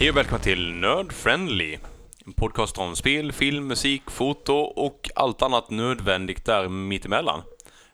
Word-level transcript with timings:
Hej 0.00 0.10
och 0.10 0.16
välkomna 0.16 0.38
till 0.38 0.74
Nerd 0.74 1.12
Friendly. 1.12 1.78
En 2.26 2.32
podcast 2.32 2.78
om 2.78 2.96
spel, 2.96 3.32
film, 3.32 3.66
musik, 3.66 4.02
foto 4.10 4.54
och 4.54 5.10
allt 5.14 5.42
annat 5.42 5.70
nödvändigt 5.70 6.44
där 6.44 6.68
mittemellan. 6.68 7.42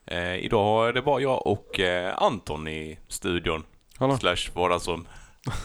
Eh, 0.05 0.35
idag 0.35 0.87
är 0.87 0.93
det 0.93 1.01
bara 1.01 1.21
jag 1.21 1.47
och 1.47 1.79
eh, 1.79 2.13
Anton 2.17 2.67
i 2.67 2.99
studion. 3.07 3.63
Hallå. 3.97 4.17
Slash 4.17 4.53
vardagsrum. 4.53 5.07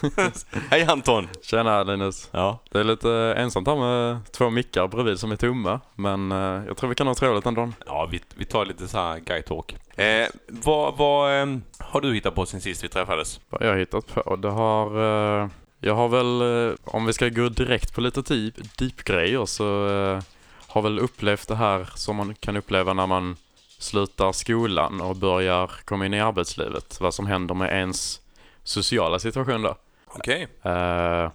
Hej 0.69 0.83
Anton! 0.83 1.27
Tjena 1.41 1.83
Linus. 1.83 2.29
Ja, 2.31 2.59
Det 2.71 2.79
är 2.79 2.83
lite 2.83 3.33
ensamt 3.37 3.67
här 3.67 3.75
med 3.75 4.31
två 4.31 4.49
mickar 4.49 4.87
bredvid 4.87 5.19
som 5.19 5.31
är 5.31 5.35
tomma. 5.35 5.79
Men 5.95 6.31
eh, 6.31 6.65
jag 6.67 6.77
tror 6.77 6.89
vi 6.89 6.95
kan 6.95 7.07
ha 7.07 7.15
trevligt 7.15 7.45
ändå. 7.45 7.71
ja 7.85 8.09
vi, 8.11 8.21
vi 8.35 8.45
tar 8.45 8.65
lite 8.65 8.87
så 8.87 8.97
här 8.97 9.19
guy 9.19 9.41
talk. 9.41 9.75
Eh, 9.99 10.27
vad 10.47 10.97
vad 10.97 11.41
eh, 11.41 11.57
har 11.79 12.01
du 12.01 12.13
hittat 12.13 12.35
på 12.35 12.45
sen 12.45 12.61
sist 12.61 12.83
vi 12.83 12.89
träffades? 12.89 13.39
Vad 13.49 13.61
jag 13.61 13.69
har 13.69 13.77
hittat 13.77 14.13
på, 14.13 14.35
det 14.35 14.49
har... 14.49 15.49
Jag 15.85 15.95
har 15.95 16.09
väl, 16.09 16.41
eh, 16.41 16.75
om 16.83 17.05
vi 17.05 17.13
ska 17.13 17.29
gå 17.29 17.49
direkt 17.49 17.93
på 17.95 18.01
lite 18.01 18.21
deep, 18.21 18.53
deep-grejer 18.77 19.45
så 19.45 19.87
eh, 19.89 20.23
har 20.67 20.81
väl 20.81 20.99
upplevt 20.99 21.47
det 21.47 21.55
här 21.55 21.89
som 21.95 22.15
man 22.15 22.35
kan 22.35 22.57
uppleva 22.57 22.93
när 22.93 23.07
man 23.07 23.35
slutar 23.79 24.31
skolan 24.31 25.01
och 25.01 25.15
börjar 25.15 25.71
komma 25.85 26.05
in 26.05 26.13
i 26.13 26.19
arbetslivet. 26.21 27.01
Vad 27.01 27.13
som 27.13 27.27
händer 27.27 27.55
med 27.55 27.71
ens 27.73 28.21
sociala 28.63 29.19
situation 29.19 29.61
då. 29.61 29.75
Okej. 30.05 30.47
Eh, 30.61 31.31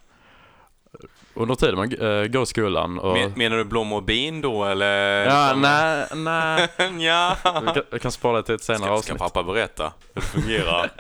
under 1.35 1.55
tiden 1.55 1.77
man 1.77 1.93
eh, 1.93 2.27
går 2.27 2.43
i 2.43 2.47
skolan 2.47 2.99
och... 2.99 3.13
Men, 3.13 3.33
menar 3.37 3.57
du 3.57 3.65
Blom 3.65 3.93
och 3.93 4.03
bin 4.03 4.41
då 4.41 4.65
eller? 4.65 5.27
Ja, 5.27 5.55
nej, 5.57 6.07
nej. 6.17 6.69
ja. 7.05 7.37
Vi 7.45 7.73
kan, 7.75 7.83
vi 7.91 7.99
kan 7.99 8.13
spara 8.13 8.37
det 8.37 8.43
till 8.43 8.55
ett 8.55 8.63
senare 8.63 8.79
Ska, 8.79 8.87
ska 8.87 8.95
avsnitt. 8.95 9.19
pappa 9.19 9.43
berätta 9.43 9.93
hur 10.15 10.21
det 10.21 10.27
fungerar? 10.27 10.91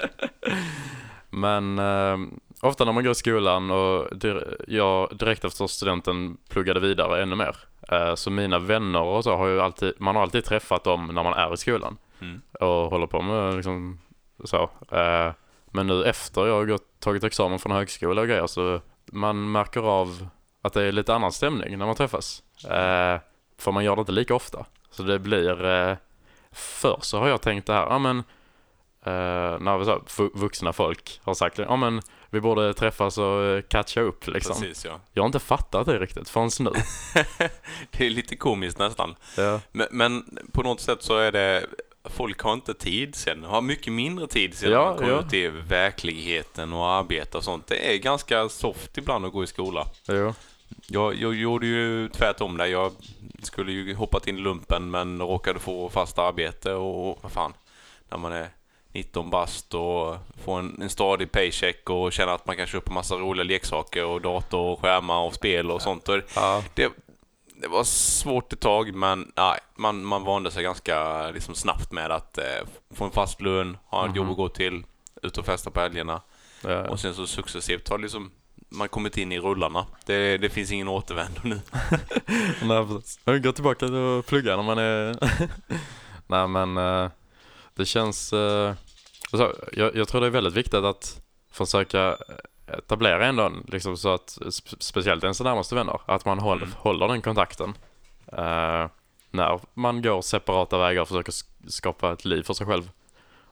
Men 1.30 1.78
eh, 1.78 2.16
ofta 2.60 2.84
när 2.84 2.92
man 2.92 3.04
går 3.04 3.12
i 3.12 3.14
skolan 3.14 3.70
och 3.70 4.08
jag 4.66 5.16
direkt 5.16 5.44
efter 5.44 5.66
studenten 5.66 6.36
pluggade 6.48 6.80
vidare 6.80 7.22
ännu 7.22 7.36
mer. 7.36 7.56
Eh, 7.88 8.14
så 8.14 8.30
mina 8.30 8.58
vänner 8.58 9.02
och 9.02 9.24
så 9.24 9.36
har 9.36 9.46
ju 9.46 9.60
alltid, 9.60 9.92
man 9.98 10.16
har 10.16 10.22
alltid 10.22 10.44
träffat 10.44 10.84
dem 10.84 11.06
när 11.06 11.22
man 11.22 11.32
är 11.32 11.54
i 11.54 11.56
skolan. 11.56 11.96
Mm. 12.20 12.40
Och 12.60 12.90
håller 12.90 13.06
på 13.06 13.22
med 13.22 13.54
liksom 13.54 13.98
så. 14.44 14.70
Eh, 14.90 15.32
men 15.66 15.86
nu 15.86 16.04
efter 16.04 16.46
jag 16.46 16.54
har 16.54 16.64
gått, 16.64 17.00
tagit 17.00 17.24
examen 17.24 17.58
från 17.58 17.72
högskola 17.72 18.20
och 18.20 18.28
grejer 18.28 18.46
så 18.46 18.80
man 19.06 19.52
märker 19.52 19.80
av 19.80 20.28
att 20.62 20.72
det 20.72 20.82
är 20.82 20.92
lite 20.92 21.14
annan 21.14 21.32
stämning 21.32 21.78
när 21.78 21.86
man 21.86 21.96
träffas. 21.96 22.42
Eh, 22.64 23.20
för 23.58 23.72
man 23.72 23.84
gör 23.84 23.96
det 23.96 24.00
inte 24.00 24.12
lika 24.12 24.34
ofta. 24.34 24.64
Så 24.90 25.02
det 25.02 25.18
blir, 25.18 25.96
förr 26.52 26.98
så 27.00 27.18
har 27.18 27.28
jag 27.28 27.40
tänkt 27.40 27.66
det 27.66 27.72
här, 27.72 27.86
ja 27.86 27.98
men 27.98 28.24
när 29.60 29.84
så, 29.84 30.30
vuxna 30.34 30.72
folk 30.72 31.20
har 31.24 31.34
sagt 31.34 31.58
ja 31.58 31.76
men 31.76 32.00
vi 32.30 32.40
borde 32.40 32.74
träffas 32.74 33.18
och 33.18 33.42
eh, 33.44 33.62
catcha 33.62 34.00
upp 34.00 34.26
liksom. 34.26 34.60
Precis 34.60 34.84
ja. 34.84 35.00
Jag 35.12 35.22
har 35.22 35.26
inte 35.26 35.38
fattat 35.38 35.86
det 35.86 35.98
riktigt 35.98 36.28
förrän 36.28 36.50
nu. 36.60 36.70
det 37.90 38.06
är 38.06 38.10
lite 38.10 38.36
komiskt 38.36 38.78
nästan. 38.78 39.14
ja. 39.36 39.60
Men, 39.72 39.86
men 39.90 40.38
på 40.52 40.62
något 40.62 40.80
sätt 40.80 41.02
så 41.02 41.18
är 41.18 41.32
det 41.32 41.66
Folk 42.10 42.42
har 42.42 42.52
inte 42.52 42.74
tid 42.74 43.14
sen, 43.14 43.44
har 43.44 43.60
mycket 43.60 43.92
mindre 43.92 44.26
tid 44.26 44.54
sen 44.54 44.70
Ja, 44.70 44.84
man 44.84 44.96
kommer 44.96 45.10
ja. 45.10 45.20
ut 45.20 45.32
i 45.32 45.48
verkligheten 45.48 46.72
och 46.72 46.88
arbetar 46.88 47.38
och 47.38 47.44
sånt. 47.44 47.66
Det 47.66 47.94
är 47.94 47.98
ganska 47.98 48.48
soft 48.48 48.98
ibland 48.98 49.26
att 49.26 49.32
gå 49.32 49.44
i 49.44 49.46
skola. 49.46 49.86
Jo. 50.08 50.34
Jag, 50.86 51.14
jag 51.14 51.34
gjorde 51.34 51.66
ju 51.66 52.08
tvärtom 52.08 52.56
där. 52.56 52.66
Jag 52.66 52.92
skulle 53.42 53.72
ju 53.72 53.94
hoppat 53.94 54.26
in 54.26 54.38
i 54.38 54.40
lumpen 54.40 54.90
men 54.90 55.20
råkade 55.20 55.58
få 55.58 55.88
fast 55.88 56.18
arbete 56.18 56.72
och, 56.72 57.10
och 57.10 57.18
vad 57.22 57.32
fan. 57.32 57.52
När 58.08 58.18
man 58.18 58.32
är 58.32 58.48
19 58.98 59.30
bast 59.30 59.74
och 59.74 60.16
får 60.44 60.58
en, 60.58 60.78
en 60.82 60.90
stadig 60.90 61.32
paycheck 61.32 61.90
och 61.90 62.12
känner 62.12 62.32
att 62.32 62.46
man 62.46 62.56
kan 62.56 62.66
köpa 62.66 62.92
massa 62.92 63.14
roliga 63.14 63.44
leksaker 63.44 64.04
och 64.04 64.20
dator 64.20 64.60
och 64.60 64.80
skärmar 64.80 65.18
och 65.20 65.34
spel 65.34 65.70
och 65.70 65.82
sånt. 65.82 66.08
Och 66.08 66.20
Ja. 66.36 66.62
det, 66.74 66.92
det 67.62 67.68
var 67.68 67.84
svårt 67.84 68.52
ett 68.52 68.60
tag 68.60 68.94
men 68.94 69.32
nej, 69.36 69.58
man, 69.76 70.04
man 70.04 70.24
vande 70.24 70.50
sig 70.50 70.62
ganska 70.62 71.30
liksom, 71.30 71.54
snabbt 71.54 71.92
med 71.92 72.10
att 72.10 72.38
eh, 72.38 72.44
få 72.94 73.04
en 73.04 73.10
fast 73.10 73.40
lön, 73.40 73.76
ha 73.86 74.02
ett 74.04 74.08
Mhm. 74.08 74.16
jobb 74.16 74.30
att 74.30 74.36
gå 74.36 74.48
till, 74.48 74.84
ut 75.22 75.38
och 75.38 75.46
festa 75.46 75.70
på 75.70 75.80
helgerna. 75.80 76.20
Ja. 76.64 76.88
Och 76.88 77.00
sen 77.00 77.14
så 77.14 77.26
successivt 77.26 77.88
har 77.88 77.98
liksom 77.98 78.30
man 78.70 78.88
kommit 78.88 79.16
in 79.16 79.32
i 79.32 79.38
rullarna. 79.40 79.86
Det, 80.06 80.38
det 80.38 80.48
finns 80.48 80.72
ingen 80.72 80.88
återvändo 80.88 81.40
nu. 81.44 81.60
Nej, 82.62 82.86
precis. 82.86 83.20
Går 83.24 83.52
tillbaka 83.52 83.86
och 83.86 84.26
plugga 84.26 84.56
när 84.56 84.62
man 84.62 84.78
är... 84.78 85.16
Nej, 86.26 86.48
men 86.48 86.76
eh, 86.76 87.10
det 87.74 87.86
känns... 87.86 88.32
så, 89.36 89.52
jag, 89.72 89.96
jag 89.96 90.08
tror 90.08 90.20
det 90.20 90.26
är 90.26 90.30
väldigt 90.30 90.54
viktigt 90.54 90.74
att 90.84 91.20
försöka 91.50 92.16
etablera 92.66 93.26
ändå, 93.26 93.42
en, 93.42 93.64
liksom 93.68 93.96
så 93.96 94.08
att 94.14 94.38
spe- 94.40 94.76
speciellt 94.78 95.24
ens 95.24 95.40
närmaste 95.40 95.74
vänner, 95.74 96.00
att 96.06 96.24
man 96.24 96.38
håller, 96.38 96.62
Mm. 96.66 96.74
håller 96.78 97.08
den 97.08 97.22
kontakten. 97.22 97.74
eh, 98.32 98.86
när 99.30 99.60
man 99.74 100.02
går 100.02 100.22
separata 100.22 100.78
vägar 100.78 101.02
och 101.02 101.08
försöker 101.08 101.32
sk- 101.32 101.68
skapa 101.68 102.12
ett 102.12 102.24
liv 102.24 102.42
för 102.42 102.54
sig 102.54 102.66
själv. 102.66 102.90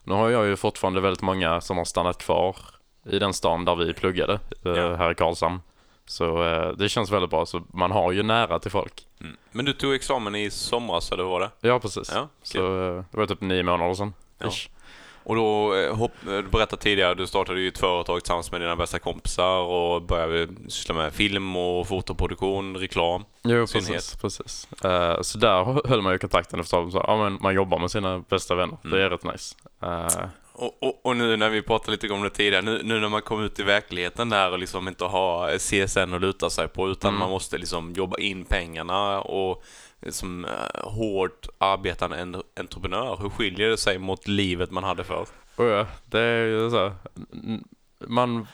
Nu 0.04 0.15
har 0.15 0.28
jag 0.31 0.47
ju 0.47 0.56
fortfarande 0.56 1.00
väldigt 1.00 1.22
många 1.22 1.60
som 1.60 1.76
har 1.78 1.84
stannat 1.84 2.19
kvar 2.19 2.56
i 3.04 3.19
den 3.19 3.34
stan 3.34 3.65
där 3.65 3.75
vi 3.76 3.92
pluggade, 3.94 4.32
eh, 4.65 4.72
Ja. 4.72 4.97
här 4.97 5.10
i 5.10 5.15
Karlshamn. 5.15 5.60
Så 6.06 6.42
eh, 6.44 6.69
det 6.72 6.88
känns 6.88 7.10
väldigt 7.10 7.31
bra, 7.31 7.47
så 7.47 7.62
man 7.72 7.91
har 7.91 8.12
ju 8.12 8.22
nära 8.22 8.59
till 8.59 8.70
folk. 8.70 9.06
Mm. 9.20 9.36
Men 9.53 9.65
du 9.65 9.72
tog 9.72 9.94
examen 9.94 10.34
i 10.34 10.50
somras, 10.50 11.12
eller 11.12 11.22
vad 11.25 11.32
var 11.32 11.41
det? 11.41 11.69
Ja, 11.69 11.78
precis. 11.78 12.12
Ja, 12.15 12.28
Så 12.42 12.59
eh, 12.59 13.04
det 13.10 13.16
var 13.16 13.26
typ 13.26 13.41
nio 13.41 13.62
månader 13.62 13.94
sedan. 13.94 14.15
Ja. 14.38 14.50
Och 15.28 15.37
då, 15.37 15.75
eh, 15.75 15.97
hopp, 15.97 16.12
eh, 16.26 16.32
du 16.32 16.42
berättade 16.42 16.82
tidigare, 16.82 17.14
du 17.14 17.26
startade 17.26 17.60
ju 17.60 17.69
ett 17.69 17.78
företag 17.78 18.20
tillsammans 18.20 18.53
med 18.53 18.60
dina 18.60 18.76
bästa 18.76 18.98
kompisar 18.98 19.59
och 19.59 20.03
började 20.03 20.48
syssla 20.69 20.94
med 20.94 21.12
film 21.12 21.56
och 21.56 21.88
fotoproduktion, 21.88 22.76
reklam. 22.76 23.25
Jo, 23.44 23.66
synnerhet. 23.66 24.19
precis. 24.20 24.66
precis. 24.66 24.69
Eh, 24.84 25.20
så 25.22 25.38
där 25.38 25.65
hö- 25.65 25.81
höll 25.84 26.03
man 26.03 26.12
ju 26.12 26.19
kontakten 26.19 26.60
eftersom 26.60 26.91
så, 26.92 27.04
ja, 27.06 27.16
men 27.16 27.38
man 27.41 27.54
jobbar 27.54 27.78
med 27.78 27.91
sina 27.91 28.19
bästa 28.19 28.54
vänner. 28.54 28.76
Mm. 28.84 28.98
Det 28.98 29.04
är 29.04 29.10
rätt 29.10 29.25
nice. 29.25 29.54
Eh, 29.82 30.28
Och, 30.59 30.82
och, 30.82 31.00
och 31.06 31.16
nu 31.16 31.36
när 31.36 31.50
vi 31.50 31.62
pratade 31.62 31.92
lite 31.92 32.09
om 32.09 32.22
det 32.22 32.31
tidigare, 32.31 32.62
nu, 32.62 32.81
nu 32.84 33.00
när 33.00 33.09
man 33.09 33.22
kommer 33.22 33.44
ut 33.44 33.59
i 33.59 33.62
verkligheten 33.62 34.28
där 34.28 34.50
och 34.53 34.59
liksom 34.59 34.88
inte 34.88 35.04
har 35.04 35.59
CSN 35.59 36.15
att 36.15 36.20
luta 36.20 36.50
sig 36.50 36.69
på 36.69 36.88
utan 36.88 37.09
Mm. 37.09 37.20
man 37.20 37.31
måste 37.31 37.59
liksom 37.59 37.92
jobba 37.92 38.16
in 38.19 38.44
pengarna 38.44 39.20
och 39.20 39.62
som 40.09 40.45
eh, 40.45 40.91
hårt 40.91 41.49
arbetande 41.59 42.17
en, 42.17 42.43
entreprenör, 42.61 43.19
hur 43.23 43.29
skiljer 43.29 43.69
det 43.69 43.77
sig 43.77 43.99
mot 43.99 44.29
livet 44.29 44.71
man 44.71 44.84
hade 44.84 45.05
förr? 45.05 45.27
och 45.57 45.65
ja, 45.65 45.87
det 46.05 46.21
är 46.21 46.47
ju 46.47 46.71
så. 46.71 46.93
Man 48.07 48.47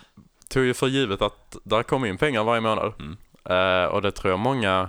tog 0.49 0.65
ju 0.65 0.75
för 0.75 0.87
givet 0.87 1.23
att 1.23 1.57
där 1.65 1.83
kom 1.83 2.05
in 2.05 2.19
pengar 2.19 2.45
varje 2.45 2.61
månad. 2.61 2.93
Mm. 2.99 3.17
Eh, 3.45 3.85
och 3.85 4.03
det 4.03 4.13
tror 4.13 4.31
jag 4.31 4.39
många 4.39 4.89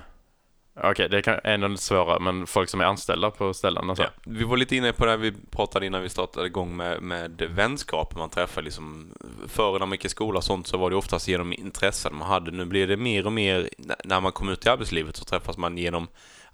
Okej, 0.75 1.09
det 1.09 1.21
kan 1.21 1.39
ändå 1.43 1.67
lite 1.67 1.83
svårare, 1.83 2.19
men 2.19 2.47
folk 2.47 2.69
som 2.69 2.81
är 2.81 2.85
anställda 2.85 3.31
på 3.31 3.53
ställen 3.53 3.89
och 3.89 3.97
så. 3.97 4.03
Ja. 4.03 4.09
Vi 4.25 4.43
var 4.43 4.57
lite 4.57 4.75
inne 4.75 4.93
på 4.93 5.05
det 5.05 5.11
här 5.11 5.17
vi 5.17 5.31
pratade 5.31 5.85
innan 5.85 6.01
vi 6.01 6.09
startade 6.09 6.47
igång 6.47 6.75
med, 6.75 7.01
med 7.01 7.41
vänskap. 7.49 8.15
Man 8.15 8.29
träffar 8.29 8.61
liksom, 8.61 9.13
förr 9.47 9.79
när 9.79 9.85
man 9.85 9.91
gick 9.91 10.05
i 10.05 10.09
skola 10.09 10.37
och 10.37 10.43
sånt 10.43 10.67
så 10.67 10.77
var 10.77 10.89
det 10.89 10.95
oftast 10.95 11.27
genom 11.27 11.53
intressen 11.53 12.15
man 12.15 12.27
hade. 12.27 12.51
Nu 12.51 12.65
blir 12.65 12.87
det 12.87 12.97
mer 12.97 13.25
och 13.25 13.31
mer, 13.31 13.69
när 14.03 14.21
man 14.21 14.31
kommer 14.31 14.51
ut 14.51 14.65
i 14.65 14.69
arbetslivet 14.69 15.15
så 15.15 15.25
träffas 15.25 15.57
man 15.57 15.77
genom 15.77 16.07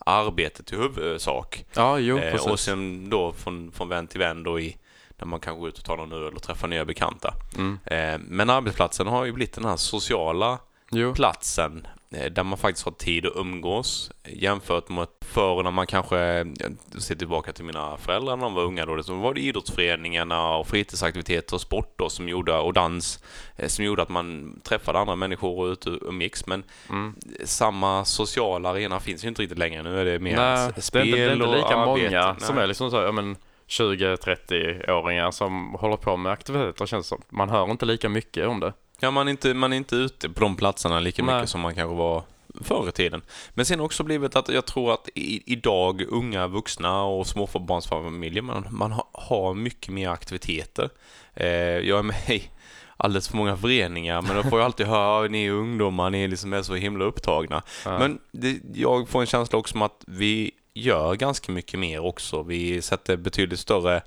arbetet 0.05 0.73
i 0.73 0.75
huvudsak. 0.75 1.65
Ja, 1.73 1.99
jo, 1.99 2.17
Eh, 2.17 2.47
och 2.51 2.59
sen 2.59 3.09
då 3.09 3.33
från, 3.33 3.71
från 3.71 3.89
vän 3.89 4.07
till 4.07 4.19
vän 4.19 4.43
då 4.43 4.59
i, 4.59 4.77
när 5.17 5.25
man 5.25 5.39
kan 5.39 5.59
gå 5.59 5.67
ut 5.67 5.77
och 5.77 5.85
ta 5.85 5.95
någon 5.95 6.11
öl 6.11 6.33
och 6.35 6.43
träffa 6.43 6.67
nya 6.67 6.85
bekanta. 6.85 7.33
Mm. 7.57 7.79
Eh, 7.85 8.19
men 8.27 8.49
arbetsplatsen 8.49 9.07
har 9.07 9.25
ju 9.25 9.31
blivit 9.31 9.53
den 9.53 9.65
här 9.65 9.75
sociala 9.77 10.59
Jo. 10.91 11.13
platsen 11.13 11.87
där 12.31 12.43
man 12.43 12.57
faktiskt 12.57 12.85
har 12.85 12.91
tid 12.91 13.25
att 13.25 13.35
umgås 13.35 14.11
eh, 14.23 14.43
jämfört 14.43 14.89
med 14.89 15.07
förr 15.21 15.63
när 15.63 15.71
man 15.71 15.87
kanske, 15.87 16.17
jag 16.17 17.01
ser 17.01 17.15
tillbaka 17.15 17.53
till 17.53 17.65
mina 17.65 17.97
föräldrar 17.97 18.35
när 18.37 18.43
de 18.43 18.53
var 18.53 18.63
unga 18.63 18.85
då, 18.85 19.03
så 19.03 19.13
var 19.15 19.33
det 19.33 19.41
idrottsföreningarna 19.41 20.55
och 20.55 20.67
fritidsaktiviteter 20.67 21.53
och 21.55 21.61
sport 21.61 21.93
då 21.97 22.09
som 22.09 22.29
gjorde, 22.29 22.53
och 22.57 22.73
dans 22.73 23.23
eh, 23.57 23.67
som 23.67 23.85
gjorde 23.85 24.01
att 24.01 24.09
man 24.09 24.59
träffade 24.63 24.99
andra 24.99 25.15
människor 25.15 25.59
och 25.59 25.71
ute 25.71 25.89
och 25.89 26.09
umgicks 26.09 26.45
men 26.47 26.63
Mm. 26.89 27.15
samma 27.45 28.05
sociala 28.05 28.69
arena 28.69 28.99
finns 28.99 29.23
ju 29.23 29.27
inte 29.27 29.41
riktigt 29.41 29.57
längre 29.59 29.83
nu 29.83 29.99
är 29.99 30.05
det 30.05 30.19
mer 30.19 30.35
Nej, 30.35 30.69
s- 30.77 30.89
det 30.91 30.99
är 30.99 31.03
inte, 31.05 31.17
det 31.17 31.23
är 31.23 31.33
inte 31.33 31.45
och 31.45 31.55
lika 31.55 31.67
arbete. 31.67 32.09
många 32.09 32.35
som 32.39 32.55
Nej. 32.55 32.63
är 32.63 32.67
liksom 32.67 32.91
så, 32.91 32.97
ja 32.97 33.11
men 33.11 33.35
20-30-åringar 33.67 35.31
som 35.31 35.73
håller 35.79 35.97
på 35.97 36.17
med 36.17 36.31
aktiviteter 36.31 36.85
känns 36.85 37.07
som. 37.07 37.21
Man 37.29 37.49
hör 37.49 37.71
inte 37.71 37.85
lika 37.85 38.09
mycket 38.09 38.47
om 38.47 38.59
det. 38.59 38.73
Ja, 38.99 39.11
man 39.11 39.27
är, 39.27 39.31
inte, 39.31 39.53
man 39.53 39.73
är 39.73 39.77
inte 39.77 39.95
ute 39.95 40.29
på 40.29 40.39
de 40.39 40.55
platserna 40.55 40.99
lika 40.99 41.23
Nej. 41.23 41.35
mycket 41.35 41.49
som 41.49 41.61
man 41.61 41.75
kanske 41.75 41.95
var 41.95 42.23
förr 42.61 42.89
i 42.89 42.91
tiden. 42.91 43.21
Men 43.49 43.65
sen 43.65 43.79
också 43.79 44.03
blivit 44.03 44.35
att 44.35 44.49
jag 44.49 44.65
tror 44.65 44.93
att 44.93 45.09
i, 45.15 45.53
idag 45.53 46.01
unga 46.01 46.47
vuxna 46.47 47.03
och 47.03 47.27
småbarnsfamiljer, 47.27 48.41
man, 48.41 48.67
man 48.69 48.91
ha, 48.91 49.09
har 49.13 49.53
mycket 49.53 49.93
mer 49.93 50.09
aktiviteter. 50.09 50.89
Eh, 51.33 51.47
jag 51.49 51.99
är 51.99 52.03
med 52.03 52.29
i 52.29 52.49
alldeles 52.97 53.27
för 53.27 53.37
många 53.37 53.57
föreningar, 53.57 54.21
men 54.21 54.35
då 54.35 54.43
får 54.43 54.59
jag 54.59 54.65
alltid 54.65 54.85
höra 54.85 55.25
att 55.25 55.31
ni 55.31 55.45
är 55.45 55.51
ungdomar, 55.51 56.09
ni 56.09 56.27
liksom 56.27 56.53
är 56.53 56.61
så 56.61 56.75
himla 56.75 57.05
upptagna. 57.05 57.63
Ja. 57.85 57.99
Men 57.99 58.19
det, 58.31 58.59
jag 58.73 59.09
får 59.09 59.21
en 59.21 59.27
känsla 59.27 59.59
också 59.59 59.75
om 59.75 59.81
att 59.81 60.03
vi 60.07 60.51
gör 60.73 61.15
ganska 61.15 61.51
mycket 61.51 61.79
mer 61.79 61.99
också. 61.99 62.43
Vi 62.43 62.81
sätter 62.81 63.17
betydligt 63.17 63.59
större 63.59 64.01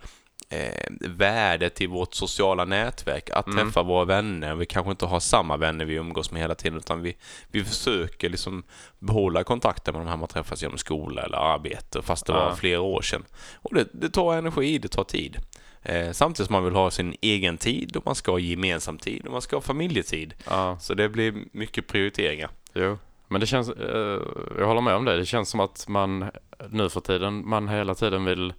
eh, 0.52 1.08
värdet 1.08 1.80
i 1.80 1.86
vårt 1.86 2.14
sociala 2.14 2.64
nätverk, 2.64 3.30
att 3.30 3.46
Mm. 3.46 3.58
träffa 3.64 3.82
våra 3.82 4.04
vänner. 4.04 4.54
Vi 4.54 4.66
kanske 4.66 4.90
inte 4.90 5.06
har 5.06 5.20
samma 5.20 5.56
vänner 5.56 5.84
vi 5.84 5.94
umgås 5.94 6.30
med 6.30 6.40
hela 6.42 6.54
tiden, 6.54 6.78
utan 6.78 7.02
vi, 7.02 7.16
vi 7.50 7.64
försöker 7.64 8.28
liksom 8.28 8.62
behålla 8.98 9.44
kontakten 9.44 9.94
med 9.94 10.00
de 10.06 10.08
här 10.10 10.16
man 10.16 10.28
träffas 10.28 10.62
genom 10.62 10.78
skola 10.78 11.22
eller 11.22 11.36
arbete, 11.38 12.02
fast 12.02 12.26
det 12.26 12.32
var 12.32 12.48
Ja. 12.48 12.56
flera 12.56 12.80
år 12.80 13.02
sedan. 13.02 13.24
Och 13.54 13.74
det, 13.74 13.88
det 13.92 14.08
tar 14.08 14.34
energi, 14.36 14.78
det 14.78 14.88
tar 14.88 15.04
tid. 15.04 15.36
Eh, 15.82 16.12
samtidigt 16.12 16.46
som 16.46 16.52
man 16.52 16.64
vill 16.64 16.74
ha 16.74 16.90
sin 16.90 17.16
egen 17.20 17.58
tid 17.58 17.96
och 17.96 18.06
man 18.06 18.14
ska 18.14 18.30
ha 18.32 18.38
gemensam 18.38 18.98
tid 18.98 19.26
och 19.26 19.32
man 19.32 19.42
ska 19.42 19.56
ha 19.56 19.60
familjetid. 19.60 20.34
Ja, 20.50 20.78
Så 20.80 20.94
det 20.94 21.08
blir 21.08 21.34
mycket 21.52 21.86
prioriteringar. 21.86 22.50
jo. 22.74 22.98
Men 23.28 23.40
det 23.40 23.46
känns, 23.46 23.68
eh, 23.68 24.20
jag 24.58 24.66
håller 24.66 24.80
med 24.80 24.94
om 24.94 25.04
det. 25.04 25.16
Det 25.16 25.26
känns 25.26 25.48
som 25.48 25.60
att 25.60 25.88
man 25.88 26.30
nu 26.70 26.88
för 26.88 27.00
tiden, 27.00 27.48
man 27.48 27.68
hela 27.68 27.94
tiden 27.94 28.24
vill 28.24 28.52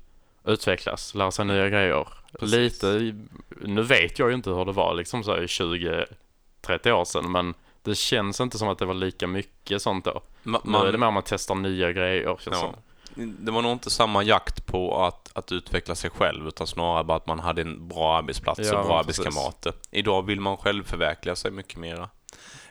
utvecklas, 0.45 1.15
lära 1.15 1.31
sig 1.31 1.45
nya 1.45 1.69
grejer. 1.69 2.07
Precis. 2.39 2.55
Lite, 2.57 3.15
nu 3.61 3.81
vet 3.81 4.19
jag 4.19 4.29
ju 4.29 4.35
inte 4.35 4.49
hur 4.49 4.65
det 4.65 4.71
var 4.71 4.93
liksom 4.93 5.23
så 5.23 5.31
här 5.35 5.41
i 5.43 5.45
20-30 5.45 6.91
år 6.91 7.05
sedan, 7.05 7.31
men 7.31 7.53
det 7.83 7.95
känns 7.95 8.41
inte 8.41 8.57
som 8.57 8.67
att 8.67 8.77
det 8.79 8.85
var 8.85 8.93
lika 8.93 9.27
mycket 9.27 9.81
sånt 9.81 10.05
då. 10.05 10.21
Ma- 10.43 10.61
Nu 10.63 10.77
är 10.77 10.91
det 10.91 10.97
mer 10.97 11.07
att 11.07 11.13
man 11.13 11.23
testar 11.25 11.55
nya 11.55 11.91
grejer 11.91 12.23
känns 12.39 12.45
Ja. 12.45 12.59
som. 12.59 12.75
Det 13.15 13.51
var 13.51 13.61
nog 13.61 13.71
inte 13.71 13.89
samma 13.89 14.23
jakt 14.23 14.65
på 14.65 15.03
att, 15.05 15.31
att 15.37 15.51
utveckla 15.51 15.95
sig 15.95 16.09
själv 16.09 16.47
utan 16.47 16.67
snarare 16.67 17.03
bara 17.03 17.17
att 17.17 17.27
man 17.27 17.39
hade 17.39 17.61
en 17.61 17.87
bra 17.87 18.17
arbetsplats 18.17 18.59
Ja, 18.71 18.79
och 18.79 18.85
bra 18.87 18.99
arbetskamrater. 18.99 19.73
Idag 19.91 20.25
vill 20.25 20.39
man 20.41 20.57
själv 20.57 20.83
förverkliga 20.83 21.35
sig 21.35 21.51
mycket 21.51 21.77
mera. 21.79 22.09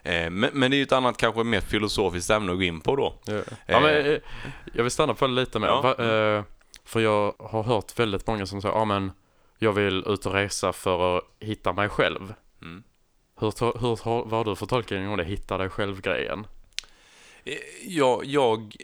Eh, 0.02 0.30
men, 0.30 0.50
men 0.52 0.70
det 0.70 0.74
är 0.76 0.78
ju 0.78 0.82
ett 0.82 0.92
annat 0.92 1.16
kanske 1.16 1.44
mer 1.44 1.60
filosofiskt 1.60 2.30
ämne 2.30 2.52
att 2.52 2.58
gå 2.58 2.62
in 2.64 2.80
på 2.80 2.96
då. 2.96 3.14
Ja, 3.24 3.40
ja 3.66 3.80
men 3.80 4.06
eh, 4.06 4.18
jag 4.74 4.82
vill 4.82 4.90
stanna 4.90 5.14
på 5.14 5.26
det 5.26 5.32
lite 5.32 5.58
mer. 5.58 5.68
Va, 5.68 5.94
eh, 6.38 6.44
för 6.92 7.00
jag 7.00 7.34
har 7.38 7.62
hört 7.62 7.98
väldigt 7.98 8.26
många 8.26 8.46
som 8.46 8.62
säger, 8.62 8.74
ja 8.74 8.84
men 8.84 9.12
jag 9.58 9.72
vill 9.72 10.04
ut 10.06 10.26
och 10.26 10.32
resa 10.32 10.72
för 10.72 11.16
att 11.18 11.24
hitta 11.40 11.72
mig 11.72 11.88
själv. 11.88 12.34
Mm. 12.62 12.82
Hur, 13.40 13.78
hur, 13.80 14.04
har- 14.04 14.24
vad 14.24 14.32
har 14.32 14.44
du 14.44 14.56
för 14.56 14.66
tolkning 14.66 15.08
om 15.08 15.16
det, 15.16 15.24
hitta 15.24 15.58
dig 15.58 15.68
själv-grejen? 15.68 16.46
Eh, 17.44 17.54
Jag, 17.86 18.24
jag, 18.24 18.76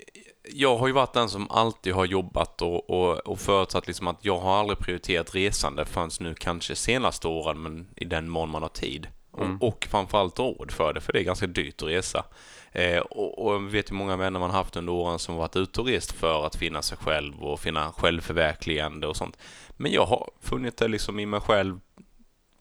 jag 0.52 0.76
har 0.76 0.86
ju 0.86 0.92
varit 0.92 1.12
den 1.12 1.28
som 1.28 1.50
alltid 1.50 1.94
har 1.94 2.04
jobbat 2.04 2.62
och, 2.62 2.90
och, 2.90 3.16
och 3.18 3.38
förutsatt 3.40 3.86
liksom 3.86 4.08
att 4.08 4.24
jag 4.24 4.38
har 4.38 4.56
aldrig 4.56 4.78
prioriterat 4.78 5.34
resande 5.34 5.84
förrän 5.84 6.10
nu 6.20 6.34
kanske 6.34 6.74
senaste 6.76 7.28
åren, 7.28 7.62
men 7.62 7.88
i 7.96 8.04
den 8.04 8.28
mån 8.28 8.50
man 8.50 8.62
har 8.62 8.68
tid. 8.68 9.08
Mm. 9.40 9.56
Och, 9.56 9.68
och 9.68 9.86
framförallt 9.90 10.38
råd 10.38 10.70
för 10.70 10.92
det, 10.92 11.00
för 11.00 11.12
det 11.12 11.18
är 11.20 11.24
ganska 11.24 11.46
dyrt 11.46 11.82
att 11.82 11.88
resa. 11.88 12.24
Eh, 12.72 12.98
och, 12.98 13.46
och 13.46 13.54
jag 13.54 13.60
vet 13.60 13.90
ju 13.90 13.94
många 13.94 14.16
vänner 14.16 14.40
man 14.40 14.50
haft 14.50 14.76
under 14.76 14.92
åren 14.92 15.18
som 15.18 15.34
varit 15.36 15.56
ute 15.56 15.80
och 15.80 15.86
rest 15.86 16.12
för 16.12 16.46
att 16.46 16.56
finna 16.56 16.82
sig 16.82 16.98
själv 16.98 17.42
och 17.42 17.60
finna 17.60 17.92
självförverkligande 17.92 19.06
och 19.06 19.16
sånt. 19.16 19.36
Men 19.76 19.92
jag 19.92 20.06
har 20.06 20.30
funnit 20.40 20.76
det 20.76 20.88
liksom 20.88 21.18
i 21.20 21.26
mig 21.26 21.40
själv 21.40 21.80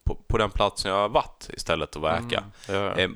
på, 0.04 0.16
på 0.28 0.38
den 0.38 0.50
platsen 0.50 0.92
jag 0.92 0.98
har 0.98 1.10
varit 1.10 1.50
istället 1.54 1.96
att 1.96 2.02
verka. 2.04 2.44
Mm. 2.70 2.82
Ja, 2.86 2.96
Eh, 2.96 3.10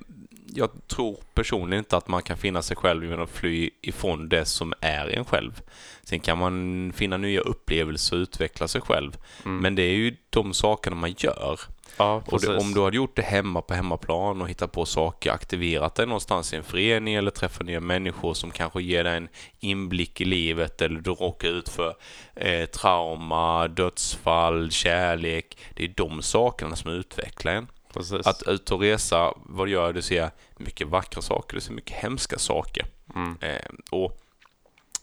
Jag 0.54 0.70
tror 0.88 1.18
personligen 1.34 1.78
inte 1.80 1.98
att 1.98 2.08
man 2.08 2.22
kan 2.24 2.38
finna 2.38 2.62
sig 2.62 2.78
själv 2.78 3.04
genom 3.04 3.24
att 3.24 3.30
fly 3.30 3.70
ifrån 3.82 4.30
det 4.30 4.46
som 4.46 4.74
är 4.82 5.08
en 5.08 5.26
själv. 5.26 5.62
Sen 6.04 6.20
kan 6.20 6.38
man 6.38 6.94
finna 6.96 7.18
nya 7.18 7.42
upplevelser 7.42 8.16
och 8.16 8.22
utveckla 8.22 8.68
sig 8.68 8.82
själv. 8.82 9.18
mm. 9.46 9.58
Men 9.58 9.76
det 9.76 9.84
är 9.84 9.94
ju 9.96 10.16
de 10.30 10.54
sakerna 10.54 10.96
man 10.96 11.16
gör. 11.18 11.60
Ja 11.98 12.24
Och 12.26 12.42
det, 12.42 12.58
om 12.58 12.74
du 12.74 12.84
hade 12.84 12.98
gjort 12.98 13.16
det 13.16 13.22
hemma 13.22 13.62
på 13.62 13.74
hemmaplan 13.74 14.42
och 14.42 14.50
hittat 14.50 14.72
på 14.72 14.86
saker, 14.86 15.32
aktiverat 15.32 15.96
dig 15.96 16.06
någonstans 16.06 16.54
i 16.54 16.56
en 16.56 16.64
förening 16.64 17.16
eller 17.16 17.32
träffat 17.32 17.66
nya 17.68 17.80
människor 17.80 18.34
som 18.34 18.52
kanske 18.52 18.82
ger 18.82 19.04
dig 19.04 19.18
en 19.18 19.30
inblick 19.60 20.22
i 20.22 20.26
livet 20.26 20.82
eller 20.82 21.02
du 21.02 21.12
råkar 21.12 21.48
ut 21.48 21.70
för 21.70 21.96
eh, 22.36 22.66
trauma, 22.66 23.68
dödsfall, 23.68 24.72
kärlek. 24.72 25.58
Det 25.76 25.84
är 25.84 25.94
de 25.96 26.22
sakerna 26.22 26.76
som 26.76 26.92
utvecklar 26.92 27.54
en. 27.54 27.68
precis. 27.94 28.28
Att 28.28 28.44
ut 28.48 28.72
och 28.72 28.80
resa, 28.80 29.34
vad 29.36 29.68
du 29.68 29.72
gör? 29.72 29.94
Du 29.94 30.02
ser 30.02 30.30
mycket 30.58 30.88
vackra 30.88 31.22
saker, 31.22 31.56
du 31.56 31.62
ser 31.62 31.74
mycket 31.74 31.98
hemska 31.98 32.38
saker. 32.38 32.86
Mm. 33.16 33.38
Eh, 33.42 33.72
och 33.92 34.18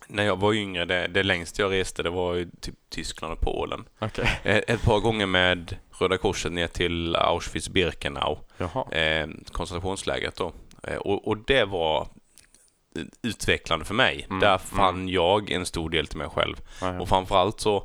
när 0.08 0.24
jag 0.24 0.36
var 0.40 0.52
yngre, 0.52 0.84
det, 0.84 1.06
det 1.06 1.22
längsta 1.22 1.62
jag 1.62 1.72
reste 1.72 2.02
det 2.02 2.10
var 2.10 2.34
ju 2.34 2.48
typ 2.60 2.74
Tyskland 2.90 3.32
och 3.32 3.40
Polen. 3.40 3.84
Okej, 3.98 4.40
Eh, 4.44 4.56
ett 4.56 4.82
par 4.82 5.00
gånger 5.00 5.26
med 5.26 5.76
Röda 5.98 6.16
Korset 6.18 6.52
ner 6.52 6.66
till 6.66 7.16
Auschwitz-Birkenau, 7.16 8.38
jaha. 8.58 8.92
eh, 8.92 9.26
koncentrationslägret 9.52 10.36
då. 10.36 10.52
Eh, 10.82 10.96
och, 10.96 11.28
och 11.28 11.36
det 11.46 11.64
var 11.64 12.08
utvecklande 13.22 13.84
för 13.84 13.94
mig. 13.94 14.26
Mm, 14.28 14.40
Där 14.40 14.58
fann 14.58 15.08
jag 15.08 15.50
en 15.50 15.66
stor 15.66 15.90
del 15.90 16.06
till 16.06 16.18
mig 16.18 16.28
själv. 16.28 16.56
Ja, 16.80 16.94
ja. 16.94 17.00
Och 17.00 17.08
framförallt 17.08 17.60
så 17.60 17.76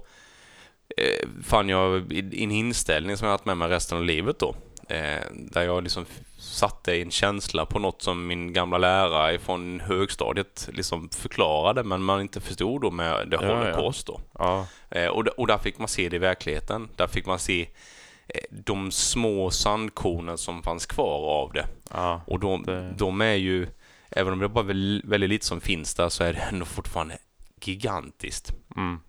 eh, 0.97 1.27
fann 1.43 1.69
jag 1.69 2.11
en 2.13 2.51
inställning 2.51 3.17
som 3.17 3.25
jag 3.25 3.31
haft 3.31 3.45
med 3.45 3.57
mig 3.57 3.69
resten 3.69 3.97
av 3.97 4.03
livet 4.03 4.39
då. 4.39 4.55
Eh, 4.89 5.21
där 5.31 5.61
jag 5.63 5.83
liksom 5.83 6.05
satte 6.37 6.95
en 7.01 7.11
känsla 7.11 7.65
på 7.65 7.79
något 7.79 8.01
som 8.01 8.27
min 8.27 8.53
gamla 8.53 8.77
lärare 8.77 9.39
från 9.39 9.79
högstadiet 9.79 10.69
liksom 10.73 11.09
förklarade 11.09 11.83
men 11.83 12.03
man 12.03 12.21
inte 12.21 12.41
förstod 12.41 12.81
då 12.81 12.91
med 12.91 13.29
det 13.29 13.37
Ja, 13.41 13.55
holocaust 13.55 14.07
då. 14.07 14.21
Ja, 14.39 14.67
Eh, 14.89 15.07
och, 15.07 15.27
och 15.27 15.47
där 15.47 15.57
fick 15.57 15.77
man 15.79 15.87
se 15.87 16.09
det 16.09 16.15
i 16.15 16.19
verkligheten. 16.19 16.89
Där 16.95 17.07
fick 17.07 17.25
man 17.25 17.39
se 17.39 17.61
eh, 18.27 18.41
de 18.49 18.91
små 18.91 19.51
sandkornen 19.51 20.37
som 20.37 20.63
fanns 20.63 20.85
kvar 20.85 21.41
av 21.41 21.53
det. 21.53 21.65
ja. 21.93 22.21
Och 22.27 22.39
de, 22.39 22.63
Det- 22.63 22.91
de 22.97 23.21
är 23.21 23.33
ju, 23.35 23.67
även 24.09 24.33
om 24.33 24.39
det 24.39 24.49
bara 24.49 24.59
är 24.59 24.67
väl- 24.67 25.01
väldigt 25.05 25.29
lite 25.29 25.45
som 25.45 25.61
finns 25.61 25.95
där 25.95 26.09
så 26.09 26.23
är 26.23 26.33
det 26.33 26.39
ändå 26.39 26.65
fortfarande 26.65 27.17
gigantiskt. 27.61 28.53
Mm. 28.75 28.99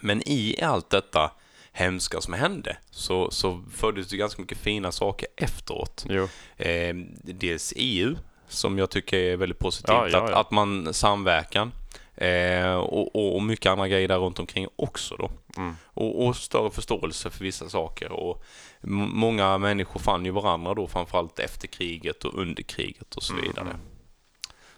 Men 0.00 0.22
i 0.28 0.62
allt 0.62 0.90
detta 0.90 1.30
hemska 1.72 2.20
som 2.20 2.34
hände 2.34 2.76
så, 2.90 3.30
så 3.30 3.64
föddes 3.74 4.08
det 4.08 4.16
ganska 4.16 4.42
mycket 4.42 4.58
fina 4.58 4.92
saker 4.92 5.28
efteråt. 5.36 6.04
Jo. 6.08 6.28
Eh, 6.56 6.94
dels 7.22 7.72
EU, 7.76 8.16
som 8.48 8.78
jag 8.78 8.90
tycker 8.90 9.16
är 9.18 9.36
väldigt 9.36 9.58
positivt, 9.58 9.88
Ja, 9.88 10.08
ja, 10.08 10.24
Att, 10.24 10.30
ja. 10.30 10.40
att 10.40 10.50
man 10.50 10.94
samverkan. 10.94 11.72
Eh, 12.14 12.74
och, 12.74 13.34
och, 13.36 13.42
mycket 13.42 13.66
andra 13.70 13.88
grejer 13.88 14.08
där 14.08 14.18
runt 14.18 14.38
omkring 14.38 14.66
också 14.76 15.16
då. 15.16 15.30
Mm. 15.56 15.74
Och, 15.84 16.26
och 16.26 16.36
större 16.36 16.70
förståelse 16.70 17.30
för 17.30 17.44
vissa 17.44 17.68
saker. 17.68 18.12
Och 18.12 18.44
många 18.80 19.58
människor 19.58 20.00
fann 20.00 20.24
ju 20.24 20.30
varandra 20.30 20.74
då, 20.74 20.86
framförallt 20.86 21.38
efter 21.38 21.68
kriget 21.68 22.24
och 22.24 22.34
under 22.34 22.62
kriget 22.62 23.14
och 23.14 23.22
så 23.22 23.32
Mm, 23.32 23.44
vidare. 23.44 23.64
mm. 23.64 23.76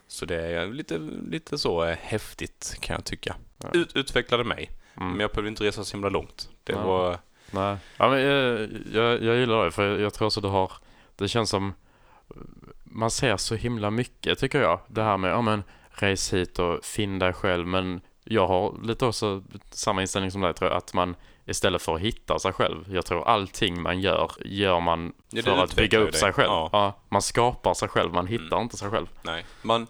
Så 0.07 0.27
det 0.27 0.37
är 0.47 0.67
lite, 0.67 0.99
lite 1.31 1.59
så 1.59 1.85
eh, 1.85 1.97
häftigt 2.01 2.77
kan 2.81 2.95
jag 2.95 3.05
tycka. 3.05 3.37
Ut, 3.73 3.97
utvecklade 3.97 4.45
mig. 4.45 4.71
Mm. 4.97 5.11
Men 5.11 5.21
jag 5.21 5.31
behövde 5.31 5.49
inte 5.49 5.65
resa 5.65 5.85
så 5.85 5.97
himla 5.97 6.09
långt. 6.09 6.49
Det 6.65 6.73
Ja. 6.73 6.83
var... 6.87 7.19
Nej, 7.51 7.77
ja, 7.97 8.09
men 8.11 8.21
jag, 8.23 8.69
jag, 8.93 9.23
jag 9.23 9.37
gillar 9.37 9.65
det 9.65 9.71
för 9.71 9.99
jag, 9.99 10.15
tror 10.15 10.27
också 10.27 10.41
du 10.41 10.49
har, 10.49 10.73
det 11.17 11.29
känns 11.29 11.51
som, 11.51 11.73
man 12.85 13.11
ser 13.11 13.37
så 13.37 13.55
himla 13.55 13.91
mycket 13.91 14.39
tycker 14.39 14.61
jag. 14.61 14.81
Det 14.89 15.03
här 15.03 15.17
med, 15.17 15.31
ja 15.31 15.41
men 15.43 15.63
res 15.91 16.33
hit 16.33 16.59
och 16.59 16.85
finn 16.85 17.19
dig 17.19 17.33
själv 17.33 17.67
men 17.67 18.01
jag 18.25 18.47
har 18.47 18.75
lite 18.83 19.07
också 19.07 19.43
samma 19.71 20.01
inställning 20.01 20.31
som 20.31 20.41
dig 20.41 20.55
tror 20.55 20.71
jag, 20.71 20.79
att 20.79 20.95
man 20.95 21.17
istället 21.45 21.83
för 21.83 21.95
att 21.95 22.01
hitta 22.01 22.39
sig 22.39 22.53
själv, 22.53 22.85
jag 22.95 23.07
tror 23.07 23.29
allting 23.29 23.83
man 23.83 24.01
gör, 24.01 24.31
gör 24.45 24.81
man 24.81 25.13
Ja, 25.31 25.37
det 25.37 25.43
för 25.43 25.63
att 25.65 25.77
bygga 25.77 25.99
upp 25.99 26.11
dig. 26.13 26.21
sig 26.21 26.33
själv. 26.33 26.49
Ja. 26.51 26.69
Ja. 26.73 26.93
man 27.09 27.23
skapar 27.23 27.75
sig 27.75 27.89
själv, 27.89 28.13
man 28.13 28.27
hittar 28.27 28.57
Mm. 28.57 28.63
inte 28.63 28.77
sig 28.77 28.91
själv. 28.91 29.07
Nej. 29.23 29.45
Man, 29.63 29.87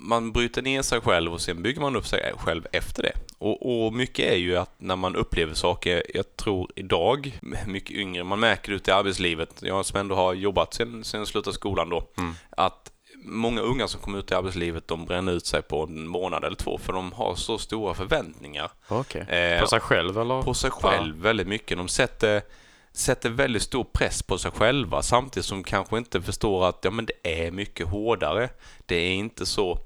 man 0.00 0.32
bryter 0.32 0.62
ner 0.62 0.82
sig 0.82 1.00
själv 1.00 1.32
och 1.32 1.40
sen 1.40 1.62
bygger 1.62 1.80
man 1.80 1.96
upp 1.96 2.06
sig 2.06 2.32
själv 2.38 2.66
efter 2.72 3.02
det. 3.02 3.12
Och, 3.38 3.86
och 3.86 3.92
mycket 3.92 4.32
är 4.32 4.36
ju 4.36 4.56
att 4.56 4.70
när 4.78 4.96
man 4.96 5.16
upplever 5.16 5.54
saker, 5.54 6.02
jag 6.14 6.36
tror 6.36 6.70
idag, 6.76 7.38
mycket 7.66 7.96
yngre, 7.96 8.24
man 8.24 8.40
märker 8.40 8.70
det 8.72 8.76
ute 8.76 8.90
i 8.90 8.94
arbetslivet, 8.94 9.62
jag 9.62 9.86
som 9.86 10.00
ändå 10.00 10.14
har 10.14 10.34
jobbat 10.34 10.74
sen, 10.74 11.04
sen 11.04 11.20
jag 11.20 11.28
slutade 11.28 11.54
skolan 11.54 11.88
då, 11.88 12.08
Mm. 12.18 12.34
att 12.50 12.90
många 13.24 13.60
unga 13.60 13.88
som 13.88 14.00
kommer 14.00 14.18
ut 14.18 14.30
i 14.30 14.34
arbetslivet, 14.34 14.88
de 14.88 15.04
bränner 15.06 15.32
ut 15.32 15.46
sig 15.46 15.62
på 15.62 15.82
en 15.82 16.08
månad 16.08 16.44
eller 16.44 16.56
två, 16.56 16.78
för 16.78 16.92
de 16.92 17.12
har 17.12 17.34
så 17.34 17.58
stora 17.58 17.94
förväntningar. 17.94 18.70
Okej. 18.88 19.20
Eh, 19.20 19.60
På 19.60 19.66
sig 19.66 19.80
själv 19.80 20.18
eller? 20.18 20.42
på 20.42 20.54
sig 20.54 20.70
själv 20.70 21.16
väldigt 21.22 21.46
mycket. 21.46 21.78
De 21.78 21.88
sätter, 21.88 22.42
sätter 22.92 23.30
väldigt 23.30 23.62
stor 23.62 23.84
press 23.84 24.22
på 24.22 24.38
sig 24.38 24.50
själva 24.50 25.02
samtidigt 25.02 25.46
som 25.46 25.64
kanske 25.64 25.98
inte 25.98 26.22
förstår 26.22 26.68
att 26.68 26.78
ja, 26.82 26.90
men 26.90 27.06
det 27.06 27.44
är 27.44 27.50
mycket 27.50 27.88
hårdare. 27.88 28.48
Det 28.86 28.96
är 28.96 29.12
inte 29.12 29.46
så 29.46 29.78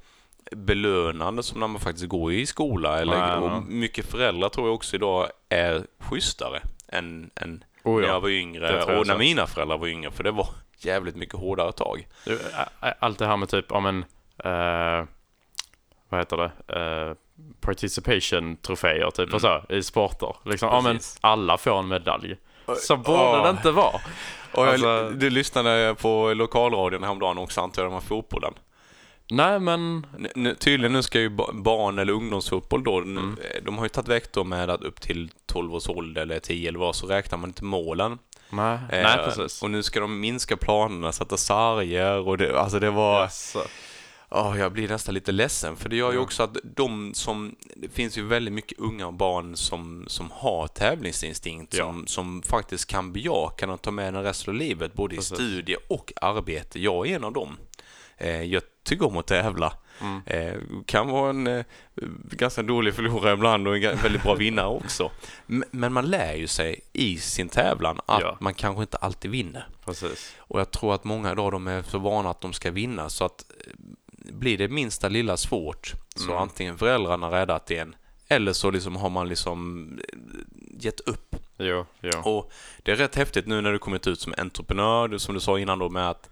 belönande 0.50 1.42
som 1.42 1.60
när 1.60 1.68
man 1.68 1.80
faktiskt 1.80 2.08
går 2.08 2.32
i 2.32 2.46
skola. 2.46 2.98
Eller, 3.00 3.18
Nej, 3.18 3.36
och 3.36 3.50
nej. 3.50 3.60
mycket 3.60 4.06
föräldrar 4.06 4.48
tror 4.48 4.66
jag 4.66 4.74
också 4.74 4.96
idag 4.96 5.28
är 5.48 5.86
schysstare 5.98 6.62
än, 6.88 7.30
än 7.34 7.64
Oh, 7.84 8.00
när 8.00 8.08
ja. 8.08 8.14
jag 8.14 8.20
var 8.20 8.28
yngre 8.28 8.72
jag 8.72 8.98
och 8.98 9.06
när 9.06 9.14
så. 9.14 9.18
mina 9.18 9.46
föräldrar 9.46 9.78
var 9.78 9.86
yngre. 9.86 10.10
För 10.10 10.24
det 10.24 10.30
var 10.30 10.48
jävligt 10.78 11.16
mycket 11.16 11.34
hårdare 11.34 11.72
tag. 11.72 12.08
Allt 12.98 13.18
det 13.18 13.26
här 13.26 13.36
med 13.36 13.48
typ, 13.48 13.66
ja 13.68 13.80
men, 13.80 14.04
eh, 14.38 15.06
vad 16.08 16.20
heter 16.20 16.36
det, 16.36 16.50
eh, 16.80 17.14
participation-troféer 17.60 19.10
typ 19.10 19.34
och 19.34 19.40
så 19.40 19.62
i 19.68 19.82
sporter. 19.82 20.36
Liksom, 20.44 20.68
ja 20.68 20.80
men 20.80 20.98
alla 21.20 21.58
får 21.58 21.78
en 21.78 21.88
medalj. 21.88 22.36
Så 22.78 22.96
borde 22.96 23.42
det 23.42 23.50
inte 23.50 23.70
vara. 23.70 24.00
Och 24.52 24.66
jag, 24.66 24.68
Alltså- 24.68 25.10
Du 25.10 25.30
lyssnade 25.30 25.94
på 25.94 26.32
lokalradion 26.34 27.02
häromdagen 27.02 27.38
också 27.38 27.60
antar 27.60 27.82
jag, 27.82 27.92
om 27.92 28.02
fotbollen. 28.02 28.54
Nej, 29.30 29.60
men... 29.60 30.06
Nu- 30.34 30.54
tydligen 30.54 30.92
nu 30.92 31.02
ska 31.02 31.20
ju 31.20 31.28
ba- 31.28 31.52
barn 31.52 31.98
eller 31.98 32.12
ungdomsfotboll 32.12 32.84
då, 32.84 32.98
Mm. 32.98 33.36
eh, 33.54 33.62
de 33.62 33.78
har 33.78 33.84
ju 33.84 33.88
tagit 33.88 34.08
väck 34.08 34.32
då 34.32 34.44
med 34.44 34.70
att 34.70 34.82
upp 34.82 35.00
till 35.00 35.30
12 35.46 35.74
års 35.74 35.88
ålder 35.88 36.22
eller 36.22 36.38
10 36.38 36.68
eller 36.68 36.78
vad 36.78 36.96
så 36.96 37.06
räknar 37.06 37.38
man 37.38 37.50
inte 37.50 37.64
målen. 37.64 38.18
Nej, 38.50 38.74
Eh, 38.74 39.02
nej 39.02 39.18
precis. 39.24 39.62
Och 39.62 39.70
nu 39.70 39.82
ska 39.82 40.00
de 40.00 40.20
minska 40.20 40.56
planerna, 40.56 41.12
sätta 41.12 41.36
sarger 41.36 42.28
och 42.28 42.38
det, 42.38 42.60
alltså 42.60 42.78
det 42.78 42.90
var... 42.90 43.20
Jaså. 43.20 43.62
Ja, 44.36 44.58
jag 44.58 44.72
blir 44.72 44.88
nästan 44.88 45.14
lite 45.14 45.32
ledsen 45.32 45.76
för 45.76 45.88
det 45.88 45.96
gör 45.96 46.12
ju 46.12 46.18
också 46.18 46.42
att 46.42 46.56
de 46.76 47.14
som, 47.14 47.56
det 47.76 47.88
finns 47.88 48.18
ju 48.18 48.22
väldigt 48.26 48.54
mycket 48.54 48.78
unga 48.78 49.06
och 49.06 49.14
barn 49.14 49.56
som, 49.56 50.04
som 50.06 50.30
har 50.30 50.66
tävlingsinstinkt 50.68 51.74
Ja. 51.74 51.84
som, 51.84 52.06
som 52.06 52.42
faktiskt 52.42 52.86
kan 52.86 53.12
bejaka 53.12 53.72
och 53.72 53.82
ta 53.82 53.90
med 53.90 54.14
den 54.14 54.22
resten 54.22 54.54
av 54.54 54.58
livet 54.58 54.94
både 54.94 55.16
Precis. 55.16 55.32
i 55.32 55.34
studie 55.34 55.76
och 55.88 56.12
arbete. 56.20 56.80
Jag 56.80 57.08
är 57.08 57.16
en 57.16 57.24
av 57.24 57.32
dem. 57.32 57.56
Eh, 58.16 58.42
jag 58.42 58.62
tycker 58.84 59.06
om 59.06 59.16
att 59.16 59.26
tävla. 59.26 59.72
Mm. 60.00 60.20
Eh, 60.26 60.60
kan 60.86 61.08
vara 61.08 61.30
en 61.30 61.46
eh, 61.46 61.64
ganska 62.30 62.62
dålig 62.62 62.94
förlorare 62.94 63.32
ibland 63.34 63.68
och 63.68 63.76
en 63.76 63.96
väldigt 63.98 64.22
bra 64.22 64.34
vinnare 64.34 64.66
också. 64.84 65.10
Men 65.70 65.92
man 65.92 66.06
lär 66.06 66.34
ju 66.34 66.46
sig 66.46 66.80
i 66.92 67.16
sin 67.18 67.48
tävlan 67.48 68.00
att 68.06 68.20
Ja. 68.20 68.36
man 68.40 68.54
kanske 68.54 68.82
inte 68.82 68.96
alltid 68.96 69.30
vinner. 69.30 69.68
Precis. 69.84 70.34
Och 70.38 70.60
jag 70.60 70.70
tror 70.70 70.94
att 70.94 71.04
många 71.04 71.32
idag 71.32 71.52
de 71.52 71.66
är 71.66 71.82
så 71.82 71.98
vana 71.98 72.30
att 72.30 72.40
de 72.40 72.52
ska 72.52 72.70
vinna 72.70 73.08
så 73.08 73.24
att 73.24 73.44
blir 74.34 74.58
det 74.58 74.68
minsta 74.68 75.08
lilla 75.08 75.36
svårt 75.36 75.92
så 76.16 76.24
Mm. 76.30 76.42
antingen 76.42 76.78
föräldrarna 76.78 77.30
räddat 77.30 77.70
en 77.70 77.94
eller 78.28 78.52
så 78.52 78.70
liksom 78.70 78.96
har 78.96 79.10
man 79.10 79.28
liksom 79.28 79.88
eh, 80.12 80.18
gett 80.78 81.00
upp. 81.00 81.36
Jo, 81.58 81.86
jo. 82.00 82.18
Och 82.24 82.52
det 82.82 82.92
är 82.92 82.96
rätt 82.96 83.14
häftigt 83.14 83.46
nu 83.46 83.60
när 83.60 83.72
du 83.72 83.78
kommit 83.78 84.06
ut 84.06 84.20
som 84.20 84.34
entreprenör, 84.38 85.18
som 85.18 85.34
du 85.34 85.40
sa 85.40 85.58
innan 85.58 85.78
då 85.78 85.88
med 85.88 86.10
att 86.10 86.30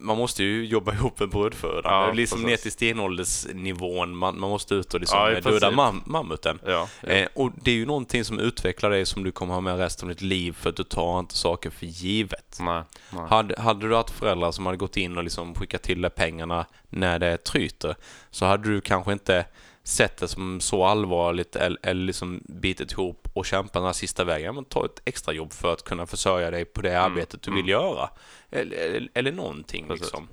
man 0.00 0.16
måste 0.18 0.44
ju 0.44 0.66
jobba 0.66 0.92
ihop 0.94 1.20
en 1.20 1.30
brödföda. 1.30 1.80
Ja, 1.90 2.12
liksom 2.12 2.38
precis. 2.38 2.46
ner 2.50 2.56
till 2.56 2.72
stenåldersnivån, 2.72 4.16
man, 4.16 4.40
man 4.40 4.50
måste 4.50 4.74
ut 4.74 4.94
och 4.94 5.00
liksom 5.00 5.18
Ja, 5.18 5.32
eh, 5.32 5.42
döda 5.42 5.70
mam- 5.70 6.02
mammuten. 6.06 6.58
Ja, 6.66 6.88
ja. 7.00 7.08
Eh, 7.08 7.28
och 7.34 7.52
det 7.62 7.70
är 7.70 7.74
ju 7.74 7.86
någonting 7.86 8.24
som 8.24 8.38
utvecklar 8.38 8.90
dig 8.90 9.06
som 9.06 9.24
du 9.24 9.32
kommer 9.32 9.54
ha 9.54 9.60
med 9.60 9.78
resten 9.78 10.08
av 10.08 10.14
ditt 10.14 10.22
liv 10.22 10.52
för 10.52 10.70
att 10.70 10.76
du 10.76 10.84
tar 10.84 11.18
inte 11.20 11.34
saker 11.36 11.70
för 11.70 11.86
givet. 11.86 12.56
nej, 12.60 12.82
nej. 13.10 13.26
Hade, 13.30 13.60
hade 13.60 13.88
du 13.88 13.94
haft 13.94 14.10
föräldrar 14.10 14.52
som 14.52 14.66
hade 14.66 14.78
gått 14.78 14.96
in 14.96 15.16
och 15.16 15.24
liksom 15.24 15.54
skickat 15.54 15.82
till 15.82 16.00
dig 16.02 16.10
pengarna 16.10 16.66
när 16.88 17.18
det 17.18 17.36
tryter 17.44 17.94
så 18.30 18.46
hade 18.46 18.68
du 18.72 18.80
kanske 18.80 19.12
inte 19.12 19.44
sett 19.86 20.16
det 20.16 20.28
som 20.28 20.60
så 20.60 20.84
allvarligt 20.84 21.56
eller, 21.56 21.78
eller 21.82 22.04
liksom 22.04 22.42
bitit 22.48 22.92
ihop 22.92 23.28
och 23.32 23.46
kämpat 23.46 23.72
den 23.72 23.84
här 23.84 23.92
sista 23.92 24.24
vägen. 24.24 24.54
Men 24.54 24.64
ta 24.64 24.84
ett 24.84 25.02
extra 25.04 25.34
jobb 25.34 25.52
för 25.52 25.72
att 25.72 25.82
kunna 25.84 26.06
försörja 26.06 26.50
dig 26.50 26.64
på 26.64 26.82
det 26.82 27.00
arbetet 27.00 27.42
du 27.42 27.54
vill 27.54 27.68
göra. 27.68 28.10
Eller, 28.50 29.08
eller, 29.14 29.32
någonting 29.32 29.84
Mm. 29.84 29.88
Precis. 29.88 30.06
liksom. 30.06 30.28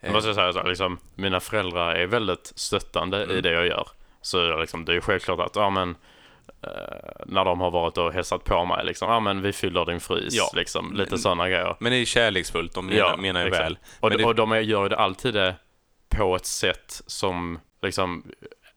Jag 0.00 0.12
måste 0.12 0.34
säga 0.34 0.52
så, 0.52 0.58
här, 0.58 0.68
liksom, 0.68 0.98
mina 1.14 1.40
föräldrar 1.40 1.94
är 1.94 2.06
väldigt 2.06 2.52
stöttande 2.56 3.18
i 3.20 3.22
Mm. 3.24 3.42
det 3.42 3.52
jag 3.52 3.66
gör. 3.66 3.88
Så 4.22 4.60
liksom, 4.60 4.84
det 4.84 4.94
är 4.96 5.00
självklart 5.00 5.40
att, 5.40 5.56
ja 5.56 5.70
men, 5.70 5.96
eh, 6.62 6.70
när 7.26 7.44
de 7.44 7.60
har 7.60 7.70
varit 7.70 7.98
och 7.98 8.12
hälsat 8.12 8.44
på 8.44 8.64
mig, 8.64 8.84
liksom, 8.86 9.08
ja 9.10 9.20
men 9.20 9.42
vi 9.42 9.52
fyller 9.52 9.84
din 9.84 10.00
frys, 10.00 10.34
Ja. 10.34 10.50
liksom, 10.54 10.92
lite 10.96 11.10
Men- 11.10 11.18
sådana 11.18 11.48
grejer. 11.48 11.76
Men 11.80 11.92
det 11.92 11.98
är 11.98 12.04
kärleksfullt, 12.04 12.74
de 12.74 12.86
menar, 12.86 13.16
menar 13.16 13.44
ju 13.44 13.50
väl. 13.50 13.78
Och, 14.00 14.10
det- 14.10 14.24
och 14.24 14.34
de 14.34 14.50
gör 14.64 14.82
ju 14.82 14.88
det 14.88 14.96
alltid 14.98 15.34
det 15.34 15.54
på 16.08 16.36
ett 16.36 16.46
sätt 16.46 17.02
som, 17.06 17.58
liksom, 17.82 18.24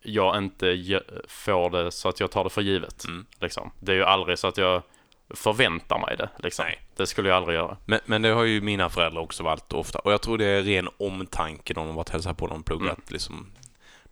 jag 0.02 0.38
inte 0.38 1.00
får 1.28 1.70
det 1.70 1.90
så 1.90 2.08
att 2.08 2.20
jag 2.20 2.30
tar 2.30 2.44
det 2.44 2.50
för 2.50 2.62
givet. 2.62 3.04
Mm. 3.04 3.26
Liksom. 3.40 3.70
Det 3.80 3.92
är 3.92 3.96
ju 3.96 4.04
aldrig 4.04 4.38
så 4.38 4.46
att 4.46 4.56
jag 4.56 4.82
förväntar 5.30 5.98
mig 5.98 6.16
det. 6.16 6.28
Liksom. 6.38 6.64
Nej. 6.64 6.80
Det 6.96 7.06
skulle 7.06 7.28
jag 7.28 7.36
aldrig 7.36 7.56
göra. 7.56 7.76
Men, 7.84 8.00
men 8.04 8.22
det 8.22 8.28
har 8.28 8.44
ju 8.44 8.60
mina 8.60 8.88
föräldrar 8.88 9.20
också 9.22 9.42
varit 9.42 9.72
ofta. 9.72 9.98
Och 9.98 10.12
jag 10.12 10.22
tror 10.22 10.38
det 10.38 10.44
är 10.44 10.62
ren 10.62 10.88
omtanke. 10.96 11.74
De 11.74 11.86
har 11.86 11.94
varit 11.94 12.08
hälsat 12.08 12.36
på 12.36 12.46
dem 12.46 12.62
pluggat. 12.62 12.98
Mm. 12.98 13.06
Liksom, 13.08 13.46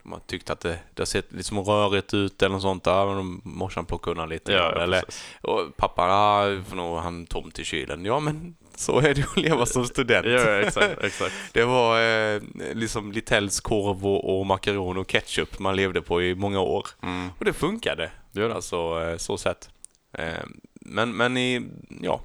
de 0.02 0.12
har 0.12 0.20
tyckt 0.20 0.50
att 0.50 0.60
det, 0.60 0.78
det 0.94 1.00
har 1.00 1.06
sett 1.06 1.32
liksom 1.32 1.60
rörigt 1.60 2.14
ut 2.14 2.42
eller 2.42 2.52
något 2.52 2.62
sånt. 2.62 2.86
Men 2.86 3.16
de, 3.16 3.40
morsan 3.44 3.84
plockar 3.84 4.10
undan 4.10 4.28
lite. 4.28 4.52
Ja, 4.52 4.72
ja, 4.76 4.82
eller, 4.82 5.04
och 5.40 5.76
pappa, 5.76 6.02
ah, 6.02 6.62
får 6.68 6.76
nog 6.76 6.98
han 6.98 7.26
tomt 7.26 7.58
i 7.58 7.64
kylen. 7.64 8.04
Ja, 8.04 8.20
men 8.20 8.56
så 8.80 8.98
är 9.00 9.14
det 9.14 9.22
att 9.22 9.36
leva 9.36 9.66
som 9.66 9.84
student. 9.84 10.26
ja, 10.26 10.50
exakt, 10.50 11.04
exakt. 11.04 11.34
Det 11.52 11.64
var 11.64 12.00
eh, 12.02 12.42
liksom 12.74 13.12
Littells 13.12 13.60
korv 13.60 14.06
och, 14.06 14.38
och 14.40 14.46
makaron 14.46 14.96
och 14.96 15.06
ketchup 15.06 15.58
man 15.58 15.76
levde 15.76 16.02
på 16.02 16.22
i 16.22 16.34
många 16.34 16.60
år. 16.60 16.86
Mm. 17.02 17.28
Och 17.38 17.44
det 17.44 17.52
funkade. 17.52 18.10
Det 18.32 18.40
gör 18.40 18.48
det. 18.48 18.54
Alltså 18.54 19.02
eh, 19.02 19.16
så 19.16 19.38
sett. 19.38 19.68
Eh, 20.12 20.44
men, 20.80 21.16
men 21.16 21.36
i, 21.36 21.70
ja, 22.02 22.20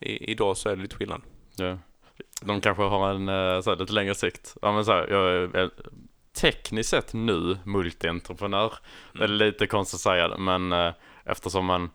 i, 0.00 0.30
idag 0.32 0.56
så 0.56 0.68
är 0.68 0.76
det 0.76 0.82
lite 0.82 0.96
skillnad. 0.96 1.22
Ja. 1.56 1.78
De 2.42 2.60
kanske 2.60 2.82
har 2.82 3.10
en 3.10 3.28
eh, 3.28 3.60
så 3.60 3.70
här, 3.70 3.76
lite 3.76 3.92
längre 3.92 4.14
sikt. 4.14 4.56
Ja, 4.62 4.72
men 4.72 4.84
så 4.84 4.92
här, 4.92 5.06
jag 5.10 5.54
är 5.54 5.70
tekniskt 6.32 6.90
sett 6.90 7.12
nu 7.12 7.58
multientreprenör. 7.64 8.72
Det 9.12 9.18
är 9.18 9.24
Mm. 9.24 9.36
lite 9.36 9.66
konstigt 9.66 9.94
att 9.98 10.00
säga 10.00 10.28
det, 10.28 10.38
men 10.38 10.72
eh, 10.72 10.92
eftersom 11.24 11.66
man 11.66 11.90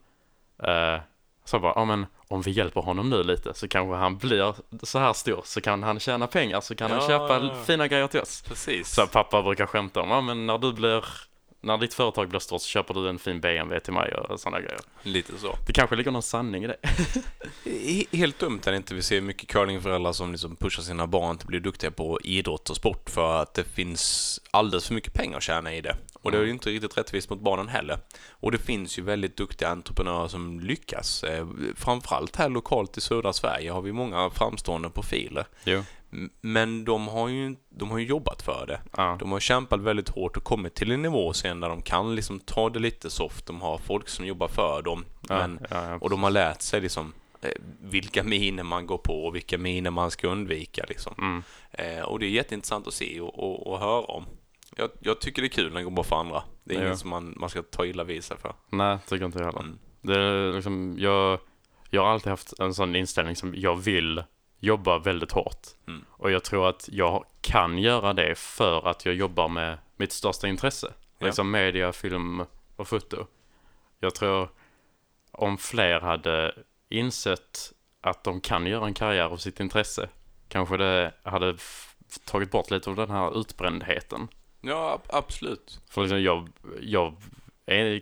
eh, 0.63 0.99
så 1.45 1.59
bara, 1.59 1.73
ja 1.75 1.85
men 1.85 2.05
om 2.27 2.41
vi 2.41 2.51
hjälper 2.51 2.81
honom 2.81 3.09
nu 3.09 3.23
lite 3.23 3.53
så 3.53 3.67
kanske 3.67 3.95
han 3.95 4.17
blir 4.17 4.55
så 4.83 4.99
här 4.99 5.13
stor 5.13 5.41
så 5.45 5.61
kan 5.61 5.83
han 5.83 5.99
tjäna 5.99 6.27
pengar 6.27 6.61
så 6.61 6.75
kan 6.75 6.91
han 6.91 6.99
Ja, 7.01 7.07
köpa 7.07 7.33
ja, 7.37 7.43
ja. 7.43 7.63
fina 7.63 7.87
grejer 7.87 8.07
till 8.07 8.19
oss. 8.19 8.41
Precis. 8.47 8.93
Så 8.95 9.07
pappa 9.07 9.41
brukar 9.41 9.65
skämta 9.65 10.01
om, 10.01 10.09
ja 10.09 10.21
men 10.21 10.45
när 10.45 10.57
du 10.57 10.73
blir 10.73 11.05
när 11.65 11.77
ditt 11.77 11.93
företag 11.93 12.29
blir 12.29 12.39
stort 12.39 12.61
så 12.61 12.67
köper 12.67 12.93
du 12.93 13.09
en 13.09 13.19
fin 13.19 13.41
BMW 13.41 13.79
till 13.79 13.93
mig 13.93 14.13
och 14.13 14.39
sådana 14.39 14.59
grejer. 14.59 14.79
Lite 15.03 15.37
så. 15.37 15.55
Det 15.67 15.73
kanske 15.73 15.95
ligger 15.95 16.11
någon 16.11 16.21
sanning 16.23 16.63
i 16.63 16.67
det. 16.67 16.77
He- 17.63 18.17
Helt 18.17 18.39
dumt 18.39 18.59
är 18.65 18.71
det 18.71 18.77
inte. 18.77 18.95
Vi 18.95 19.01
ser 19.01 19.21
mycket 19.21 19.49
curlingföräldrar 19.49 20.13
som 20.13 20.31
liksom 20.31 20.55
pushar 20.55 20.83
sina 20.83 21.07
barn 21.07 21.37
till 21.37 21.45
att 21.45 21.47
bli 21.49 21.59
duktiga 21.59 21.91
på 21.91 22.19
idrott 22.23 22.69
och 22.69 22.75
sport 22.75 23.09
för 23.09 23.41
att 23.41 23.53
det 23.53 23.63
finns 23.63 24.39
alldeles 24.51 24.87
för 24.87 24.93
mycket 24.93 25.13
pengar 25.13 25.37
att 25.37 25.43
tjäna 25.43 25.73
i 25.75 25.81
det. 25.81 25.95
Och 26.21 26.31
det 26.31 26.37
är 26.37 26.43
ju 26.43 26.51
inte 26.51 26.69
riktigt 26.69 26.97
rättvist 26.97 27.29
mot 27.29 27.39
barnen 27.41 27.67
heller. 27.67 27.97
Och 28.29 28.51
det 28.51 28.57
finns 28.57 28.99
ju 28.99 29.03
väldigt 29.03 29.37
duktiga 29.37 29.69
entreprenörer 29.69 30.27
som 30.27 30.59
lyckas. 30.59 31.23
Eh, 31.23 31.47
Framförallt 31.75 32.35
här 32.35 32.49
lokalt 32.49 32.97
i 32.97 33.01
södra 33.01 33.33
Sverige 33.33 33.71
har 33.71 33.81
vi 33.81 33.91
många 33.91 34.29
framstående 34.29 34.89
profiler. 34.89 35.45
Jo. 35.63 35.83
Men 36.41 36.85
de 36.85 37.07
har 37.07 37.27
ju, 37.27 37.55
de 37.69 37.91
har 37.91 37.97
ju 37.97 38.05
jobbat 38.05 38.41
för 38.41 38.65
det. 38.67 38.79
Ja. 38.97 39.17
De 39.19 39.31
har 39.31 39.39
kämpat 39.39 39.81
väldigt 39.81 40.09
hårt 40.09 40.37
och 40.37 40.43
kommit 40.43 40.75
till 40.75 40.91
en 40.91 41.01
nivå 41.01 41.33
sen 41.33 41.59
där 41.59 41.69
de 41.69 41.81
kan 41.81 42.15
liksom 42.15 42.39
ta 42.39 42.69
det 42.69 42.79
lite 42.79 43.09
soft. 43.09 43.45
De 43.45 43.61
har 43.61 43.77
folk 43.77 44.09
som 44.09 44.25
jobbar 44.25 44.47
för 44.47 44.81
dem. 44.81 45.05
Ja, 45.29 45.37
Men 45.37 45.59
ja, 45.69 45.97
och 46.01 46.09
de 46.09 46.23
har 46.23 46.31
lärt 46.31 46.61
sig 46.61 46.81
liksom 46.81 47.13
eh, 47.41 47.51
vilka 47.81 48.23
miner 48.23 48.63
man 48.63 48.87
går 48.87 48.97
på 48.97 49.25
och 49.25 49.35
vilka 49.35 49.57
miner 49.57 49.91
man 49.91 50.11
ska 50.11 50.27
undvika. 50.27 50.85
Liksom. 50.87 51.13
Mm. 51.17 51.43
Eh, 51.71 52.03
och 52.03 52.19
det 52.19 52.25
är 52.25 52.29
jätteintressant 52.29 52.87
att 52.87 52.93
se 52.93 53.21
och, 53.21 53.39
och, 53.39 53.67
och 53.67 53.79
höra 53.79 54.01
om. 54.01 54.25
Jag, 54.75 54.89
jag 54.99 55.21
tycker 55.21 55.41
det 55.41 55.47
är 55.47 55.49
kul 55.49 55.69
när 55.69 55.77
det 55.77 55.83
går 55.83 55.91
bra 55.91 56.03
för 56.03 56.15
andra. 56.15 56.43
Det 56.63 56.75
är 56.75 56.85
inget 56.85 56.99
som 56.99 57.09
man, 57.09 57.33
man 57.37 57.49
ska 57.49 57.61
ta 57.61 57.85
illa 57.85 58.03
vid 58.03 58.23
sig 58.23 58.37
för. 58.37 58.53
Nej, 58.69 58.97
tycker 59.07 59.25
inte 59.25 59.39
jag 59.39 59.45
heller. 59.45 59.59
Mm. 59.59 59.79
Det 60.01 60.19
är 60.19 60.53
liksom, 60.53 60.95
jag, 60.99 61.39
jag 61.89 62.01
har 62.01 62.09
alltid 62.09 62.29
haft 62.29 62.59
en 62.59 62.73
sån 62.73 62.95
inställning 62.95 63.35
som 63.35 63.55
jag 63.55 63.75
vill 63.75 64.23
jobba 64.59 64.97
väldigt 64.97 65.31
hårt. 65.31 65.67
Mm. 65.87 66.05
Och 66.09 66.31
jag 66.31 66.43
tror 66.43 66.69
att 66.69 66.89
jag 66.91 67.25
kan 67.41 67.77
göra 67.77 68.13
det 68.13 68.35
för 68.37 68.87
att 68.87 69.05
jag 69.05 69.15
jobbar 69.15 69.47
med 69.47 69.77
mitt 69.97 70.11
största 70.11 70.47
intresse. 70.47 70.93
Ja. 71.19 71.25
Liksom 71.25 71.51
media, 71.51 71.93
film 71.93 72.45
och 72.75 72.87
foto. 72.87 73.27
Jag 73.99 74.15
tror 74.15 74.49
om 75.31 75.57
fler 75.57 75.99
hade 75.99 76.55
insett 76.89 77.73
att 78.01 78.23
de 78.23 78.41
kan 78.41 78.65
göra 78.65 78.85
en 78.85 78.93
karriär 78.93 79.25
av 79.25 79.37
sitt 79.37 79.59
intresse 79.59 80.09
kanske 80.47 80.77
det 80.77 81.13
hade 81.23 81.57
tagit 82.25 82.51
bort 82.51 82.71
lite 82.71 82.89
av 82.89 82.95
den 82.95 83.09
här 83.09 83.39
utbrändheten. 83.39 84.27
Ja, 84.61 84.93
ab- 84.93 85.15
absolut. 85.15 85.81
För 85.89 86.01
liksom 86.01 86.21
jag, 86.21 86.49
jag 86.81 87.15
är 87.65 88.01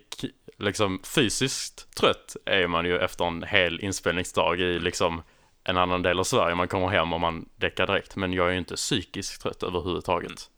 liksom 0.57 0.99
fysiskt 1.03 1.95
trött 1.95 2.35
är 2.45 2.67
man 2.67 2.85
ju 2.85 2.97
efter 2.97 3.25
en 3.25 3.43
hel 3.43 3.79
inspelningsdag 3.79 4.59
i 4.59 4.79
liksom 4.79 5.21
en 5.63 5.77
annan 5.77 6.01
del 6.01 6.19
av 6.19 6.23
Sverige. 6.23 6.55
Man 6.55 6.67
kommer 6.67 6.87
hem 6.87 7.13
och 7.13 7.21
man 7.21 7.49
däckar 7.55 7.87
direkt. 7.87 8.15
Men 8.15 8.33
jag 8.33 8.47
är 8.47 8.51
ju 8.51 8.57
inte 8.57 8.75
psykiskt 8.75 9.41
trött 9.41 9.63
överhuvudtaget. 9.63 10.49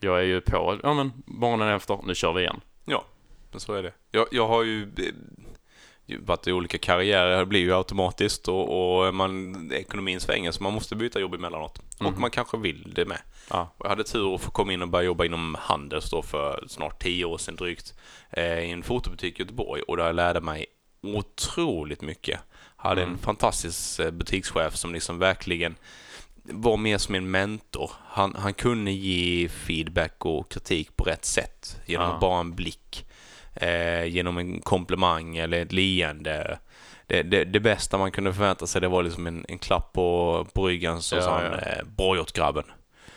Jag 0.00 0.18
är 0.18 0.22
ju 0.22 0.40
på, 0.40 0.78
ja 0.82 0.94
men 0.94 1.12
morgonen 1.26 1.68
efter, 1.68 1.98
nu 2.06 2.14
kör 2.14 2.32
vi 2.32 2.40
igen. 2.42 2.60
Ja, 2.84 3.04
men 3.50 3.60
så 3.60 3.72
är 3.74 3.82
det. 3.82 3.92
Jag, 4.10 4.26
jag 4.30 4.46
har 4.48 4.62
ju 4.62 4.82
eh, 4.82 6.18
varit 6.20 6.46
i 6.46 6.52
olika 6.52 6.78
karriärer. 6.78 7.38
Det 7.38 7.46
blir 7.46 7.60
ju 7.60 7.74
automatiskt 7.74 8.48
och, 8.48 9.04
och 9.06 9.14
man, 9.14 9.72
ekonomin 9.72 10.20
svänger 10.20 10.50
så 10.50 10.62
man 10.62 10.72
måste 10.72 10.96
byta 10.96 11.20
jobb 11.20 11.34
emellanåt. 11.34 11.78
Och 11.98 12.04
Mhm. 12.12 12.20
man 12.20 12.30
kanske 12.30 12.56
vill 12.56 12.92
det 12.94 13.04
med. 13.04 13.18
Ja. 13.50 13.74
Jag 13.78 13.88
hade 13.88 14.04
tur 14.04 14.34
att 14.34 14.40
få 14.40 14.50
komma 14.50 14.72
in 14.72 14.82
och 14.82 14.88
börja 14.88 15.04
jobba 15.04 15.24
inom 15.24 15.56
Handels 15.60 16.10
då 16.10 16.22
för 16.22 16.64
snart 16.68 17.02
tio 17.02 17.24
år 17.24 17.38
sedan 17.38 17.56
drygt. 17.56 17.94
Eh, 18.30 18.58
I 18.58 18.70
en 18.70 18.82
fotobutik 18.82 19.38
i 19.38 19.42
Göteborg 19.42 19.82
och 19.82 19.96
där 19.96 20.06
jag 20.06 20.14
lärde 20.16 20.40
mig 20.40 20.66
otroligt 21.02 22.02
mycket. 22.02 22.40
Hade 22.84 23.02
en 23.02 23.08
Mm. 23.08 23.18
fantastisk 23.18 24.00
eh, 24.00 24.10
butikschef 24.10 24.76
som 24.76 24.92
liksom 24.92 25.18
verkligen 25.18 25.74
var 26.42 26.76
mer 26.76 26.98
som 26.98 27.14
en 27.14 27.30
mentor. 27.30 27.90
Han, 28.06 28.34
han 28.38 28.54
kunde 28.54 28.90
ge 28.92 29.48
feedback 29.48 30.24
och 30.26 30.50
kritik 30.50 30.96
på 30.96 31.04
rätt 31.04 31.24
sätt 31.24 31.80
genom 31.86 32.08
Ja. 32.08 32.18
bara 32.20 32.40
en 32.40 32.54
blick. 32.54 33.06
Eh, 33.54 34.04
genom 34.04 34.38
en 34.38 34.60
komplimang 34.60 35.36
eller 35.36 35.62
ett 35.62 35.72
leende. 35.72 36.58
Det, 37.06 37.22
det, 37.22 37.44
det 37.44 37.60
bästa 37.60 37.98
man 37.98 38.10
kunde 38.12 38.32
förvänta 38.32 38.66
sig 38.66 38.80
det 38.80 38.88
var 38.88 39.02
liksom 39.02 39.26
en, 39.26 39.44
en 39.48 39.58
klapp 39.58 39.92
på, 39.92 40.46
på 40.54 40.66
ryggen 40.66 41.02
så 41.02 41.16
Ja, 41.16 41.22
sa 41.22 41.34
han 41.34 41.44
ja. 41.44 41.58
eh, 41.58 41.84
bra 41.84 42.16
gjort 42.16 42.32
grabben. 42.32 42.64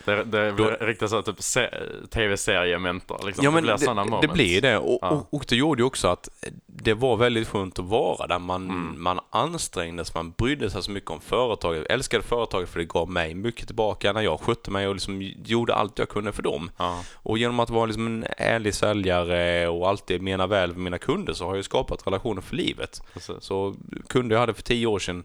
Det, 0.08 0.24
det 0.24 0.52
blir 0.52 0.86
riktigt 0.86 1.10
så 1.10 1.22
typ 1.22 1.42
se, 1.42 1.70
tv-seriementor 2.10 3.20
liksom. 3.26 3.44
Ja, 3.44 3.50
men 3.50 3.62
blir 3.62 3.72
det, 3.72 3.78
sådana 3.78 4.04
det, 4.04 4.10
moments. 4.10 4.32
blir 4.34 4.60
det. 4.60 4.78
Och, 4.78 4.98
Ja. 5.02 5.10
och, 5.10 5.34
och 5.34 5.44
det 5.48 5.56
gjorde 5.56 5.82
ju 5.82 5.86
också 5.86 6.08
att 6.08 6.28
det 6.66 6.94
var 6.94 7.16
väldigt 7.16 7.48
skönt 7.48 7.78
att 7.78 7.84
vara 7.84 8.26
där. 8.26 8.38
Man, 8.38 8.64
Mm. 8.70 9.02
man 9.02 9.20
ansträngdes, 9.30 10.14
man 10.14 10.30
brydde 10.30 10.70
sig 10.70 10.82
så 10.82 10.90
mycket 10.90 11.10
om 11.10 11.20
företaget. 11.20 11.82
Jag 11.88 11.94
älskade 11.94 12.22
företaget 12.22 12.68
för 12.68 12.78
det 12.78 12.84
gav 12.84 13.10
mig 13.10 13.34
mycket 13.34 13.66
tillbaka 13.66 14.12
när 14.12 14.20
jag 14.20 14.40
skötte 14.40 14.70
mig 14.70 14.88
och 14.88 14.94
liksom 14.94 15.22
gjorde 15.44 15.74
allt 15.74 15.98
jag 15.98 16.08
kunde 16.08 16.32
för 16.32 16.42
dem. 16.42 16.70
Ja, 16.76 17.02
Och 17.14 17.38
genom 17.38 17.60
att 17.60 17.70
vara 17.70 17.86
liksom 17.86 18.06
en 18.06 18.24
ärlig 18.38 18.74
säljare 18.74 19.68
och 19.68 19.88
alltid 19.88 20.22
mena 20.22 20.46
väl 20.46 20.72
för 20.72 20.80
mina 20.80 20.98
kunder 20.98 21.32
så 21.32 21.44
har 21.46 21.56
jag 21.56 21.64
skapat 21.64 22.06
relationer 22.06 22.40
för 22.42 22.56
livet. 22.56 23.02
precis. 23.12 23.36
Så 23.40 23.74
kunder 24.08 24.36
jag 24.36 24.40
hade 24.40 24.54
för 24.54 24.62
tio 24.62 24.86
år 24.86 24.98
sedan 24.98 25.24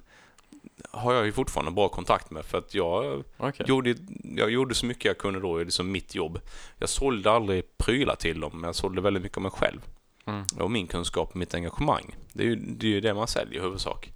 har 0.92 1.14
jag 1.14 1.26
ju 1.26 1.32
fortfarande 1.32 1.72
bra 1.72 1.90
kontakt 1.90 2.32
med 2.32 2.46
för 2.46 2.58
att 2.58 2.74
jag 2.74 3.24
Okej. 3.38 3.66
gjorde, 3.70 3.96
jag 4.24 4.52
gjorde 4.52 4.76
så 4.76 4.86
mycket 4.86 5.06
jag 5.06 5.18
kunde 5.18 5.40
då 5.40 5.58
liksom 5.58 5.92
mitt 5.92 6.16
jobb. 6.16 6.40
Jag 6.78 6.90
sålde 6.90 7.32
aldrig 7.32 7.78
prylar 7.78 8.16
till 8.16 8.40
dem, 8.40 8.52
men 8.54 8.64
jag 8.64 8.76
sålde 8.76 9.02
väldigt 9.02 9.24
mycket 9.24 9.38
av 9.38 9.42
mig 9.44 9.52
själv. 9.52 9.82
Mm. 10.26 10.44
Och 10.60 10.72
min 10.72 10.88
kunskap 10.88 11.30
och 11.30 11.36
mitt 11.36 11.54
engagemang. 11.54 12.16
Det 12.34 12.44
är 12.44 12.48
ju 12.48 12.56
det, 12.56 12.88
är 12.88 12.92
ju 12.92 13.02
det 13.02 13.14
man 13.14 13.28
säljer 13.28 13.60
i 13.60 13.64
huvudsak. 13.64 14.14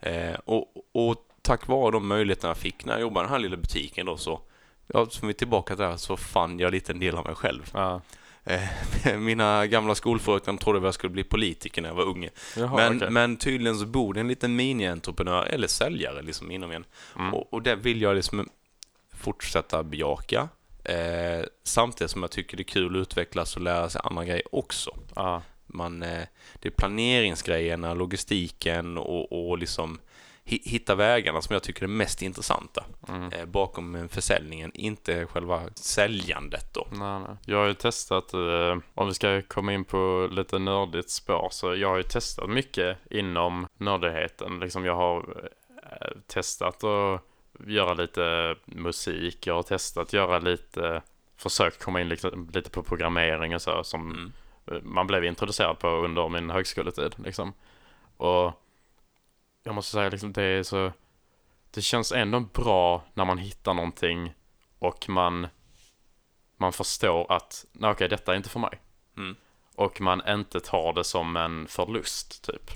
Eh, 0.00 0.34
och, 0.44 0.66
och 0.92 1.16
tack 1.42 1.68
vare 1.68 1.90
de 1.90 2.08
möjligheterna 2.08 2.50
jag 2.50 2.56
fick 2.56 2.84
när 2.84 2.92
jag 2.92 3.00
jobbade 3.00 3.24
i 3.24 3.26
den 3.26 3.32
här 3.32 3.38
lilla 3.38 3.56
butiken 3.56 4.06
då 4.06 4.16
så, 4.16 4.40
ja, 4.86 5.06
som 5.06 5.28
vi 5.28 5.34
är 5.34 5.38
tillbaka 5.38 5.76
där, 5.76 5.96
så 5.96 6.16
fann 6.16 6.58
jag 6.58 6.72
lite 6.72 6.92
en 6.92 7.00
del 7.00 7.16
av 7.16 7.26
mig 7.26 7.34
själv. 7.34 7.70
Ja. 7.74 8.00
Eh, 8.44 9.16
mina 9.18 9.66
gamla 9.66 9.94
skolfröknar 9.94 10.56
trodde 10.56 10.86
jag 10.86 10.94
skulle 10.94 11.10
bli 11.10 11.24
politiker 11.24 11.82
när 11.82 11.88
jag 11.88 11.96
var 11.96 12.04
ung. 12.04 12.28
Jaha, 12.56 12.76
Men, 12.76 12.96
okej. 12.96 13.10
men 13.10 13.36
tydligen 13.36 13.78
så 13.78 13.86
bor 13.86 14.14
det 14.14 14.20
en 14.20 14.28
liten 14.28 14.56
mini-entreprenör 14.56 15.44
eller 15.44 15.68
säljare 15.68 16.22
liksom 16.22 16.50
inom 16.50 16.70
en. 16.70 16.84
Mm. 17.18 17.34
Och, 17.34 17.52
och 17.52 17.62
det 17.62 17.76
vill 17.76 18.02
jag 18.02 18.16
liksom 18.16 18.48
fortsätta 19.14 19.82
bejaka. 19.82 20.48
Eh, 20.84 21.44
samtidigt 21.64 22.10
som 22.10 22.22
jag 22.22 22.30
tycker 22.30 22.56
det 22.56 22.62
är 22.62 22.64
kul 22.64 22.96
att 22.96 23.00
utvecklas 23.00 23.56
och 23.56 23.62
lära 23.62 23.88
sig 23.88 24.00
andra 24.04 24.24
grejer 24.24 24.54
också. 24.54 24.90
Ja, 25.14 25.42
Man, 25.66 26.02
eh, 26.02 26.22
det 26.54 26.68
är 26.68 26.72
planeringsgrejerna, 26.72 27.94
logistiken 27.94 28.98
och, 28.98 29.50
och 29.50 29.58
liksom 29.58 29.98
hitta 30.48 30.94
vägarna 30.94 31.42
som 31.42 31.54
jag 31.54 31.62
tycker 31.62 31.82
är 31.82 31.88
mest 31.88 32.22
intressanta 32.22 32.84
mm. 33.08 33.32
eh, 33.32 33.44
bakom 33.44 34.08
försäljningen, 34.08 34.70
inte 34.74 35.26
själva 35.26 35.62
säljandet 35.74 36.74
då. 36.74 36.86
Nej, 36.90 37.20
nej. 37.20 37.36
Jag 37.46 37.58
har 37.58 37.66
ju 37.66 37.74
testat, 37.74 38.34
eh, 38.34 38.78
om 38.94 39.06
vi 39.08 39.14
ska 39.14 39.42
komma 39.42 39.72
in 39.72 39.84
på 39.84 40.28
lite 40.30 40.58
nördigt 40.58 41.10
spår, 41.10 41.48
så 41.50 41.74
jag 41.74 41.88
har 41.88 41.96
ju 41.96 42.02
testat 42.02 42.50
mycket 42.50 42.98
inom 43.10 43.66
nördigheten. 43.76 44.60
Liksom 44.60 44.84
jag 44.84 44.94
har 44.94 45.18
eh, 45.90 46.08
testat 46.26 46.84
att 46.84 47.22
göra 47.66 47.94
lite 47.94 48.54
musik, 48.64 49.46
jag 49.46 49.54
har 49.54 49.62
testat 49.62 50.12
göra 50.12 50.38
lite, 50.38 51.02
försökt 51.36 51.84
komma 51.84 52.00
in 52.00 52.08
lite, 52.08 52.30
lite 52.52 52.70
på 52.70 52.82
programmering 52.82 53.54
och 53.54 53.62
så 53.62 53.84
som 53.84 54.32
Mm. 54.70 54.82
man 54.94 55.06
blev 55.06 55.24
introducerad 55.24 55.78
på 55.78 55.88
under 55.88 56.28
min 56.28 56.50
högskoletid 56.50 57.14
liksom. 57.24 57.52
Och 58.16 58.52
jag 59.62 59.74
måste 59.74 59.92
säga 59.92 60.08
liksom 60.08 60.32
det 60.32 60.42
är 60.42 60.62
så, 60.62 60.92
det 61.70 61.82
känns 61.82 62.12
ändå 62.12 62.40
bra 62.40 63.04
när 63.14 63.24
man 63.24 63.38
hittar 63.38 63.74
någonting 63.74 64.34
och 64.78 65.08
man 65.08 65.46
man 66.58 66.72
förstår 66.72 67.32
att, 67.32 67.64
nej 67.72 67.90
okej 67.90 68.08
detta 68.08 68.32
är 68.32 68.36
inte 68.36 68.48
för 68.48 68.60
mig. 68.60 68.80
Mm. 69.16 69.36
Och 69.74 70.00
man 70.00 70.22
inte 70.28 70.60
tar 70.60 70.92
det 70.92 71.04
som 71.04 71.36
en 71.36 71.66
förlust 71.66 72.44
typ. 72.44 72.70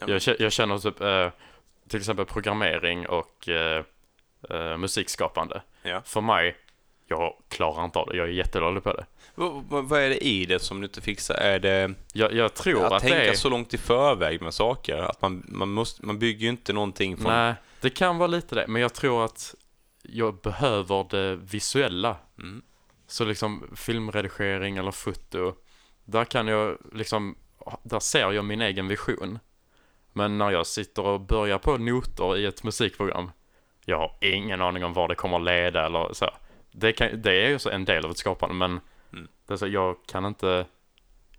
Ja, 0.00 0.08
Jag, 0.08 0.40
jag 0.40 0.52
känner 0.52 0.78
typ, 0.78 1.00
eh, 1.00 1.30
till 1.88 1.98
exempel 1.98 2.26
programmering 2.26 3.08
och 3.08 3.48
eh, 3.48 3.84
eh, 4.50 4.76
musikskapande. 4.76 5.62
Ja. 5.82 6.02
För 6.04 6.20
mig, 6.20 6.56
jag 7.10 7.34
klarar 7.48 7.84
inte 7.84 7.98
av 7.98 8.08
det, 8.08 8.16
jag 8.16 8.28
är 8.28 8.32
jättedålig 8.32 8.82
på 8.82 8.92
det. 8.92 9.06
Vad, 9.34 9.64
vad, 9.88 10.02
är 10.02 10.08
det 10.08 10.24
i 10.24 10.46
det 10.46 10.58
som 10.58 10.80
du 10.80 10.86
inte 10.86 11.00
fixar? 11.00 11.34
Är 11.34 11.58
det 11.58 11.94
Jag, 12.12 12.32
jag 12.32 12.54
tror 12.54 12.84
att, 12.84 12.92
att, 12.92 13.02
tänka 13.02 13.30
är... 13.30 13.34
så 13.34 13.48
långt 13.48 13.74
i 13.74 13.78
förväg 13.78 14.42
med 14.42 14.54
saker? 14.54 14.96
Att 14.96 15.22
man, 15.22 15.46
man, 15.48 15.68
måste, 15.68 16.06
man 16.06 16.18
bygger 16.18 16.40
ju 16.40 16.48
inte 16.48 16.72
någonting 16.72 17.16
från... 17.16 17.32
Nej, 17.32 17.54
det 17.80 17.90
kan 17.90 18.18
vara 18.18 18.26
lite 18.26 18.54
det, 18.54 18.64
men 18.68 18.82
jag 18.82 18.94
tror 18.94 19.24
att 19.24 19.54
jag 20.02 20.34
behöver 20.40 21.06
det 21.10 21.36
visuella. 21.36 22.16
Mm. 22.38 22.62
Så 23.06 23.24
liksom 23.24 23.70
filmredigering 23.76 24.76
eller 24.76 24.90
foto, 24.90 25.54
där 26.04 26.24
kan 26.24 26.48
jag 26.48 26.78
liksom, 26.92 27.36
där 27.82 28.00
ser 28.00 28.32
jag 28.32 28.44
min 28.44 28.60
egen 28.60 28.88
vision. 28.88 29.38
Men 30.12 30.38
när 30.38 30.50
jag 30.50 30.66
sitter 30.66 31.02
och 31.02 31.20
börjar 31.20 31.58
på 31.58 31.76
noter 31.76 32.36
i 32.36 32.46
ett 32.46 32.62
musikprogram, 32.62 33.30
jag 33.84 33.98
har 33.98 34.16
ingen 34.20 34.62
aning 34.62 34.84
om 34.84 34.92
var 34.92 35.08
det 35.08 35.14
kommer 35.14 35.38
leda 35.38 35.86
eller 35.86 36.12
så. 36.12 36.30
Det, 36.72 36.92
kan, 36.92 37.22
det 37.22 37.32
är 37.32 37.48
ju 37.48 37.58
en 37.72 37.84
del 37.84 38.04
av 38.04 38.10
ett 38.10 38.18
skapande, 38.18 38.54
men 38.54 38.80
Mm. 39.12 39.28
det 39.46 39.52
är 39.52 39.56
så, 39.56 39.66
jag 39.66 39.96
kan 40.06 40.24
inte, 40.24 40.66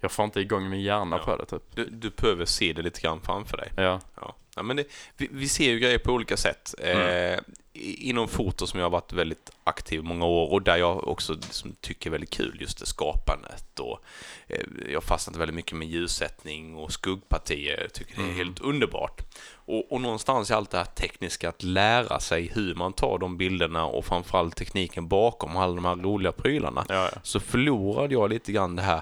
jag 0.02 0.12
får 0.12 0.26
inte 0.26 0.40
igång 0.40 0.70
min 0.70 0.82
hjärna 0.82 1.18
Ja. 1.18 1.24
på 1.26 1.38
det 1.38 1.46
typ. 1.46 1.64
Du, 1.76 1.86
du 1.86 2.10
behöver 2.10 2.46
se 2.46 2.74
det 2.74 2.82
lite 2.82 3.02
grann 3.02 3.22
framför 3.22 3.58
dig. 3.58 3.72
Ja, 3.78 4.00
Ja. 4.22 4.36
Ja, 4.56 4.64
men 4.64 4.76
det, 4.78 4.84
vi, 5.18 5.30
vi 5.32 5.48
ser 5.50 5.70
ju 5.72 5.80
grejer 5.80 5.98
på 5.98 6.12
olika 6.12 6.38
sätt. 6.38 6.76
Eh, 6.80 6.98
Mm. 7.34 7.44
i- 7.74 8.10
inom 8.10 8.28
foto 8.28 8.68
som 8.68 8.80
jag 8.80 8.86
har 8.86 8.90
varit 8.92 9.14
väldigt 9.14 9.50
aktiv 9.64 10.00
i 10.00 10.04
många 10.04 10.26
år 10.26 10.52
och 10.52 10.62
där 10.62 10.78
jag 10.78 11.08
också 11.08 11.34
liksom 11.34 11.76
tycker 11.82 12.10
är 12.10 12.12
väldigt 12.12 12.30
kul 12.30 12.58
just 12.62 12.80
det 12.80 12.86
skapandet 12.86 13.80
och 13.80 14.00
eh, 14.48 14.62
jag 14.90 14.94
har 14.96 15.02
fastnat 15.02 15.36
väldigt 15.36 15.56
mycket 15.56 15.78
med 15.78 15.88
ljussättning 15.88 16.76
och 16.76 16.92
skuggpartier. 16.94 17.82
Jag 17.82 17.94
tycker 17.94 18.16
det 18.16 18.22
är 18.22 18.26
Mm. 18.26 18.38
helt 18.38 18.60
underbart. 18.60 19.22
Och, 19.54 19.92
och 19.92 20.02
någonstans 20.02 20.52
är 20.52 20.56
allt 20.56 20.70
det 20.72 20.78
här 20.78 20.86
tekniska 20.86 21.50
att 21.50 21.64
lära 21.64 22.20
sig 22.20 22.52
hur 22.54 22.76
man 22.76 22.94
tar 22.94 23.18
de 23.18 23.38
bilderna 23.38 23.86
och 23.86 24.06
framförallt 24.06 24.56
tekniken 24.56 25.08
bakom 25.08 25.58
alla 25.58 25.76
de 25.76 25.86
här 25.86 25.96
roliga 25.96 26.32
prylarna 26.32 26.86
ja, 26.90 27.10
ja. 27.14 27.20
så 27.24 27.40
förlorade 27.40 28.14
jag 28.14 28.30
lite 28.30 28.52
grann 28.52 28.76
det 28.76 28.82
här 28.82 29.02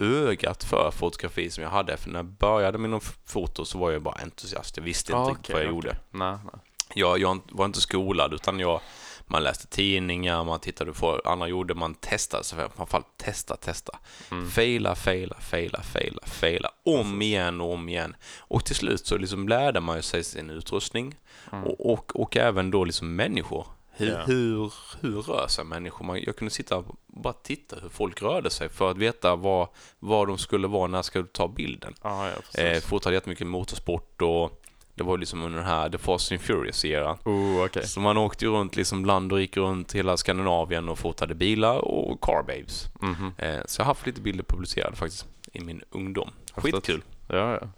ögat 0.00 0.64
för 0.64 0.90
fotografi 0.90 1.50
som 1.50 1.62
jag 1.64 1.70
hade. 1.70 1.96
För 1.96 2.10
när 2.10 2.18
jag 2.18 2.26
började 2.26 2.78
med 2.78 2.90
någon 2.90 3.00
foto 3.26 3.64
så 3.64 3.78
var 3.78 3.90
jag 3.90 4.02
bara 4.02 4.14
entusiast. 4.22 4.76
Jag 4.76 4.84
visste 4.84 5.12
inte 5.12 5.20
Ah, 5.22 5.30
riktigt 5.30 5.50
vad 5.54 5.62
jag 5.62 5.66
okej, 5.68 5.74
gjorde. 5.74 5.96
Nej, 6.10 6.38
nej. 6.44 6.60
Jag, 6.94 7.18
jag 7.18 7.38
var 7.50 7.64
inte 7.64 7.80
skolad 7.80 8.34
utan 8.34 8.60
jag, 8.60 8.80
man 9.26 9.42
läste 9.42 9.66
tidningar, 9.66 10.44
man 10.44 10.60
tittade 10.60 10.92
på 10.92 11.06
vad 11.06 11.32
andra 11.32 11.48
gjorde, 11.48 11.74
man 11.74 11.94
testade 11.94 12.44
sig, 12.44 12.58
framförallt 12.76 13.16
testa, 13.16 13.56
testa. 13.56 13.98
Mm. 14.30 14.50
Faila, 14.50 14.94
faila, 14.94 15.36
faila, 15.40 15.82
faila, 15.82 16.20
faila. 16.26 16.70
Om 16.84 17.22
igen 17.22 17.60
och 17.60 17.72
om 17.72 17.88
igen. 17.88 18.16
Och 18.38 18.64
till 18.64 18.76
slut 18.76 19.06
så 19.06 19.16
liksom 19.16 19.48
lärde 19.48 19.80
man 19.80 20.02
sig 20.02 20.24
sin 20.24 20.50
utrustning 20.50 21.14
Mm. 21.52 21.64
och, 21.64 21.92
och, 21.92 22.20
och 22.20 22.36
även 22.36 22.70
då 22.70 22.84
liksom 22.84 23.16
människor. 23.16 23.66
Hur, 24.00 24.10
Ja. 24.12 24.22
hur, 24.26 24.72
hur 25.00 25.22
rör 25.22 25.46
sig 25.48 25.64
människor? 25.64 26.04
Man, 26.04 26.22
jag 26.22 26.36
kunde 26.36 26.50
sitta 26.54 26.76
och 26.76 26.96
bara 27.06 27.32
titta 27.32 27.76
hur 27.82 27.88
folk 27.88 28.22
rörde 28.22 28.50
sig 28.50 28.68
för 28.68 28.90
att 28.90 28.96
veta 28.96 29.36
vad, 29.36 29.68
vad 29.98 30.28
de 30.28 30.38
skulle 30.38 30.68
vara 30.68 30.86
när 30.86 30.98
jag 30.98 31.04
skulle 31.04 31.26
ta 31.26 31.48
bilden. 31.48 31.94
Ja, 32.02 32.28
ja. 32.54 32.60
Eh, 32.62 32.80
fotade 32.80 33.14
jättemycket 33.14 33.46
motorsport 33.46 34.22
och 34.22 34.62
det 34.94 35.04
var 35.04 35.18
liksom 35.18 35.42
under 35.42 35.58
den 35.58 35.68
här 35.68 35.90
The 35.90 35.98
Fast 35.98 36.32
and 36.32 36.40
Furious-eran. 36.40 37.16
Oh, 37.24 37.64
okej. 37.64 37.86
Så 37.88 38.00
man 38.00 38.16
åkte 38.16 38.44
ju 38.44 38.50
runt 38.50 38.76
liksom 38.76 39.04
land 39.04 39.32
och 39.32 39.40
gick 39.40 39.56
runt 39.56 39.92
hela 39.94 40.16
Skandinavien 40.16 40.88
och 40.88 40.98
fotade 40.98 41.34
bilar 41.34 41.78
och 41.78 42.20
car 42.20 42.42
babes. 42.42 42.86
Mhm. 43.00 43.32
Eh, 43.38 43.60
så 43.66 43.80
jag 43.80 43.84
har 43.84 43.90
haft 43.90 44.06
lite 44.06 44.20
bilder 44.20 44.44
publicerade 44.44 44.96
faktiskt 44.96 45.26
i 45.52 45.60
min 45.60 45.82
ungdom. 45.90 46.30
Skitkul. 46.54 47.02
Ja, 47.28 47.58
ja. 47.60 47.68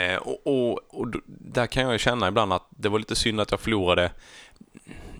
Eh, 0.00 0.16
och, 0.16 0.46
och, 0.46 0.80
och 1.00 1.12
där 1.26 1.66
kan 1.66 1.82
jag 1.90 2.00
känna 2.00 2.28
ibland 2.28 2.52
att 2.52 2.66
det 2.70 2.88
var 2.88 2.98
lite 2.98 3.16
synd 3.16 3.40
att 3.40 3.50
jag 3.50 3.60
förlorade 3.60 4.12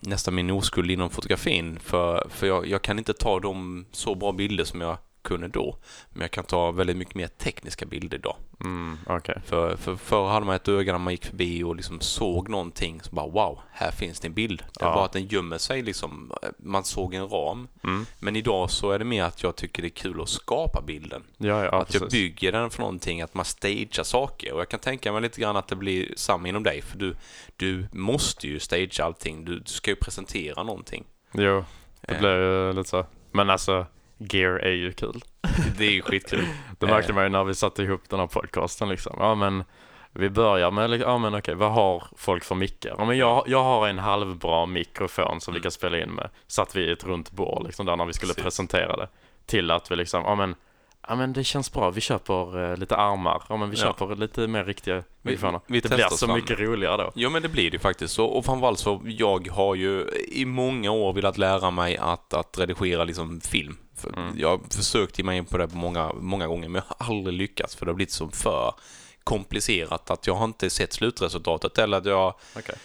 nästan 0.01 0.35
min 0.35 0.49
oskuld 0.49 0.91
inom 0.91 1.09
fotografin. 1.09 1.79
För, 1.79 2.27
för 2.29 2.47
jag, 2.47 2.67
jag 2.67 2.81
kan 2.81 2.97
inte 2.99 3.13
ta 3.13 3.39
de 3.39 3.85
så 3.91 4.15
bra 4.15 4.31
bilder 4.31 4.63
som 4.63 4.81
jag 4.81 4.97
kunde 5.27 5.47
då. 5.47 5.77
Men 6.09 6.21
jag 6.21 6.31
kan 6.31 6.43
ta 6.43 6.71
väldigt 6.71 6.97
mycket 6.97 7.15
mer 7.15 7.27
tekniska 7.27 7.85
bilder 7.85 8.17
idag. 8.17 8.35
Mm, 8.63 8.97
okej. 9.07 9.41
För, 9.45 9.75
för 9.75 9.95
förr 9.95 10.27
hade 10.27 10.45
man 10.45 10.55
ett 10.55 10.67
öga 10.67 10.91
när 10.91 10.99
man 10.99 11.13
gick 11.13 11.25
förbi 11.25 11.63
och 11.63 11.75
liksom 11.75 11.99
såg 12.01 12.49
någonting 12.49 13.01
som 13.01 13.15
bara 13.15 13.27
wow, 13.27 13.59
här 13.71 13.91
finns 13.91 14.19
det 14.19 14.27
en 14.27 14.33
bild. 14.33 14.63
Det 14.73 14.85
är 14.85 14.87
Ja. 14.89 14.93
bara 14.95 15.05
att 15.05 15.11
den 15.11 15.27
gömmer 15.27 15.57
sig 15.57 15.81
liksom. 15.81 16.31
Man 16.57 16.83
såg 16.83 17.13
en 17.13 17.29
ram. 17.29 17.67
Mm. 17.83 18.05
Men 18.19 18.35
idag 18.35 18.71
så 18.71 18.91
är 18.91 18.99
det 18.99 19.05
mer 19.05 19.23
att 19.23 19.43
jag 19.43 19.55
tycker 19.55 19.81
det 19.81 19.87
är 19.87 19.89
kul 19.89 20.21
att 20.21 20.29
skapa 20.29 20.81
bilden. 20.81 21.23
Ja, 21.37 21.65
ja, 21.65 21.81
att 21.81 21.93
jag 21.93 22.03
precis. 22.03 22.11
bygger 22.11 22.51
den 22.51 22.69
för 22.69 22.79
någonting, 22.79 23.21
att 23.21 23.33
man 23.33 23.45
stagear 23.45 24.03
saker. 24.03 24.53
Och 24.53 24.59
jag 24.59 24.69
kan 24.69 24.79
tänka 24.79 25.11
mig 25.11 25.21
lite 25.21 25.41
grann 25.41 25.55
att 25.57 25.67
det 25.67 25.75
blir 25.75 26.13
samma 26.17 26.47
inom 26.47 26.63
dig. 26.63 26.81
För 26.81 26.97
du, 26.97 27.15
du 27.55 27.87
måste 27.91 28.47
ju 28.47 28.59
stagea 28.59 29.05
allting. 29.05 29.45
Du, 29.45 29.59
du 29.59 29.65
ska 29.71 29.91
ju 29.91 29.95
presentera 29.95 30.63
någonting. 30.63 31.03
Jo, 31.33 31.65
det 32.01 32.13
Eh. 32.13 32.19
blir 32.19 32.29
ju 32.37 32.73
lite 32.73 32.89
så. 32.89 33.05
Men 33.31 33.49
alltså, 33.49 33.85
gear 34.17 34.59
är 34.59 34.71
ju 34.71 34.91
kul. 34.91 35.21
Det 35.77 35.85
är 35.85 35.91
ju 35.91 36.01
skitkul. 36.01 36.45
Det 36.79 36.85
märkte 36.85 37.13
man 37.13 37.23
ju 37.23 37.29
när 37.29 37.43
vi 37.43 37.55
satte 37.55 37.83
ihop 37.83 38.01
den 38.09 38.19
här 38.19 38.27
podcasten 38.27 38.89
liksom. 38.89 39.15
Ja 39.19 39.35
men, 39.35 39.63
vi 40.13 40.29
börjar 40.29 40.71
med, 40.71 40.91
ja 41.01 41.17
men 41.17 41.35
okej, 41.35 41.55
vad 41.55 41.71
har 41.71 42.03
folk 42.15 42.43
för 42.43 42.55
mickar? 42.55 42.95
Ja 42.97 43.05
men 43.05 43.17
jag, 43.17 43.43
jag 43.47 43.63
har 43.63 43.87
en 43.87 43.99
halvbra 43.99 44.65
mikrofon 44.65 45.41
som 45.41 45.53
vi 45.53 45.57
Mm. 45.57 45.63
kan 45.63 45.71
spela 45.71 45.99
in 45.99 46.09
med. 46.09 46.29
Satt 46.47 46.75
vi 46.75 46.81
i 46.81 46.91
ett 46.91 47.03
runt 47.03 47.31
bord 47.31 47.63
liksom 47.65 47.85
där 47.85 47.95
när 47.95 48.05
vi 48.05 48.13
skulle 48.13 48.29
Precis. 48.33 48.43
presentera 48.43 48.95
det. 48.97 49.07
Till 49.45 49.71
att 49.71 49.91
vi 49.91 49.95
liksom, 49.95 50.23
ja 50.23 50.35
men, 50.35 50.55
Ja 51.07 51.15
men 51.15 51.33
det 51.33 51.43
känns 51.43 51.71
bra, 51.71 51.91
vi 51.91 52.01
köper 52.01 52.71
eh, 52.71 52.77
lite 52.77 52.95
armar, 52.95 53.43
ja 53.49 53.57
men 53.57 53.69
vi 53.69 53.75
köper 53.77 54.15
lite 54.15 54.47
mer 54.47 54.63
riktiga 54.63 55.03
mikrofoner. 55.21 55.61
vi 55.67 55.79
det 55.79 55.89
testar 55.89 55.97
blir 55.97 56.17
så 56.17 56.25
fram. 56.25 56.35
mycket 56.35 56.59
roligare 56.59 56.97
då. 56.97 57.11
Ja, 57.15 57.29
men 57.29 57.41
det 57.41 57.49
blir 57.49 57.71
det 57.71 57.79
faktiskt. 57.79 58.13
Så, 58.13 58.25
och 58.25 58.45
framförallt 58.45 58.79
så, 58.79 59.01
jag 59.05 59.47
har 59.51 59.75
ju 59.75 60.09
i 60.27 60.45
många 60.45 60.91
år 60.91 61.13
velat 61.13 61.37
lära 61.37 61.71
mig 61.71 61.97
att, 61.97 62.33
att 62.33 62.59
redigera 62.59 63.03
liksom 63.03 63.41
film. 63.41 63.77
För 63.95 64.13
Mm. 64.17 64.33
Jag 64.39 64.49
har 64.49 64.59
försökt 64.75 65.17
ge 65.19 65.23
mig 65.25 65.37
in 65.37 65.45
på 65.45 65.57
det 65.57 65.67
många, 65.73 66.11
många 66.13 66.47
gånger, 66.47 66.69
men 66.69 66.81
jag 66.87 66.95
har 67.05 67.15
aldrig 67.15 67.37
lyckats 67.37 67.75
för 67.75 67.85
det 67.85 67.89
har 67.91 67.95
blivit 67.95 68.11
så 68.11 68.29
för 68.29 68.73
komplicerat 69.23 70.11
att 70.11 70.27
jag 70.27 70.33
har 70.35 70.45
inte 70.45 70.69
sett 70.69 70.93
slutresultatet 70.93 71.77
eller 71.77 71.97
att 71.97 72.05
jag 72.05 72.33
Okej. 72.57 72.75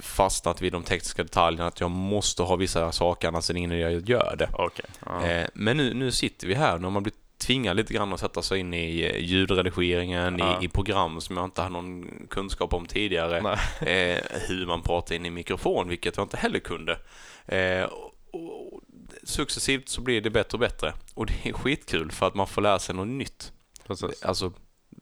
fastnat 0.00 0.62
vid 0.62 0.72
de 0.72 0.82
tekniska 0.82 1.22
detaljerna, 1.22 1.66
att 1.66 1.80
jag 1.80 1.90
måste 1.90 2.42
ha 2.42 2.56
vissa 2.56 2.92
saker 2.92 3.28
annars 3.28 3.50
än 3.50 3.56
innan 3.56 3.78
jag 3.78 4.08
gör 4.08 4.36
det. 4.38 4.48
Okej. 4.52 4.84
Ja. 5.06 5.24
Eh, 5.26 5.46
men 5.54 5.76
nu, 5.76 5.94
nu 5.94 6.10
sitter 6.12 6.46
vi 6.46 6.54
här, 6.54 6.78
nu 6.78 6.84
har 6.84 6.90
man 6.90 7.02
blivit 7.02 7.18
tvingad 7.46 7.76
lite 7.76 7.94
grann 7.94 8.12
att 8.12 8.20
sätta 8.20 8.42
sig 8.42 8.58
in 8.58 8.74
i 8.74 9.00
eh, 9.00 9.18
ljudredigeringen, 9.18 10.38
Ja. 10.38 10.60
i, 10.62 10.64
i 10.64 10.68
program 10.68 11.20
som 11.20 11.36
jag 11.36 11.44
inte 11.44 11.62
hade 11.62 11.72
någon 11.72 12.26
kunskap 12.30 12.74
om 12.74 12.86
tidigare. 12.86 13.58
Eh, 13.80 14.18
hur 14.48 14.66
man 14.66 14.82
pratar 14.82 15.14
in 15.14 15.26
i 15.26 15.30
mikrofon, 15.30 15.88
vilket 15.88 16.16
jag 16.16 16.24
inte 16.24 16.36
heller 16.36 16.58
kunde. 16.58 16.98
Eh, 17.46 17.82
och, 17.82 18.14
och, 18.32 18.80
successivt 19.22 19.88
så 19.88 20.00
blir 20.00 20.20
det 20.20 20.30
bättre 20.30 20.56
och 20.56 20.60
bättre. 20.60 20.92
Och 21.14 21.26
det 21.26 21.48
är 21.48 21.52
skitkul 21.52 22.10
för 22.12 22.26
att 22.26 22.34
man 22.34 22.46
får 22.46 22.62
lära 22.62 22.78
sig 22.78 22.94
något 22.94 23.08
nytt. 23.08 23.52
Precis. 23.86 24.22
Alltså, 24.22 24.52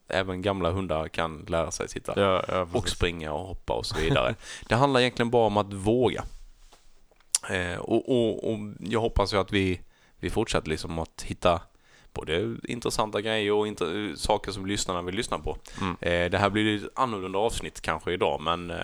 även 0.08 0.42
gamla 0.42 0.70
hundar 0.70 1.08
kan 1.08 1.44
lära 1.48 1.70
sig 1.70 1.88
sitta 1.88 2.20
Ja, 2.20 2.44
ja, 2.48 2.68
och 2.72 2.88
springa 2.88 3.32
och 3.32 3.46
hoppa 3.46 3.72
och 3.72 3.86
så 3.86 3.98
vidare. 3.98 4.34
det 4.68 4.74
handlar 4.74 5.00
egentligen 5.00 5.30
bara 5.30 5.46
om 5.46 5.56
att 5.56 5.72
våga. 5.72 6.24
Eh, 7.50 7.78
och, 7.78 8.08
och, 8.08 8.52
och 8.52 8.58
jag 8.78 9.00
hoppas 9.00 9.34
ju 9.34 9.38
att 9.38 9.52
vi, 9.52 9.80
vi 10.16 10.30
fortsätter 10.30 10.68
liksom 10.68 10.98
att 10.98 11.22
hitta 11.22 11.60
både 12.12 12.56
intressanta 12.64 13.20
grejer 13.20 13.52
och 13.52 13.66
inter- 13.66 14.14
saker 14.16 14.52
som 14.52 14.66
lyssnarna 14.66 15.02
vill 15.02 15.14
lyssna 15.14 15.38
på. 15.38 15.56
Mm. 15.80 15.96
Eh, 16.00 16.30
det 16.30 16.38
här 16.38 16.50
blir 16.50 16.76
ett 16.76 16.90
annorlunda 16.94 17.38
avsnitt 17.38 17.80
kanske 17.80 18.12
idag, 18.12 18.40
men 18.40 18.70
eh, 18.70 18.76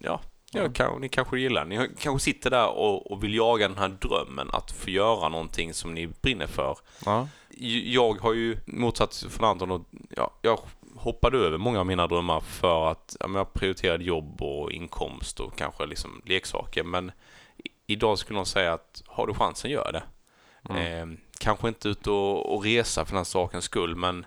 ja, 0.00 0.20
ja 0.52 0.72
kan, 0.72 1.00
ni 1.00 1.08
kanske 1.08 1.38
gillar. 1.40 1.64
Ni 1.64 1.88
kanske 1.98 2.24
sitter 2.24 2.50
där 2.50 2.68
och, 2.68 3.12
och 3.12 3.24
vill 3.24 3.34
jaga 3.34 3.68
den 3.68 3.78
här 3.78 3.88
drömmen 3.88 4.48
att 4.52 4.72
få 4.72 4.90
göra 4.90 5.28
någonting 5.28 5.74
som 5.74 5.94
ni 5.94 6.06
brinner 6.06 6.46
för 6.46 6.76
Ja. 7.04 7.28
jag 7.84 8.20
har 8.20 8.32
ju 8.34 8.56
motsatt 8.66 9.26
från 9.30 9.48
Anton 9.48 9.70
och 9.70 9.82
ja, 10.16 10.30
jag 10.42 10.60
hoppade 10.96 11.38
över 11.38 11.58
många 11.58 11.80
av 11.80 11.86
mina 11.86 12.06
drömmar 12.06 12.40
för 12.40 12.90
att 12.90 13.16
ja, 13.20 13.28
jag 13.34 13.52
prioriterade 13.52 14.04
jobb 14.04 14.42
och 14.42 14.72
inkomst 14.72 15.40
och 15.40 15.58
kanske 15.58 15.86
liksom 15.86 16.22
leksaker. 16.24 16.82
Men 16.84 17.12
idag 17.86 18.18
skulle 18.18 18.36
någon 18.36 18.46
säga 18.46 18.72
att 18.72 19.02
har 19.06 19.26
du 19.26 19.34
chansen, 19.34 19.70
gör 19.70 19.92
det. 19.92 20.02
Mm. 20.70 21.10
Eh, 21.10 21.18
kanske 21.38 21.68
inte 21.68 21.88
ut 21.88 22.06
och, 22.06 22.54
och 22.54 22.64
resa 22.64 23.04
för 23.04 23.14
den 23.16 23.24
sakens 23.24 23.64
skull, 23.64 23.96
men 23.96 24.26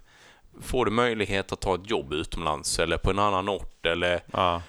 får 0.62 0.86
du 0.86 0.92
möjlighet 0.92 1.52
att 1.52 1.60
ta 1.62 1.76
ett 1.76 1.90
jobb 1.90 2.14
utomlands 2.14 2.80
eller 2.80 2.98
på 2.98 3.10
en 3.10 3.20
annan 3.20 3.50
ort 3.50 3.86
eller 3.86 4.24
Ja. 4.34 4.62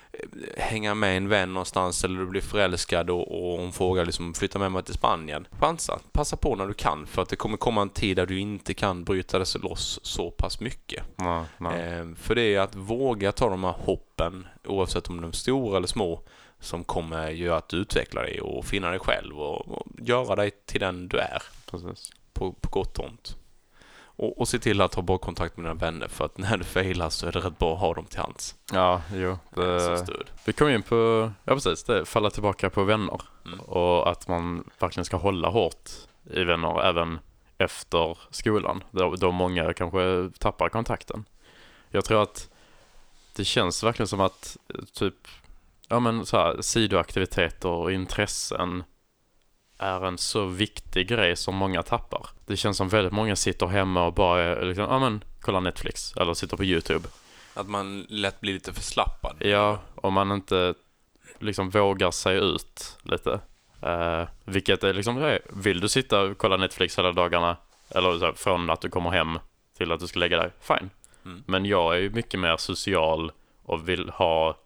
hänga 0.56 0.94
med 0.94 1.16
en 1.16 1.28
vän 1.28 1.52
någonstans 1.52 2.04
eller 2.04 2.18
du 2.20 2.26
blir 2.26 2.40
förälskad 2.40 3.10
och, 3.10 3.52
och 3.52 3.58
hon 3.58 3.72
frågar 3.72 4.04
liksom 4.04 4.34
flytta 4.34 4.58
med 4.58 4.72
mig 4.72 4.82
till 4.82 4.94
Spanien. 4.94 5.46
Chansa, 5.60 5.98
passa 6.12 6.36
på 6.36 6.54
när 6.56 6.66
du 6.66 6.74
kan 6.74 7.06
för 7.06 7.22
att 7.22 7.28
det 7.28 7.36
kommer 7.36 7.56
komma 7.56 7.82
en 7.82 7.88
tid 7.88 8.16
där 8.16 8.26
du 8.26 8.38
inte 8.40 8.74
kan 8.74 9.04
bryta 9.04 9.38
dig 9.38 9.46
loss 9.62 10.00
så 10.02 10.30
pass 10.30 10.60
mycket. 10.60 11.02
Nej, 11.16 11.44
nej. 11.58 11.92
Eh, 11.92 12.06
för 12.16 12.34
det 12.34 12.54
är 12.54 12.60
att 12.60 12.74
våga 12.74 13.32
ta 13.32 13.48
de 13.48 13.64
här 13.64 13.74
hoppen, 13.78 14.46
oavsett 14.64 15.08
om 15.08 15.20
de 15.20 15.28
är 15.28 15.32
stora 15.32 15.76
eller 15.76 15.86
små, 15.88 16.22
som 16.60 16.84
kommer 16.84 17.30
göra 17.30 17.56
att 17.56 17.68
du 17.68 17.76
utvecklar 17.76 18.22
dig 18.22 18.40
och 18.40 18.64
finna 18.64 18.90
dig 18.90 18.98
själv 18.98 19.40
och, 19.40 19.68
och 19.68 19.86
göra 19.98 20.36
dig 20.36 20.50
till 20.66 20.80
den 20.80 21.08
du 21.08 21.18
är, 21.18 21.42
Precis. 21.70 22.10
På, 22.38 22.52
på 22.52 22.68
gott 22.70 22.98
och 22.98 23.04
ont. 23.04 23.36
Och, 24.00 24.40
och 24.40 24.48
se 24.48 24.58
till 24.58 24.80
att 24.80 24.94
ha 24.94 25.02
bra 25.02 25.18
kontakt 25.18 25.56
med 25.56 25.64
dina 25.64 25.74
vänner 25.74 26.08
för 26.08 26.24
att 26.24 26.38
när 26.38 26.56
du 26.56 26.64
failar 26.64 27.10
så 27.10 27.26
är 27.26 27.32
det 27.32 27.40
rätt 27.40 27.58
bra 27.58 27.74
att 27.74 27.80
ha 27.80 27.94
dem 27.94 28.04
till 28.04 28.18
hands. 28.18 28.54
Ja, 28.72 29.02
jo. 29.14 29.38
Det, 29.54 30.06
vi 30.44 30.52
kom 30.52 30.68
in 30.68 30.82
på, 30.82 31.30
ja 31.44 31.54
precis, 31.54 31.84
det, 31.84 32.04
falla 32.04 32.30
tillbaka 32.30 32.70
på 32.70 32.84
vänner. 32.84 33.20
Mm. 33.46 33.60
Och 33.60 34.10
att 34.10 34.28
man 34.28 34.70
verkligen 34.78 35.04
ska 35.04 35.16
hålla 35.16 35.48
hårt 35.48 35.90
i 36.30 36.44
vänner 36.44 36.82
även 36.84 37.18
efter 37.58 38.18
skolan. 38.30 38.84
Då, 38.90 39.14
då 39.14 39.30
många 39.30 39.72
kanske 39.72 40.30
tappar 40.38 40.68
kontakten. 40.68 41.24
Jag 41.90 42.04
tror 42.04 42.22
att 42.22 42.50
det 43.36 43.44
känns 43.44 43.84
verkligen 43.84 44.08
som 44.08 44.20
att 44.20 44.56
eh, 44.74 44.84
typ, 44.84 45.28
ja 45.88 46.00
men 46.00 46.26
så 46.26 46.36
här, 46.36 46.62
sidoaktiviteter 46.62 47.68
och 47.68 47.92
intressen 47.92 48.84
är 49.78 50.06
en 50.06 50.18
så 50.18 50.44
viktig 50.44 51.08
grej 51.08 51.36
som 51.36 51.54
många 51.54 51.82
tappar. 51.82 52.26
Det 52.46 52.56
känns 52.56 52.76
som 52.76 52.88
väldigt 52.88 53.12
många 53.12 53.36
sitter 53.36 53.66
hemma 53.66 54.06
och 54.06 54.12
bara 54.12 54.60
liksom, 54.60 54.84
ja 54.84 54.98
men 54.98 55.24
kollar 55.40 55.60
Netflix 55.60 56.16
eller 56.16 56.34
sitter 56.34 56.56
på 56.56 56.64
YouTube. 56.64 57.08
Att 57.54 57.68
man 57.68 58.06
lätt 58.08 58.40
blir 58.40 58.52
lite 58.52 58.72
förslappad. 58.72 59.36
Ja, 59.38 59.80
om 59.94 60.14
man 60.14 60.32
inte 60.32 60.74
liksom 61.38 61.70
vågar 61.70 62.10
sig 62.10 62.36
ut 62.36 62.98
lite. 63.02 63.40
Eh, 63.82 64.28
vilket 64.44 64.84
är 64.84 64.94
liksom, 64.94 65.16
hey, 65.16 65.38
vill 65.50 65.80
du 65.80 65.88
sitta 65.88 66.20
och 66.20 66.38
kolla 66.38 66.56
Netflix 66.56 66.98
hela 66.98 67.12
dagarna, 67.12 67.56
eller 67.88 68.18
så 68.18 68.24
här, 68.24 68.32
från 68.32 68.70
att 68.70 68.80
du 68.80 68.88
kommer 68.88 69.10
hem 69.10 69.38
till 69.76 69.92
att 69.92 70.00
du 70.00 70.06
ska 70.06 70.18
lägga 70.18 70.36
dig, 70.36 70.50
fine. 70.60 70.90
Mm. 71.24 71.42
Men 71.46 71.66
jag 71.66 71.94
är 71.94 71.98
ju 71.98 72.10
mycket 72.10 72.40
mer 72.40 72.56
social 72.56 73.32
och 73.62 73.88
vill 73.88 74.08
ha, 74.08 74.56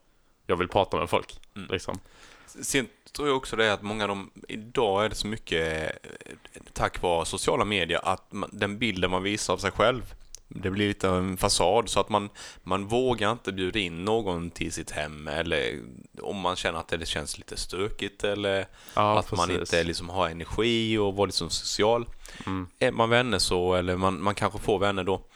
jag 0.46 0.57
vill 0.57 0.68
prata 0.68 0.96
med 0.96 1.11
folk. 1.11 1.40
Mm. 1.57 1.68
Liksom. 1.70 1.98
Sen 2.46 2.88
tror 3.12 3.29
jag 3.29 3.37
också 3.37 3.57
det 3.57 3.64
är 3.64 3.72
att 3.72 3.83
många 3.83 4.05
av 4.05 4.09
dem, 4.09 4.31
idag 4.48 5.05
är 5.05 5.09
det 5.09 5.14
så 5.14 5.27
mycket 5.27 5.92
eh, 6.05 6.33
tack 6.72 7.03
vare 7.03 7.27
sociala 7.27 7.64
medier 7.64 8.01
att 8.03 8.33
man, 8.33 8.51
den 8.53 8.79
bilden 8.79 9.11
man 9.11 9.22
visar 9.22 9.55
av 9.55 9.59
sig 9.59 9.70
själv, 9.70 10.14
det 10.48 10.70
blir 10.70 10.88
lite 10.88 11.09
av 11.09 11.18
en 11.18 11.37
fasad 11.37 11.88
så 11.88 12.01
att 12.01 12.09
man, 12.09 12.29
man 12.62 12.87
vågar 12.87 13.33
inte 13.33 13.53
bjuda 13.53 13.79
in 13.79 14.05
någon 14.05 14.51
till 14.51 14.72
sitt 14.72 14.90
hem 14.90 15.29
eller 15.29 15.81
om 16.22 16.37
man 16.37 16.57
känner 16.57 16.79
att 16.79 16.88
det 16.88 17.07
känns 17.07 17.38
lite 17.38 17.57
stökigt 17.57 18.25
eller 18.25 18.66
Ja, 18.94 19.18
att 19.18 19.33
man 19.33 19.51
inte 19.51 19.85
liksom 19.85 20.09
har 20.09 20.29
energi 20.29 20.98
och 20.98 21.14
vara 21.14 21.27
liksom 21.27 21.51
social. 21.51 22.07
Mm. 22.46 22.66
Är 22.79 22.90
man 22.90 23.11
vänner 23.11 23.38
så, 23.38 23.75
eller 23.75 23.96
man, 23.96 24.22
man 24.22 24.35
kanske 24.35 24.59
får 24.59 24.79
vänner 24.79 25.05
då, 25.05 25.27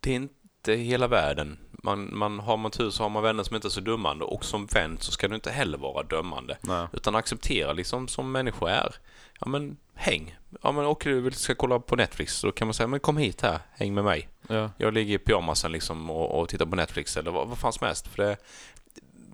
det 0.00 0.10
är 0.10 0.14
inte 0.14 0.34
hela 0.66 1.06
världen. 1.06 1.58
Man, 1.82 2.18
man, 2.18 2.40
har 2.40 2.56
man 2.56 2.70
tur 2.70 2.90
så 2.90 3.02
har 3.02 3.10
man 3.10 3.22
vänner 3.22 3.42
som 3.42 3.56
inte 3.56 3.68
är 3.68 3.70
så 3.70 3.80
dömande 3.80 4.24
och 4.24 4.44
som 4.44 4.66
vän 4.66 4.96
så 5.00 5.12
ska 5.12 5.28
du 5.28 5.34
inte 5.34 5.50
heller 5.50 5.78
vara 5.78 6.02
dömande. 6.02 6.58
Nej. 6.60 6.86
Utan 6.92 7.14
acceptera 7.14 7.72
liksom 7.72 8.08
som 8.08 8.32
människor 8.32 8.70
är. 8.70 8.94
Ja 9.40 9.48
men 9.48 9.76
häng. 9.94 10.38
Ja 10.62 10.72
men 10.72 10.86
okej 10.86 11.22
du 11.22 11.30
ska 11.30 11.54
kolla 11.54 11.80
på 11.80 11.96
Netflix. 11.96 12.40
Då 12.42 12.52
kan 12.52 12.66
man 12.66 12.74
säga 12.74 12.86
men 12.86 13.00
kom 13.00 13.16
hit 13.16 13.40
här, 13.40 13.58
häng 13.70 13.94
med 13.94 14.04
mig. 14.04 14.28
Ja. 14.48 14.70
Jag 14.76 14.94
ligger 14.94 15.14
i 15.14 15.18
pyjamasen 15.18 15.72
liksom 15.72 16.10
och, 16.10 16.40
och 16.40 16.48
tittar 16.48 16.66
på 16.66 16.76
Netflix 16.76 17.16
eller 17.16 17.30
vad, 17.30 17.48
vad 17.48 17.58
fan 17.58 17.72
som 17.72 17.86
helst. 17.86 18.08
För 18.08 18.22
det, 18.22 18.36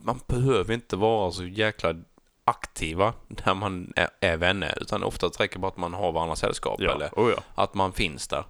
man 0.02 0.20
behöver 0.26 0.74
inte 0.74 0.96
vara 0.96 1.30
så 1.32 1.44
jäkla 1.44 1.94
aktiva 2.44 3.12
när 3.28 3.54
man 3.54 3.92
är, 3.96 4.08
är 4.20 4.36
vänner. 4.36 4.78
Utan 4.80 5.02
ofta 5.02 5.26
räcker 5.26 5.58
bara 5.58 5.68
att 5.68 5.76
man 5.76 5.94
har 5.94 6.12
varandras 6.12 6.38
sällskap 6.38 6.80
Ja, 6.80 6.94
eller 6.94 7.08
oh 7.12 7.30
ja. 7.30 7.42
att 7.54 7.74
man 7.74 7.92
finns 7.92 8.28
där. 8.28 8.44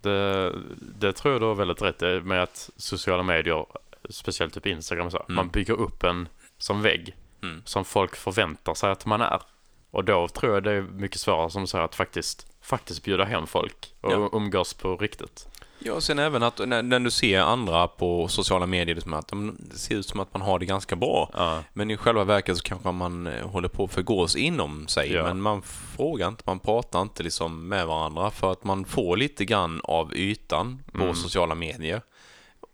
Det, 0.00 0.52
det 0.98 1.12
tror 1.12 1.32
jag 1.34 1.42
du 1.42 1.46
har 1.46 1.54
väldigt 1.54 1.82
rätt 1.82 2.02
i 2.02 2.20
med 2.24 2.42
att 2.42 2.70
sociala 2.76 3.22
medier, 3.22 3.66
speciellt 4.10 4.54
typ 4.54 4.66
Instagram 4.66 5.06
och 5.06 5.12
så, 5.12 5.18
Mm. 5.18 5.34
man 5.36 5.48
bygger 5.48 5.74
upp 5.74 6.04
en 6.04 6.28
som 6.58 6.82
vägg 6.82 7.16
Mm. 7.42 7.62
som 7.64 7.84
folk 7.84 8.16
förväntar 8.16 8.74
sig 8.74 8.90
att 8.90 9.06
man 9.06 9.20
är. 9.20 9.42
Och 9.90 10.04
då 10.04 10.28
tror 10.28 10.54
jag 10.54 10.62
det 10.62 10.72
är 10.72 10.80
mycket 10.82 11.20
svårare 11.20 11.50
som 11.50 11.66
säger 11.66 11.84
att 11.84 11.94
faktiskt, 11.94 12.46
faktiskt 12.62 13.04
bjuda 13.04 13.24
hem 13.24 13.46
folk 13.46 13.94
och 14.00 14.12
Ja. 14.12 14.30
umgås 14.32 14.74
på 14.74 14.96
riktigt. 14.96 15.48
Ja, 15.78 15.92
och 15.92 16.02
sen 16.02 16.18
även 16.18 16.42
att 16.42 16.68
när, 16.68 16.82
när 16.82 17.00
du 17.00 17.10
ser 17.10 17.40
andra 17.40 17.88
på 17.88 18.28
sociala 18.28 18.66
medier, 18.66 18.94
liksom 18.94 19.14
att 19.14 19.28
de, 19.28 19.56
det 19.58 19.78
ser 19.78 19.94
ut 19.94 20.06
som 20.06 20.20
att 20.20 20.32
man 20.34 20.42
har 20.42 20.58
det 20.58 20.66
ganska 20.66 20.96
bra. 20.96 21.30
Ja, 21.32 21.62
Men 21.72 21.90
i 21.90 21.96
själva 21.96 22.24
verket 22.24 22.56
så 22.56 22.62
kanske 22.62 22.92
man 22.92 23.26
eh, 23.26 23.46
håller 23.48 23.68
på 23.68 23.84
att 23.84 23.90
förgås 23.92 24.36
inom 24.36 24.88
sig. 24.88 25.12
Ja. 25.12 25.22
Men 25.22 25.40
man 25.40 25.62
frågar 25.62 26.28
inte, 26.28 26.42
man 26.46 26.58
pratar 26.58 27.02
inte 27.02 27.22
liksom 27.22 27.68
med 27.68 27.86
varandra 27.86 28.30
för 28.30 28.52
att 28.52 28.64
man 28.64 28.84
får 28.84 29.16
lite 29.16 29.44
grann 29.44 29.80
av 29.84 30.14
ytan 30.14 30.82
på 30.92 31.02
Mm. 31.02 31.14
sociala 31.14 31.54
medier. 31.54 32.02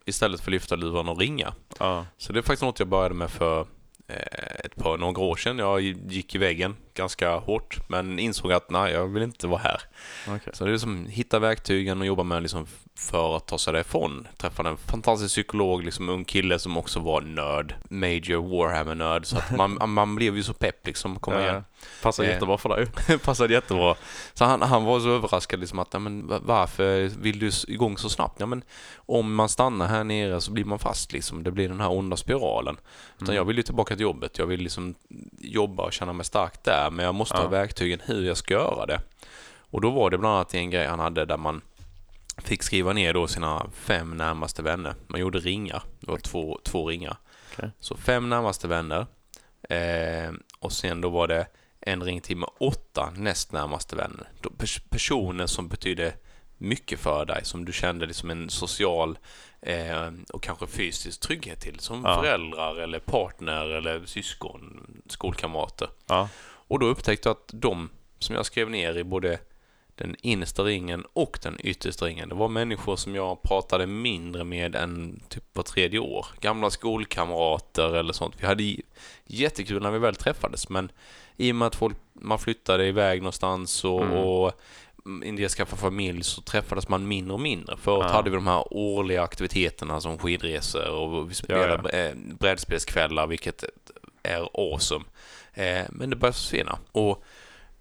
Istället 0.07 0.41
för 0.41 0.51
att 0.51 0.53
lyfta 0.53 0.77
luren 0.77 1.09
och 1.09 1.19
ringa. 1.19 1.53
ja, 1.79 2.07
Så 2.19 2.33
det 2.33 2.39
är 2.39 2.43
faktiskt 2.43 2.63
något 2.63 2.79
jag 2.79 2.89
började 2.89 3.15
med 3.15 3.31
för 3.31 3.61
eh, 4.09 4.65
ett 4.65 4.77
par, 4.77 4.99
några 4.99 5.21
år 5.23 5.37
sedan. 5.37 5.59
Jag 5.59 5.81
gick 5.81 6.35
i 6.35 6.39
väggen 6.39 6.77
ganska 6.95 7.37
hårt 7.37 7.79
men 7.89 8.19
insåg 8.19 8.53
att 8.53 8.71
nej, 8.71 8.93
jag 8.93 9.07
vill 9.07 9.23
inte 9.23 9.47
vara 9.47 9.61
här. 9.61 9.81
okej. 10.29 10.53
Så 10.53 10.65
det 10.65 10.71
är 10.71 10.73
liksom 10.73 11.07
hitta 11.07 11.39
verktygen 11.39 12.01
och 12.01 12.07
jobba 12.07 12.23
med 12.23 12.43
liksom 12.43 12.67
för 12.97 13.37
att 13.37 13.47
ta 13.47 13.59
sig 13.59 13.73
därifrån. 13.73 14.29
Träffade 14.37 14.69
en 14.69 14.77
fantastisk 14.77 15.35
psykolog, 15.35 15.85
liksom 15.85 16.09
ung 16.09 16.25
kille 16.25 16.59
som 16.59 16.77
också 16.77 17.01
var 17.01 17.21
nörd. 17.21 17.75
Major 17.89 18.37
Warhammer-nörd. 18.59 19.27
Så 19.27 19.37
att 19.39 19.51
man, 19.57 19.79
man 19.91 20.15
blev 20.15 20.37
ju 20.37 20.43
så 20.43 20.53
pepp 20.55 20.87
liksom. 20.87 21.19
Komma 21.19 21.37
Ja, 21.37 21.43
igen. 21.43 21.65
Passar 22.03 22.25
Eh. 22.25 22.31
jättebra 22.31 22.59
för 22.59 22.69
dig. 22.69 23.19
Passade 23.25 23.55
jättebra. 23.55 23.95
Så 24.35 24.45
han, 24.45 24.63
han 24.63 24.85
var 24.85 25.01
så 25.01 25.11
överraskad 25.11 25.61
liksom 25.61 25.79
att, 25.79 25.93
men 26.03 26.27
va- 26.27 26.41
varför 26.43 27.03
vill 27.21 27.39
du 27.39 27.51
igång 27.69 27.99
så 27.99 28.09
snabbt? 28.11 28.41
Ja, 28.41 28.47
men 28.47 28.63
om 28.97 29.35
man 29.35 29.49
stannar 29.49 29.87
här 29.87 30.05
nere 30.05 30.41
så 30.41 30.53
blir 30.53 30.65
man 30.65 30.79
fast 30.79 31.13
liksom. 31.13 31.43
Det 31.43 31.51
blir 31.51 31.69
den 31.69 31.81
här 31.81 31.91
onda 31.93 32.17
spiralen. 32.17 32.77
Utan 33.17 33.27
Mm. 33.29 33.37
jag 33.37 33.45
vill 33.45 33.57
ju 33.57 33.63
tillbaka 33.63 33.95
till 33.95 34.03
jobbet. 34.03 34.39
Jag 34.39 34.47
vill 34.47 34.61
liksom 34.61 34.95
jobba 35.39 35.83
och 35.83 35.93
känna 35.93 36.13
mig 36.13 36.25
stark 36.27 36.65
där. 36.65 36.84
Men 36.91 37.05
jag 37.05 37.15
måste 37.15 37.37
Ja. 37.37 37.41
ha 37.43 37.49
verktygen 37.49 38.01
hur 38.05 38.27
jag 38.27 38.37
ska 38.37 38.55
göra 38.55 38.87
det. 38.87 39.01
Och 39.59 39.81
då 39.81 39.91
var 39.91 40.11
det 40.11 40.19
bland 40.19 40.35
annat 40.35 40.55
en 40.55 40.71
grej 40.71 40.87
han 40.87 40.99
hade 40.99 41.25
där 41.25 41.37
man 41.37 41.61
fick 42.39 42.63
skriva 42.63 42.93
ner 42.93 43.15
då 43.15 43.27
sina 43.27 43.67
fem 43.75 44.17
närmaste 44.17 44.63
vänner. 44.63 44.95
Man 45.07 45.21
gjorde 45.21 45.39
ringar. 45.39 45.83
Det 46.01 46.11
var 46.11 46.19
två, 46.19 46.61
två 46.65 46.89
ringar. 46.89 47.17
Okej. 47.53 47.71
Så 47.81 47.97
fem 47.97 48.29
närmaste 48.29 48.69
vänner. 48.69 49.07
Eh, 49.69 50.33
och 50.59 50.73
sen 50.73 51.01
då 51.01 51.09
var 51.09 51.29
det 51.29 51.47
en 51.81 52.03
ring 52.03 52.21
till 52.21 52.37
med 52.37 52.49
åtta 52.61 53.13
näst 53.17 53.53
närmaste 53.53 53.97
vänner. 53.97 54.29
Då, 54.41 54.51
personer 54.91 55.47
som 55.47 55.69
betyder 55.69 56.13
mycket 56.59 57.01
för 57.01 57.25
dig, 57.25 57.45
som 57.45 57.65
du 57.65 57.73
kände 57.73 58.07
liksom 58.07 58.31
en 58.31 58.51
social 58.51 59.19
eh, 59.61 60.11
och 60.33 60.43
kanske 60.43 60.67
fysisk 60.67 61.21
trygghet 61.21 61.61
till. 61.61 61.81
Som 61.81 62.03
Ja. 62.05 62.21
föräldrar 62.23 62.77
eller 62.81 62.99
partner 62.99 63.65
eller 63.71 64.07
syskon, 64.07 64.87
skolkamrater. 65.09 65.89
Ja. 66.07 66.29
Och 66.69 66.79
då 66.79 66.87
upptäckte 66.87 67.29
jag 67.29 67.37
att 67.37 67.51
de 67.53 67.91
som 68.19 68.35
jag 68.35 68.47
skrev 68.47 68.71
ner 68.71 68.99
i 68.99 69.05
både 69.05 69.39
den 69.95 70.17
innersta 70.23 70.63
ringen 70.63 71.05
och 71.13 71.39
den 71.43 71.57
yttersta 71.61 72.07
ringen, 72.07 72.29
det 72.29 72.35
var 72.35 72.49
människor 72.49 72.97
som 72.97 73.15
jag 73.15 73.43
pratade 73.43 73.87
mindre 73.87 74.45
med 74.45 74.75
än 74.77 75.23
typ 75.29 75.53
på 75.53 75.63
tredje 75.63 75.99
år. 75.99 76.27
Gamla 76.41 76.71
skolkamrater 76.71 77.95
eller 77.95 78.13
sånt. 78.13 78.35
Vi 78.41 78.47
hade 78.47 78.77
jättekul 79.27 79.83
när 79.83 79.91
vi 79.91 79.99
väl 79.99 80.15
träffades, 80.15 80.69
men 80.69 80.93
i 81.37 81.53
och 81.53 81.57
med 81.57 81.67
att 81.67 81.77
folk, 81.77 81.97
man 82.13 82.39
flyttade 82.39 82.87
iväg 82.87 83.19
någonstans 83.23 83.85
och, 83.85 84.03
Mm. 84.03 84.17
och 84.19 84.53
del 85.37 85.49
skaffade 85.49 85.83
familj 85.83 86.23
så 86.25 86.43
träffades 86.43 86.89
man 86.89 87.09
mindre 87.09 87.35
och 87.35 87.41
mindre. 87.41 87.77
Förut 87.77 88.05
Ja. 88.09 88.13
hade 88.13 88.31
vi 88.31 88.37
de 88.37 88.47
här 88.47 88.65
årliga 88.71 89.23
aktiviteterna 89.23 90.01
som 90.01 90.19
skidresor 90.19 90.89
och 90.91 91.31
vi 91.31 91.35
spelade 91.35 91.91
Ja, 91.93 91.99
eh, 91.99 92.15
brädspelskvällar, 92.39 93.27
vilket 93.27 93.65
är 94.23 94.49
awesome. 94.55 95.05
Eh, 95.55 95.85
men 95.91 96.11
det 96.11 96.17
började 96.17 96.37
försvinna. 96.37 96.79
Och 96.93 97.23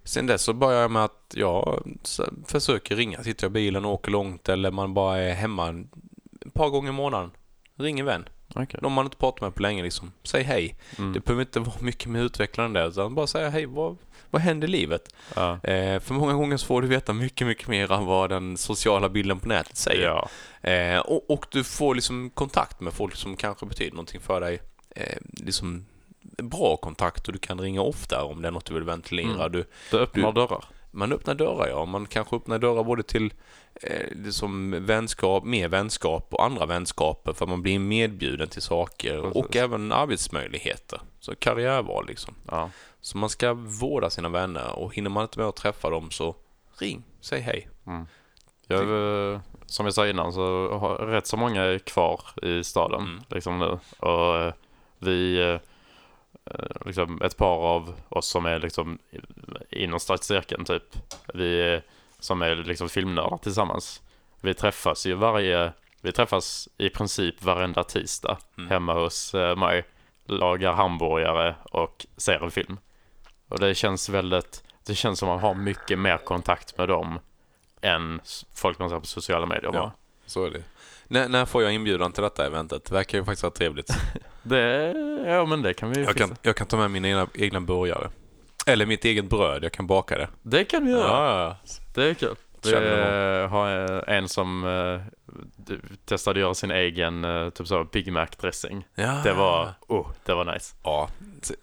sen 0.04 0.28
dess 0.28 0.42
så 0.42 0.54
börjar 0.54 0.82
jag 0.82 0.92
med 0.92 1.04
att 1.04 1.34
jag 1.36 1.84
försöker 2.48 2.96
ringa. 2.96 3.24
Sitter 3.24 3.44
jag 3.44 3.52
i 3.52 3.54
bilen 3.54 3.86
och 3.86 3.92
åker 3.92 4.12
långt 4.12 4.50
eller 4.50 4.72
man 4.72 4.94
bara 4.94 5.18
är 5.18 5.34
hemma 5.34 5.84
ett 6.46 6.54
par 6.54 6.70
gånger 6.70 6.90
i 6.90 6.94
månaden. 6.94 7.32
Ring 7.76 8.00
en 8.00 8.06
vän. 8.06 8.26
Okej. 8.56 8.80
Någon 8.82 8.92
man 8.92 9.06
inte 9.06 9.18
pratat 9.18 9.42
med 9.42 9.56
på 9.56 9.62
länge 9.62 9.84
liksom. 9.84 10.12
Säg 10.24 10.44
hej. 10.44 10.76
Mm. 10.98 11.14
Det 11.14 11.20
behöver 11.20 11.42
inte 11.42 11.60
vara 11.60 11.76
mycket 11.82 12.10
mer 12.10 12.22
utvecklande 12.22 12.80
än 12.80 12.86
det. 12.86 12.92
Utan 12.92 13.16
bara 13.16 13.28
säga 13.28 13.50
hej. 13.50 13.66
Vad, 13.66 13.98
vad 14.30 14.42
händer 14.42 14.68
i 14.68 14.72
livet? 14.72 15.16
Ja. 15.36 15.52
Eh, 15.64 16.00
för 16.00 16.14
många 16.14 16.34
gånger 16.34 16.58
så 16.58 16.66
får 16.66 16.82
du 16.82 16.88
veta 16.88 17.14
mycket, 17.14 17.48
mycket 17.48 17.68
mer 17.68 17.92
än 17.92 18.06
vad 18.06 18.30
den 18.30 18.58
sociala 18.58 19.10
bilden 19.10 19.40
på 19.40 19.48
nätet 19.48 19.78
säger. 19.78 20.08
Ja. 20.08 20.30
Eh, 20.70 21.00
och, 21.00 21.30
och 21.30 21.46
du 21.52 21.64
får 21.64 21.96
liksom 21.96 22.30
kontakt 22.30 22.82
med 22.82 22.94
folk 22.94 23.16
som 23.16 23.36
kanske 23.36 23.66
betyder 23.66 23.92
någonting 23.92 24.22
för 24.22 24.42
dig. 24.42 24.62
Eh, 24.96 25.18
liksom 25.34 25.86
bra 26.38 26.78
kontakt 26.78 27.28
och 27.28 27.34
du 27.34 27.40
kan 27.40 27.62
ringa 27.62 27.82
ofta 27.82 28.24
om 28.24 28.42
det 28.42 28.48
är 28.48 28.52
något 28.52 28.66
du 28.66 28.74
vill 28.74 28.84
ventilera. 28.84 29.34
Mm. 29.46 29.52
Du, 29.52 29.66
Det 29.92 29.98
öppnar 29.98 30.32
dörrar. 30.32 30.66
man 30.92 31.12
öppnar 31.12 31.36
dörrar, 31.36 31.68
ja. 31.68 31.86
Man 31.86 32.06
kanske 32.06 32.36
öppnar 32.36 32.60
dörrar 32.60 32.84
både 32.84 33.04
till 33.04 33.34
eh, 33.82 34.08
liksom 34.12 34.86
vänskap, 34.86 35.44
mer 35.44 35.68
vänskap 35.68 36.28
och 36.34 36.46
andra 36.46 36.66
vänskaper 36.66 37.34
för 37.34 37.46
man 37.48 37.62
blir 37.62 37.80
medbjuden 37.80 38.48
till 38.48 38.62
saker 38.62 39.20
och 39.20 39.34
Precis. 39.48 39.62
även 39.62 39.92
arbetsmöjligheter. 39.92 41.02
Så 41.20 41.36
karriärval 41.36 42.08
liksom. 42.08 42.36
Ja. 42.52 42.70
Så 43.02 43.18
man 43.18 43.30
ska 43.30 43.54
vårda 43.54 44.10
sina 44.10 44.30
vänner 44.30 44.80
och 44.80 44.96
hinner 44.96 45.10
man 45.10 45.24
inte 45.24 45.40
med 45.40 45.48
att 45.48 45.56
träffa 45.56 45.90
dem 45.90 46.12
så 46.12 46.36
ring, 46.80 47.04
säg 47.22 47.42
hej. 47.42 47.70
Mm. 47.88 48.06
Jag, 48.68 48.82
eh, 49.34 49.40
som 49.66 49.86
jag 49.86 49.94
sa 49.96 50.08
innan 50.08 50.34
så 50.34 50.74
har 50.78 50.96
rätt 50.98 51.28
så 51.28 51.38
många 51.38 51.80
kvar 51.80 52.22
i 52.44 52.64
staden 52.64 53.02
Mm. 53.02 53.22
liksom 53.30 53.60
nu. 53.60 53.80
Och 54.00 54.38
eh, 54.38 54.54
vi, 55.00 55.42
eh, 55.42 55.60
liksom 56.86 57.22
ett 57.22 57.38
par 57.38 57.58
av 57.58 57.96
oss 58.10 58.28
som 58.28 58.46
är 58.46 58.60
liksom 58.60 59.00
inom 59.70 60.00
stadscirkeln 60.00 60.66
typ. 60.66 60.84
Vi 61.34 61.74
eh, 61.74 61.82
som 62.20 62.42
är 62.42 62.56
liksom 62.56 62.90
filmnördar 62.90 63.38
tillsammans. 63.38 64.02
Vi 64.42 64.54
träffas 64.54 65.06
ju 65.06 65.14
varje, 65.14 65.74
vi 66.02 66.12
träffas 66.12 66.70
i 66.78 66.90
princip 66.90 67.44
varenda 67.44 67.84
tisdag 67.84 68.38
Mm. 68.58 68.70
hemma 68.70 68.94
hos 68.94 69.34
eh, 69.34 69.56
mig. 69.56 69.86
Lagar 70.26 70.74
hamburgare 70.74 71.56
och 71.64 72.06
ser 72.18 72.44
en 72.44 72.52
film. 72.52 72.78
Och 73.48 73.60
det 73.60 73.76
känns 73.76 74.10
väldigt, 74.10 74.64
det 74.86 74.96
känns 74.96 75.20
som 75.20 75.28
man 75.28 75.40
har 75.40 75.54
mycket 75.54 76.00
mer 76.00 76.18
kontakt 76.18 76.78
med 76.78 76.88
dem 76.88 77.20
än 77.82 78.22
folk 78.56 78.80
man 78.80 78.90
ser 78.90 79.00
på 79.00 79.06
sociala 79.06 79.46
medier. 79.46 79.72
Ja. 79.74 79.92
Så 80.26 80.46
är 80.46 80.50
det. 80.50 80.64
När, 81.08 81.30
när 81.30 81.46
får 81.46 81.64
jag 81.64 81.74
inbjudan 81.74 82.12
till 82.12 82.24
detta 82.24 82.46
eventet? 82.46 82.86
Det 82.86 82.94
verkar 82.94 83.18
ju 83.18 83.26
faktiskt 83.26 83.44
vara 83.44 83.54
trevligt. 83.54 83.90
Det, 84.44 84.94
ja 85.26 85.46
men 85.46 85.62
det 85.62 85.74
kan 85.74 85.90
vi 85.94 86.00
Jag 86.00 86.08
fixa. 86.14 86.28
kan, 86.28 86.38
jag 86.42 86.56
kan 86.56 86.68
ta 86.68 86.78
med 86.78 86.92
mina 86.92 87.08
egna, 87.08 87.28
egna 87.34 87.62
burgare. 87.62 88.10
Eller 88.66 88.86
mitt 88.86 89.06
eget 89.06 89.26
bröd, 89.30 89.64
jag 89.64 89.72
kan 89.72 89.88
baka 89.88 90.18
det. 90.18 90.30
Det 90.42 90.64
kan 90.66 90.86
vi 90.86 90.92
göra. 90.92 91.08
Ja, 91.08 91.58
Det 91.96 92.04
är 92.04 92.14
kul. 92.14 92.36
Känner 92.71 93.43
eh, 93.43 93.49
har 93.49 93.69
en 94.10 94.30
som 94.30 94.65
eh, 94.65 95.02
testade 96.06 96.39
att 96.39 96.41
göra 96.41 96.54
sin 96.54 96.71
egen 96.71 97.26
eh, 97.26 97.49
typ 97.49 97.67
så 97.67 97.84
Big 97.84 98.12
Mac 98.12 98.28
dressing. 98.41 98.86
ja. 98.95 99.21
Det 99.23 99.34
var, 99.34 99.73
oh, 99.88 100.08
det 100.26 100.34
var 100.34 100.54
nice. 100.54 100.76
Ja, 100.84 101.10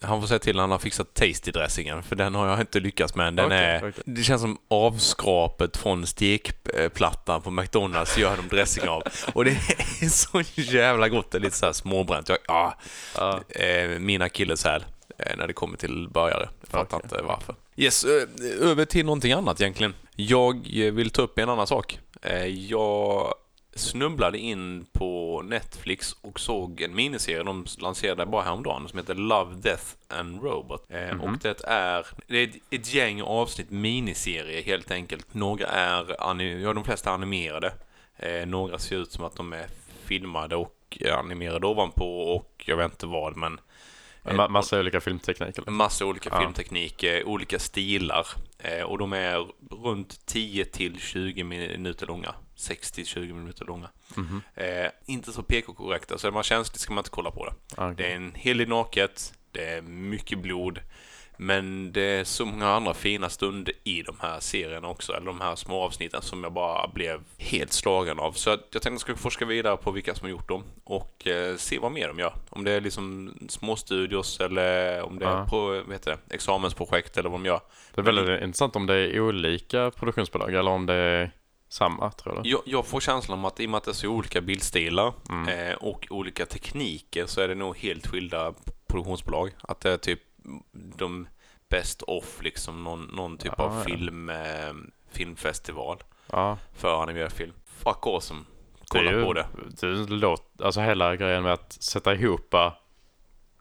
han 0.00 0.20
får 0.20 0.28
säga 0.28 0.38
till 0.38 0.56
när 0.56 0.60
han 0.62 0.70
har 0.70 0.78
fixat 0.78 1.14
tasty-dressingen, 1.14 2.02
för 2.02 2.16
den 2.16 2.34
har 2.34 2.48
jag 2.48 2.60
inte 2.60 2.80
lyckats 2.80 3.14
med. 3.14 3.34
Den 3.34 3.46
Okej, 3.46 3.58
är, 3.58 3.78
okej. 3.78 4.02
Det 4.04 4.22
känns 4.22 4.40
som 4.42 4.58
avskrapet 4.68 5.76
från 5.76 6.06
stekplattan 6.06 7.42
på 7.42 7.50
McDonalds 7.50 8.18
gör 8.18 8.36
de 8.36 8.48
dressing 8.56 8.88
av. 8.88 9.02
Och 9.34 9.44
det 9.44 9.50
är 9.50 10.08
så 10.08 10.42
jävla 10.54 11.08
gott, 11.08 11.30
det 11.30 11.38
är 11.38 11.42
lite 11.42 11.56
så 11.56 11.66
här 11.66 11.72
småbränt. 11.72 12.28
Jag, 12.28 12.38
ja, 12.48 12.74
Ja, 13.16 13.40
eh, 13.48 13.98
min 13.98 14.22
akilleshäl 14.22 14.84
eh, 15.18 15.36
när 15.36 15.46
det 15.46 15.52
kommer 15.52 15.76
till 15.76 16.08
burgare. 16.08 16.48
Jag 16.60 16.68
fattar 16.68 16.96
Okej. 16.96 17.10
inte 17.12 17.22
varför. 17.22 17.54
Yes, 17.76 18.04
över 18.60 18.84
till 18.84 19.06
någonting 19.06 19.32
annat 19.32 19.60
egentligen. 19.60 19.94
Jag 20.28 20.68
vill 20.92 21.10
ta 21.10 21.22
upp 21.22 21.38
en 21.38 21.48
annan 21.48 21.66
sak. 21.66 21.98
Eh, 22.22 22.46
Jag 22.46 23.34
snubblade 23.74 24.38
in 24.38 24.86
på 24.92 25.42
Netflix 25.44 26.12
och 26.20 26.40
såg 26.40 26.80
en 26.80 26.94
miniserie 26.94 27.42
de 27.42 27.66
lanserade 27.78 28.26
bara 28.26 28.42
häromdagen 28.42 28.88
som 28.88 28.98
heter 28.98 29.14
Love, 29.14 29.54
Death 29.54 29.84
and 30.08 30.42
Robot. 30.42 30.86
Eh, 30.88 31.00
Mhm. 31.14 31.20
Och 31.20 31.38
det 31.38 31.64
är, 31.64 32.06
det 32.26 32.38
är 32.38 32.48
ett, 32.48 32.56
ett 32.70 32.94
gäng 32.94 33.22
avsnitt 33.22 33.70
miniserie 33.70 34.62
helt 34.62 34.90
enkelt. 34.90 35.34
Några 35.34 35.66
är, 35.66 36.16
ja 36.62 36.72
de 36.72 36.84
flesta 36.84 37.10
är 37.10 37.14
animerade. 37.14 37.72
Eh, 38.16 38.46
några 38.46 38.78
ser 38.78 38.96
ut 38.96 39.12
som 39.12 39.24
att 39.24 39.36
de 39.36 39.52
är 39.52 39.66
filmade 40.04 40.56
och 40.56 40.98
animerade 41.18 41.66
ovanpå 41.66 42.20
och 42.20 42.64
jag 42.66 42.76
vet 42.76 42.92
inte 42.92 43.06
vad 43.06 43.36
men 43.36 43.60
en 44.24 44.36
ma- 44.36 44.48
massa 44.48 44.80
olika 44.80 45.00
filmtekniker. 45.00 45.64
en 45.66 45.72
massa 45.74 46.04
olika 46.06 46.30
Ja. 46.32 46.40
filmtekniker, 46.40 47.24
olika 47.24 47.58
stilar 47.58 48.26
eh, 48.58 48.82
och 48.82 48.98
de 48.98 49.12
är 49.12 49.46
runt 49.84 50.26
10 50.26 50.64
till 50.64 51.00
20 51.00 51.44
minuter 51.44 52.06
långa. 52.06 52.34
60-20 52.56 53.32
minuter 53.32 53.64
långa. 53.64 53.88
Mhm. 54.16 54.42
Eh, 54.54 54.86
inte 55.06 55.32
så 55.32 55.42
PK-korrekta, 55.42 56.18
så 56.18 56.26
är 56.26 56.32
man 56.32 56.42
känslig 56.42 56.80
ska 56.80 56.92
man 56.94 57.02
inte 57.02 57.10
kolla 57.10 57.30
på 57.30 57.44
det. 57.46 57.52
Okej. 57.76 57.94
Det 57.96 58.12
är 58.12 58.16
en 58.16 58.32
hel 58.34 58.58
del 58.58 58.68
naket, 58.68 59.32
det 59.52 59.64
är 59.64 59.82
mycket 59.82 60.38
blod, 60.38 60.80
men 61.42 61.92
det 61.92 62.00
är 62.02 62.24
så 62.24 62.44
många 62.46 62.68
andra 62.68 62.94
fina 62.94 63.28
stunder 63.28 63.74
i 63.84 64.02
de 64.02 64.16
här 64.20 64.40
serierna 64.40 64.88
också, 64.88 65.12
eller 65.12 65.26
de 65.26 65.40
här 65.40 65.56
små 65.56 65.82
avsnitten 65.82 66.22
som 66.22 66.42
jag 66.44 66.52
bara 66.52 66.88
blev 66.88 67.20
helt 67.38 67.72
slagen 67.72 68.18
av. 68.18 68.32
Så 68.32 68.50
jag 68.50 68.58
tänkte 68.60 68.78
att 68.78 68.92
jag 68.92 69.00
skulle 69.00 69.18
forska 69.18 69.44
vidare 69.44 69.76
på 69.76 69.90
vilka 69.90 70.14
som 70.14 70.24
har 70.24 70.30
gjort 70.30 70.48
dem 70.48 70.64
och 70.84 71.26
eh, 71.26 71.56
se 71.56 71.78
vad 71.78 71.92
mer 71.92 72.08
de 72.08 72.18
gör. 72.18 72.32
Om 72.50 72.64
det 72.64 72.72
är 72.72 72.80
liksom 72.80 73.34
småstudios 73.48 74.40
eller 74.40 75.02
om 75.02 75.18
det 75.18 75.24
är 75.26 75.30
Ja. 75.30 75.46
på, 75.50 75.66
vad 75.66 75.92
heter 75.92 76.10
det, 76.28 76.34
examensprojekt 76.34 77.16
eller 77.16 77.30
vad 77.30 77.40
de 77.40 77.46
gör. 77.46 77.60
Det 77.94 78.00
är 78.00 78.04
väldigt 78.04 78.42
intressant 78.42 78.76
om 78.76 78.86
det 78.86 78.94
är 78.94 79.20
olika 79.20 79.90
produktionsbolag 79.90 80.54
eller 80.54 80.70
om 80.70 80.86
det 80.86 80.94
är 80.94 81.30
samma, 81.68 82.10
tror 82.10 82.40
du? 82.42 82.50
Jag, 82.50 82.60
jag 82.64 82.86
får 82.86 83.00
känslan 83.00 83.38
om 83.38 83.44
att 83.44 83.60
i 83.60 83.66
och 83.66 83.70
med 83.70 83.78
att 83.78 83.84
det 83.84 83.90
är 83.90 83.92
så 83.92 84.08
olika 84.08 84.40
bildstilar 84.40 85.12
Mm. 85.30 85.48
eh, 85.68 85.74
och 85.74 86.06
olika 86.10 86.46
tekniker 86.46 87.26
så 87.26 87.40
är 87.40 87.48
det 87.48 87.54
nog 87.54 87.76
helt 87.76 88.06
skilda 88.06 88.54
produktionsbolag. 88.88 89.50
Att 89.62 89.80
det 89.80 89.90
är 89.92 89.96
typ 89.96 90.20
de 90.72 91.28
best 91.68 92.02
off 92.02 92.42
liksom 92.42 92.84
någon, 92.84 93.02
någon 93.04 93.38
typ 93.38 93.52
Ja, 93.58 93.64
av 93.64 93.74
ja. 93.78 93.84
film, 93.84 94.28
eh, 94.30 94.72
filmfestival 95.10 96.02
Ja, 96.32 96.58
för 96.74 97.02
animerad 97.02 97.32
film. 97.32 97.52
Fuck 97.66 98.06
awesome. 98.06 98.40
det 98.80 98.86
Kolla 98.88 99.12
ju, 99.12 99.24
på 99.24 99.32
det. 99.32 99.46
det 99.80 99.86
låt, 100.10 100.60
alltså 100.62 100.80
hela 100.80 101.16
grejen 101.16 101.42
med 101.42 101.52
att 101.52 101.72
sätta 101.72 102.14
ihop 102.14 102.54
eh, 102.54 102.72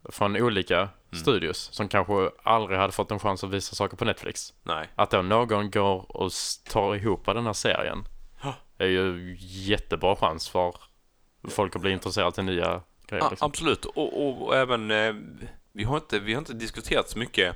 från 0.10 0.38
olika 0.38 0.89
Mm. 1.12 1.22
studios 1.22 1.58
som 1.74 1.88
kanske 1.88 2.13
aldrig 2.44 2.80
hade 2.80 2.94
fått 2.94 3.12
en 3.12 3.20
chans 3.20 3.44
att 3.44 3.50
visa 3.50 3.76
saker 3.76 3.98
på 3.98 4.06
Netflix. 4.06 4.54
Nej. 4.63 4.88
Att 4.96 5.12
då 5.12 5.22
någon 5.22 5.72
går 5.72 6.18
och 6.18 6.32
tar 6.70 6.96
ihop 6.96 7.26
den 7.26 7.46
här 7.46 7.54
serien 7.54 8.08
är 8.78 8.86
ju 8.88 9.36
jättebra 9.39 10.15
chans 10.15 10.50
för 10.50 10.74
folk 11.50 11.76
att 11.76 11.82
bli 11.82 11.92
intresserade 11.92 12.32
till 12.32 12.44
nya 12.44 12.82
grejer. 13.08 13.30
Liksom. 13.30 13.46
absolut. 13.46 13.86
Och, 13.86 14.28
och, 14.28 14.42
och 14.48 14.56
även, 14.56 14.92
eh, 14.92 15.15
vi, 15.80 15.86
har 15.86 15.98
inte, 15.98 16.20
vi 16.20 16.34
har 16.34 16.39
inte 16.39 16.54
diskuterat 16.54 17.10
så 17.10 17.20
mycket, 17.20 17.56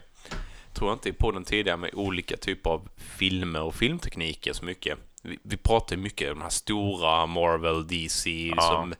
tror 0.74 0.90
jag 0.90 0.96
inte 0.96 1.10
i 1.10 1.14
podden 1.14 1.44
tidigare, 1.44 1.78
med 1.78 1.90
olika 1.94 2.38
typer 2.38 2.70
av 2.70 2.90
filmer 2.98 3.62
och 3.62 3.76
filmtekniker 3.76 4.54
så 4.54 4.66
mycket. 4.66 4.98
Vi, 5.24 5.40
vi 5.44 5.58
pratar 5.58 5.98
mycket 5.98 6.32
om 6.32 6.38
de 6.40 6.44
här 6.44 6.50
stora 6.50 7.26
Marvel, 7.26 7.88
DC, 7.88 8.54
Ja. 8.56 8.62
som 8.62 8.94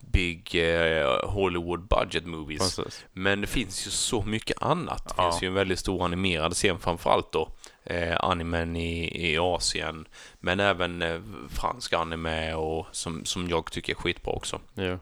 big 0.00 0.54
eh, 0.54 1.30
Hollywood 1.30 1.88
budget 1.88 2.26
movies. 2.26 2.76
Precis. 2.76 3.04
Men 3.12 3.40
det 3.40 3.46
finns 3.46 3.86
ju 3.86 3.90
så 3.90 4.22
mycket 4.22 4.62
annat. 4.62 5.04
Det 5.08 5.14
Ja. 5.16 5.30
finns 5.30 5.42
ju 5.42 5.46
en 5.48 5.54
väldigt 5.54 5.78
stor 5.78 6.04
animerad 6.04 6.54
scen 6.54 6.78
framförallt 6.78 7.32
då. 7.32 7.48
eh, 7.84 8.16
animen 8.20 8.76
i, 8.76 9.30
i 9.32 9.38
Asien. 9.38 10.08
Men 10.40 10.60
även 10.60 11.02
eh, 11.02 11.20
fransk 11.48 11.92
anime 11.92 12.54
och 12.54 12.86
som, 12.92 13.24
som 13.24 13.48
jag 13.48 13.70
tycker 13.72 13.92
är 13.92 13.96
skitbra 13.96 14.32
också. 14.32 14.60
Jo. 14.74 14.98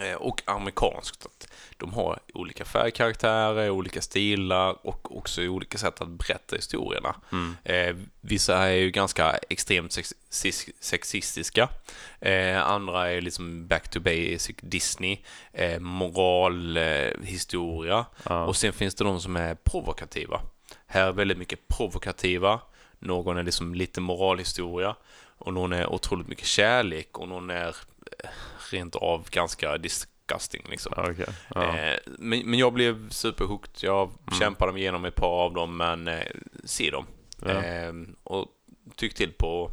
Eh, 0.00 0.14
och 0.14 0.42
amerikanskt. 0.44 1.26
Att 1.26 1.48
de 1.76 1.94
har 1.94 2.18
olika 2.34 2.64
färgkaraktärer, 2.64 3.70
olika 3.70 4.02
stilar 4.02 4.86
och 4.86 5.16
också 5.16 5.42
olika 5.42 5.78
sätt 5.78 6.00
att 6.00 6.08
berätta 6.08 6.56
historierna. 6.56 7.14
Mm. 7.32 7.56
Eh, 7.64 7.96
vissa 8.20 8.56
är 8.56 8.72
ju 8.72 8.90
ganska 8.90 9.38
extremt 9.50 9.92
sex 9.92 10.14
sexistiska. 10.80 11.68
Eh, 12.20 12.66
andra 12.66 13.10
är 13.10 13.20
liksom 13.20 13.66
back 13.66 13.90
to 13.90 14.00
basic 14.00 14.56
Disney, 14.60 15.18
eh, 15.52 15.80
moralhistoria. 15.80 18.06
Ja. 18.22 18.44
Och 18.44 18.56
sen 18.56 18.72
finns 18.72 18.94
det 18.94 19.04
de 19.04 19.20
som 19.20 19.36
är 19.36 19.54
provokativa. 19.54 20.40
Här 20.86 21.08
är 21.08 21.12
väldigt 21.12 21.38
mycket 21.38 21.68
provokativa. 21.68 22.60
Någon 22.98 23.36
är 23.36 23.42
liksom 23.42 23.74
lite 23.74 24.00
moralhistoria. 24.00 24.96
Och 25.38 25.54
någon 25.54 25.72
är 25.72 25.86
otroligt 25.86 26.28
mycket 26.28 26.46
kärlek 26.46 27.18
och 27.18 27.28
någon 27.28 27.50
är 27.50 27.76
eh, 28.18 28.30
rent 28.72 28.96
av 28.96 29.28
ganska 29.30 29.78
disgusting 29.78 30.66
liksom. 30.70 30.92
Okej. 30.96 31.26
Ja. 31.54 31.76
Eh, 31.76 31.98
men, 32.06 32.50
men 32.50 32.58
jag 32.58 32.72
blev 32.72 33.10
superhooked. 33.10 33.70
Jag 33.80 34.08
Mm. 34.08 34.38
kämpade 34.40 34.72
mig 34.72 34.82
igenom 34.82 35.04
ett 35.04 35.14
par 35.14 35.44
av 35.44 35.54
dem, 35.54 35.76
men 35.76 36.08
eh, 36.08 36.22
se 36.64 36.90
dem. 36.90 37.06
Ja. 37.42 37.62
Eh, 37.64 37.92
och 38.22 38.46
tyck 38.96 39.14
till 39.14 39.32
på, 39.32 39.70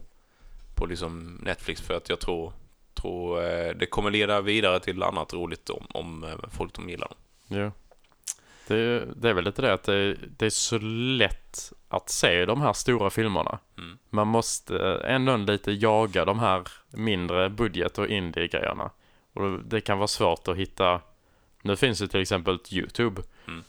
på 0.75 0.85
liksom 0.85 1.39
Netflix 1.43 1.81
för 1.81 1.93
att 1.93 2.09
jag 2.09 2.19
tror, 2.19 2.53
tror 2.93 3.43
eh, 3.43 3.69
det 3.75 3.85
kommer 3.85 4.11
leda 4.11 4.41
vidare 4.41 4.79
till 4.79 5.03
annat 5.03 5.33
roligt 5.33 5.69
om, 5.69 5.85
om 5.89 6.23
eh, 6.23 6.35
folk 6.51 6.73
de 6.73 6.89
gillar 6.89 7.07
dem. 7.07 7.17
Jo. 7.47 7.71
Det, 8.67 8.75
är- 8.77 9.07
det 9.15 9.29
är 9.29 9.33
väl 9.33 9.43
lite 9.45 9.61
det 9.61 9.73
att 9.73 9.83
det, 9.83 10.13
det 10.37 10.45
är 10.45 10.49
så 10.49 10.77
lätt 11.17 11.73
att 11.89 12.09
se 12.09 12.45
de 12.45 12.61
här 12.61 12.73
stora 12.73 13.09
filmerna. 13.09 13.59
Mm. 13.77 13.97
Man 14.09 14.27
måste 14.27 15.01
ändå 15.05 15.35
lite 15.37 15.71
jaga 15.71 16.25
de 16.25 16.39
här 16.39 16.61
mindre 16.89 17.49
budget 17.49 17.97
och 17.97 18.07
indie-grejerna. 18.07 18.89
Och 19.33 19.59
det 19.59 19.81
kan 19.81 19.97
vara 19.97 20.07
svårt 20.07 20.47
att 20.47 20.57
hitta. 20.57 21.01
Nu 21.61 21.75
finns 21.75 21.99
det 21.99 22.07
till 22.07 22.21
exempel 22.21 22.59
YouTube. 22.71 23.21
Mm. 23.47 23.63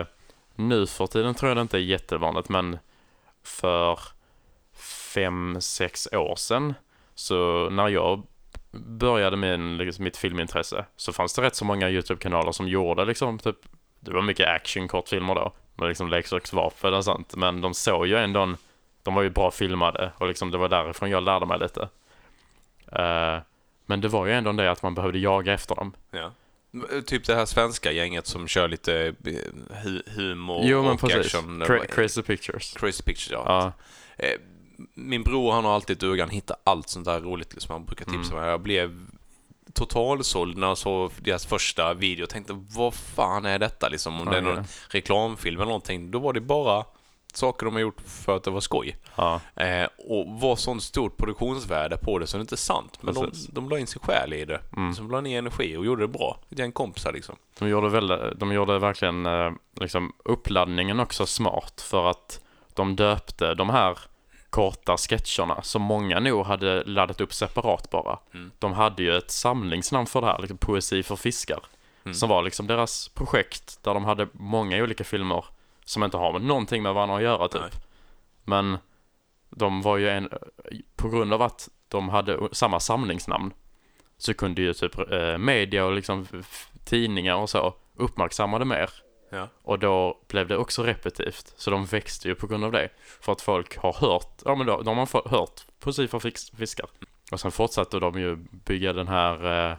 Eh, 0.00 0.06
nu 0.54 0.86
för 0.86 1.06
tiden 1.06 1.34
tror 1.34 1.48
jag 1.50 1.56
det 1.56 1.60
inte 1.60 1.76
är 1.78 1.82
jättevanligt 1.82 2.48
men 2.48 2.78
för 3.42 3.98
fem, 5.14 5.56
sex 5.60 6.08
år 6.12 6.36
sedan 6.36 6.74
så 7.14 7.70
när 7.70 7.88
jag 7.88 8.26
började 8.72 9.36
med 9.36 9.60
liksom, 9.60 10.04
mitt 10.04 10.16
filmintresse 10.16 10.84
så 10.96 11.12
fanns 11.12 11.34
det 11.34 11.42
rätt 11.42 11.54
så 11.56 11.64
många 11.64 11.90
YouTube-kanaler 11.90 12.52
som 12.52 12.68
gjorde 12.68 13.04
liksom 13.04 13.38
typ 13.38 13.56
det 14.00 14.10
var 14.12 14.22
mycket 14.22 14.48
action 14.48 14.88
kortfilmer 14.88 15.34
då 15.34 15.52
med 15.74 15.88
liksom 15.88 16.08
leksaksvapen 16.08 16.94
och 16.94 17.04
sånt 17.04 17.36
men 17.36 17.60
de 17.60 17.74
såg 17.74 18.06
ju 18.06 18.16
ändå 18.16 18.40
en, 18.40 18.56
de 19.02 19.14
var 19.14 19.22
ju 19.22 19.30
bra 19.30 19.50
filmade 19.50 20.12
och 20.18 20.26
liksom 20.28 20.50
det 20.50 20.58
var 20.58 20.68
därifrån 20.68 21.10
jag 21.10 21.22
lärde 21.22 21.46
mig 21.46 21.58
lite. 21.58 21.88
Eh, 22.92 23.38
men 23.86 24.00
det 24.00 24.08
var 24.08 24.26
ju 24.26 24.32
ändå 24.32 24.52
det 24.52 24.70
att 24.70 24.82
man 24.82 24.94
behövde 24.94 25.18
jaga 25.18 25.52
efter 25.52 25.74
dem. 25.74 25.92
Ja. 26.10 26.32
Eh, 26.92 27.00
Typ 27.00 27.24
det 27.26 27.34
här 27.34 27.46
svenska 27.46 27.92
gänget 27.92 28.26
som 28.26 28.48
kör 28.48 28.68
lite 28.68 29.14
eh, 29.26 29.76
hu 29.82 30.02
humor 30.06 30.60
jo 30.64 30.82
men 30.82 30.90
och 30.92 31.00
precis. 31.00 31.34
action. 31.34 31.62
Cra- 31.62 31.86
crazy 31.86 32.22
pictures. 32.22 32.72
Crazy 32.72 33.02
Pictures, 33.02 33.30
ja. 33.30 33.72
Ja, 34.16 34.26
Min 34.94 35.22
bror 35.22 35.52
han 35.52 35.64
har 35.64 35.74
alltid 35.74 36.04
han 36.20 36.30
hittar 36.30 36.56
allt 36.64 36.88
sånt 36.88 37.04
där 37.04 37.20
roligt 37.20 37.52
liksom. 37.52 37.72
Han 37.72 37.84
brukar 37.84 38.04
tipsa 38.04 38.32
Mm. 38.32 38.40
mig. 38.42 38.50
Jag 38.50 38.60
blev 38.60 39.06
totalsåld 39.74 40.58
när 40.58 40.66
jag 40.66 40.78
såg 40.78 41.10
deras 41.18 41.46
första 41.46 41.94
video. 41.94 42.22
Jag 42.22 42.30
tänkte, 42.30 42.64
vad 42.76 42.94
fan 42.94 43.46
är 43.46 43.58
detta 43.58 43.88
liksom? 43.88 44.20
Om 44.20 44.30
det 44.30 44.36
är 44.36 44.42
någon 44.42 44.64
reklamfilm 44.88 45.56
eller 45.56 45.66
någonting. 45.66 46.10
Då 46.10 46.18
var 46.18 46.32
det 46.32 46.40
bara 46.40 46.84
saker 47.32 47.66
de 47.66 47.74
har 47.74 47.80
gjort 47.80 48.00
för 48.00 48.36
att 48.36 48.44
det 48.44 48.50
var 48.50 48.60
skoj. 48.60 48.96
ja, 49.16 49.40
Eh, 49.56 49.88
och 49.98 50.40
var 50.40 50.56
sånt 50.56 50.82
stort 50.82 51.16
produktionsvärde 51.16 51.96
på 51.96 52.18
det 52.18 52.26
så 52.26 52.36
det 52.36 52.40
är 52.40 52.42
inte 52.42 52.56
sant. 52.56 52.98
Men 53.00 53.14
de, 53.14 53.30
de 53.48 53.68
la 53.68 53.78
in 53.78 53.86
sin 53.86 54.02
själ 54.02 54.32
i 54.32 54.44
det. 54.44 54.60
Mm. 54.76 54.94
Som 54.94 55.10
la 55.10 55.20
ner 55.20 55.38
energi 55.38 55.76
och 55.76 55.86
gjorde 55.86 56.02
det 56.02 56.08
bra. 56.08 56.38
Ett 56.50 56.58
gäng 56.58 56.72
kompisar 56.72 57.12
liksom. 57.12 57.36
de 57.58 57.68
gjorde, 57.68 57.88
väl, 57.88 58.36
de 58.36 58.52
gjorde 58.52 58.78
verkligen 58.78 59.26
eh, 59.26 59.50
liksom 59.80 60.12
uppladdningen 60.24 61.00
också 61.00 61.26
smart 61.26 61.80
för 61.80 62.10
att 62.10 62.40
de 62.74 62.96
döpte 62.96 63.54
de 63.54 63.70
här 63.70 63.98
korta 64.50 64.96
sketcherna 64.96 65.62
som 65.62 65.82
många 65.82 66.20
nog 66.20 66.46
hade 66.46 66.84
laddat 66.84 67.20
upp 67.20 67.34
separat 67.34 67.90
bara. 67.90 68.18
Mm. 68.34 68.50
De 68.58 68.72
hade 68.72 69.02
ju 69.02 69.16
ett 69.16 69.30
samlingsnamn 69.30 70.06
för 70.06 70.20
det 70.20 70.26
här, 70.26 70.38
liksom 70.38 70.58
Poesi 70.58 71.02
för 71.02 71.16
fiskar. 71.16 71.60
Mm. 72.04 72.14
Som 72.14 72.28
var 72.28 72.42
liksom 72.42 72.66
deras 72.66 73.08
projekt 73.08 73.78
där 73.82 73.94
de 73.94 74.04
hade 74.04 74.28
många 74.32 74.82
olika 74.82 75.04
filmer 75.04 75.44
som 75.84 76.04
inte 76.04 76.16
har 76.16 76.32
med 76.32 76.42
någonting 76.42 76.82
med 76.82 76.94
varandra 76.94 77.16
att 77.16 77.22
göra 77.22 77.48
typ. 77.48 77.60
Nej. 77.60 77.70
Men 78.44 78.78
de 79.50 79.82
var 79.82 79.96
ju 79.96 80.08
en, 80.08 80.28
på 80.96 81.08
grund 81.08 81.32
av 81.32 81.42
att 81.42 81.68
de 81.88 82.08
hade 82.08 82.48
samma 82.52 82.80
samlingsnamn 82.80 83.52
så 84.18 84.34
kunde 84.34 84.62
ju 84.62 84.72
typ 84.72 85.12
eh, 85.12 85.38
media 85.38 85.84
och 85.84 85.92
liksom 85.92 86.26
tidningar 86.84 87.34
och 87.34 87.50
så 87.50 87.74
uppmärksamma 87.96 88.58
det 88.58 88.64
mer. 88.64 88.90
Ja. 89.30 89.48
Och 89.62 89.78
då 89.78 90.18
blev 90.28 90.48
det 90.48 90.56
också 90.56 90.82
repetitivt. 90.82 91.52
Så 91.56 91.70
de 91.70 91.84
växte 91.86 92.28
ju 92.28 92.34
på 92.34 92.46
grund 92.46 92.64
av 92.64 92.72
det. 92.72 92.88
För 93.20 93.32
att 93.32 93.40
folk 93.42 93.76
har 93.78 93.92
hört, 93.92 94.42
ja 94.44 94.54
men 94.54 94.66
då, 94.66 94.82
de 94.82 94.98
har 94.98 95.06
få- 95.06 95.28
hört 95.28 95.60
för 95.80 96.18
fix- 96.18 96.50
fiskar. 96.50 96.86
Och 97.32 97.40
sen 97.40 97.50
fortsatte 97.50 97.98
de 97.98 98.20
ju 98.20 98.36
bygga 98.50 98.92
den 98.92 99.08
här, 99.08 99.34
eh, 99.70 99.76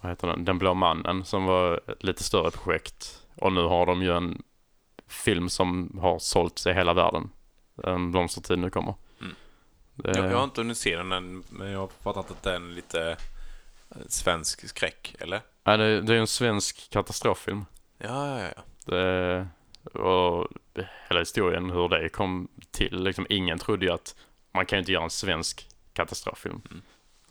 vad 0.00 0.12
heter 0.12 0.26
den, 0.28 0.44
Den 0.44 0.58
blå 0.58 0.74
mannen 0.74 1.24
som 1.24 1.44
var 1.44 1.80
ett 1.90 2.02
lite 2.02 2.22
större 2.24 2.50
projekt. 2.50 3.22
Och 3.36 3.52
nu 3.52 3.60
har 3.62 3.86
de 3.86 4.02
ju 4.02 4.16
en 4.16 4.42
film 5.08 5.48
som 5.48 5.98
har 6.02 6.18
sålts 6.18 6.66
i 6.66 6.72
hela 6.72 6.94
världen. 6.94 7.30
En 7.84 8.10
blomstertid 8.12 8.58
nu 8.58 8.70
kommer. 8.70 8.94
Mm. 9.20 9.34
Det, 9.94 10.18
Jag, 10.18 10.30
jag 10.32 10.36
har 10.36 10.44
inte 10.44 10.60
hunnit 10.60 10.78
se 10.78 10.96
den 10.96 11.12
än, 11.12 11.44
men 11.48 11.70
jag 11.70 11.78
har 11.78 11.88
fattat 12.02 12.30
att 12.30 12.42
det 12.42 12.54
är 12.54 12.58
lite 12.60 13.10
eh, 13.90 13.96
svensk 14.08 14.68
skräck, 14.68 15.14
eller? 15.18 15.40
Nej, 15.64 15.78
det, 15.78 16.00
det 16.00 16.14
är 16.14 16.18
en 16.18 16.26
svensk 16.26 16.90
katastroffilm. 16.90 17.64
Ja, 18.02 18.40
ja, 18.40 18.48
ja. 18.56 18.62
Det, 18.86 19.48
och 20.00 20.48
hela 21.08 21.20
historien 21.20 21.70
hur 21.70 21.88
det 21.88 22.08
kom 22.08 22.48
till. 22.70 23.02
Liksom, 23.02 23.26
ingen 23.28 23.58
trodde 23.58 23.86
ju 23.86 23.92
att 23.92 24.16
man 24.54 24.66
kan 24.66 24.76
ju 24.76 24.80
inte 24.80 24.92
göra 24.92 25.04
en 25.04 25.10
svensk 25.10 25.68
katastroffilm. 25.92 26.62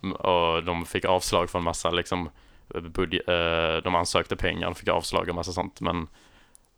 Mm. 0.02 0.16
Och 0.16 0.64
de 0.64 0.86
fick 0.86 1.04
avslag 1.04 1.50
från 1.50 1.62
massa 1.64 1.90
liksom, 1.90 2.30
budget, 2.68 3.28
eh, 3.28 3.76
de 3.84 3.94
ansökte 3.94 4.36
pengar 4.36 4.68
och 4.68 4.76
fick 4.76 4.88
avslag 4.88 5.28
och 5.28 5.34
massa 5.34 5.52
sånt. 5.52 5.80
Men 5.80 6.08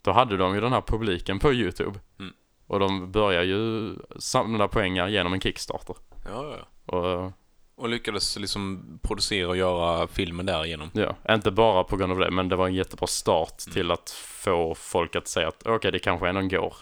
då 0.03 0.13
hade 0.13 0.37
de 0.37 0.55
ju 0.55 0.61
den 0.61 0.73
här 0.73 0.81
publiken 0.81 1.39
på 1.39 1.53
YouTube. 1.53 2.01
Mm. 2.19 2.33
Och 2.67 2.79
de 2.79 3.13
börjar 3.13 3.43
ju 3.43 3.91
samla 4.19 4.69
pengar 4.69 5.09
genom 5.09 5.33
en 5.33 5.41
Kickstarter. 5.41 5.97
ja, 6.25 6.57
ja. 6.59 6.67
Och 6.97 7.33
och 7.77 7.89
lyckades 7.89 8.39
liksom 8.39 8.85
producera 9.03 9.49
och 9.49 9.57
göra 9.57 10.07
filmen 10.07 10.47
därigenom. 10.47 10.91
ja, 10.93 11.17
inte 11.35 11.51
bara 11.51 11.85
på 11.85 11.97
grund 11.97 12.13
av 12.13 12.19
det, 12.19 12.31
men 12.31 12.49
det 12.49 12.57
var 12.57 12.67
en 12.67 12.75
jättebra 12.75 13.07
start 13.07 13.63
Mm. 13.67 13.75
till 13.75 13.91
att 13.91 14.11
få 14.11 14.75
folk 14.75 15.17
att 15.17 15.29
säga 15.29 15.49
att 15.49 15.67
okej, 15.67 15.93
det 15.93 15.99
kanske 15.99 16.29
ändå 16.29 16.41
går. 16.43 16.75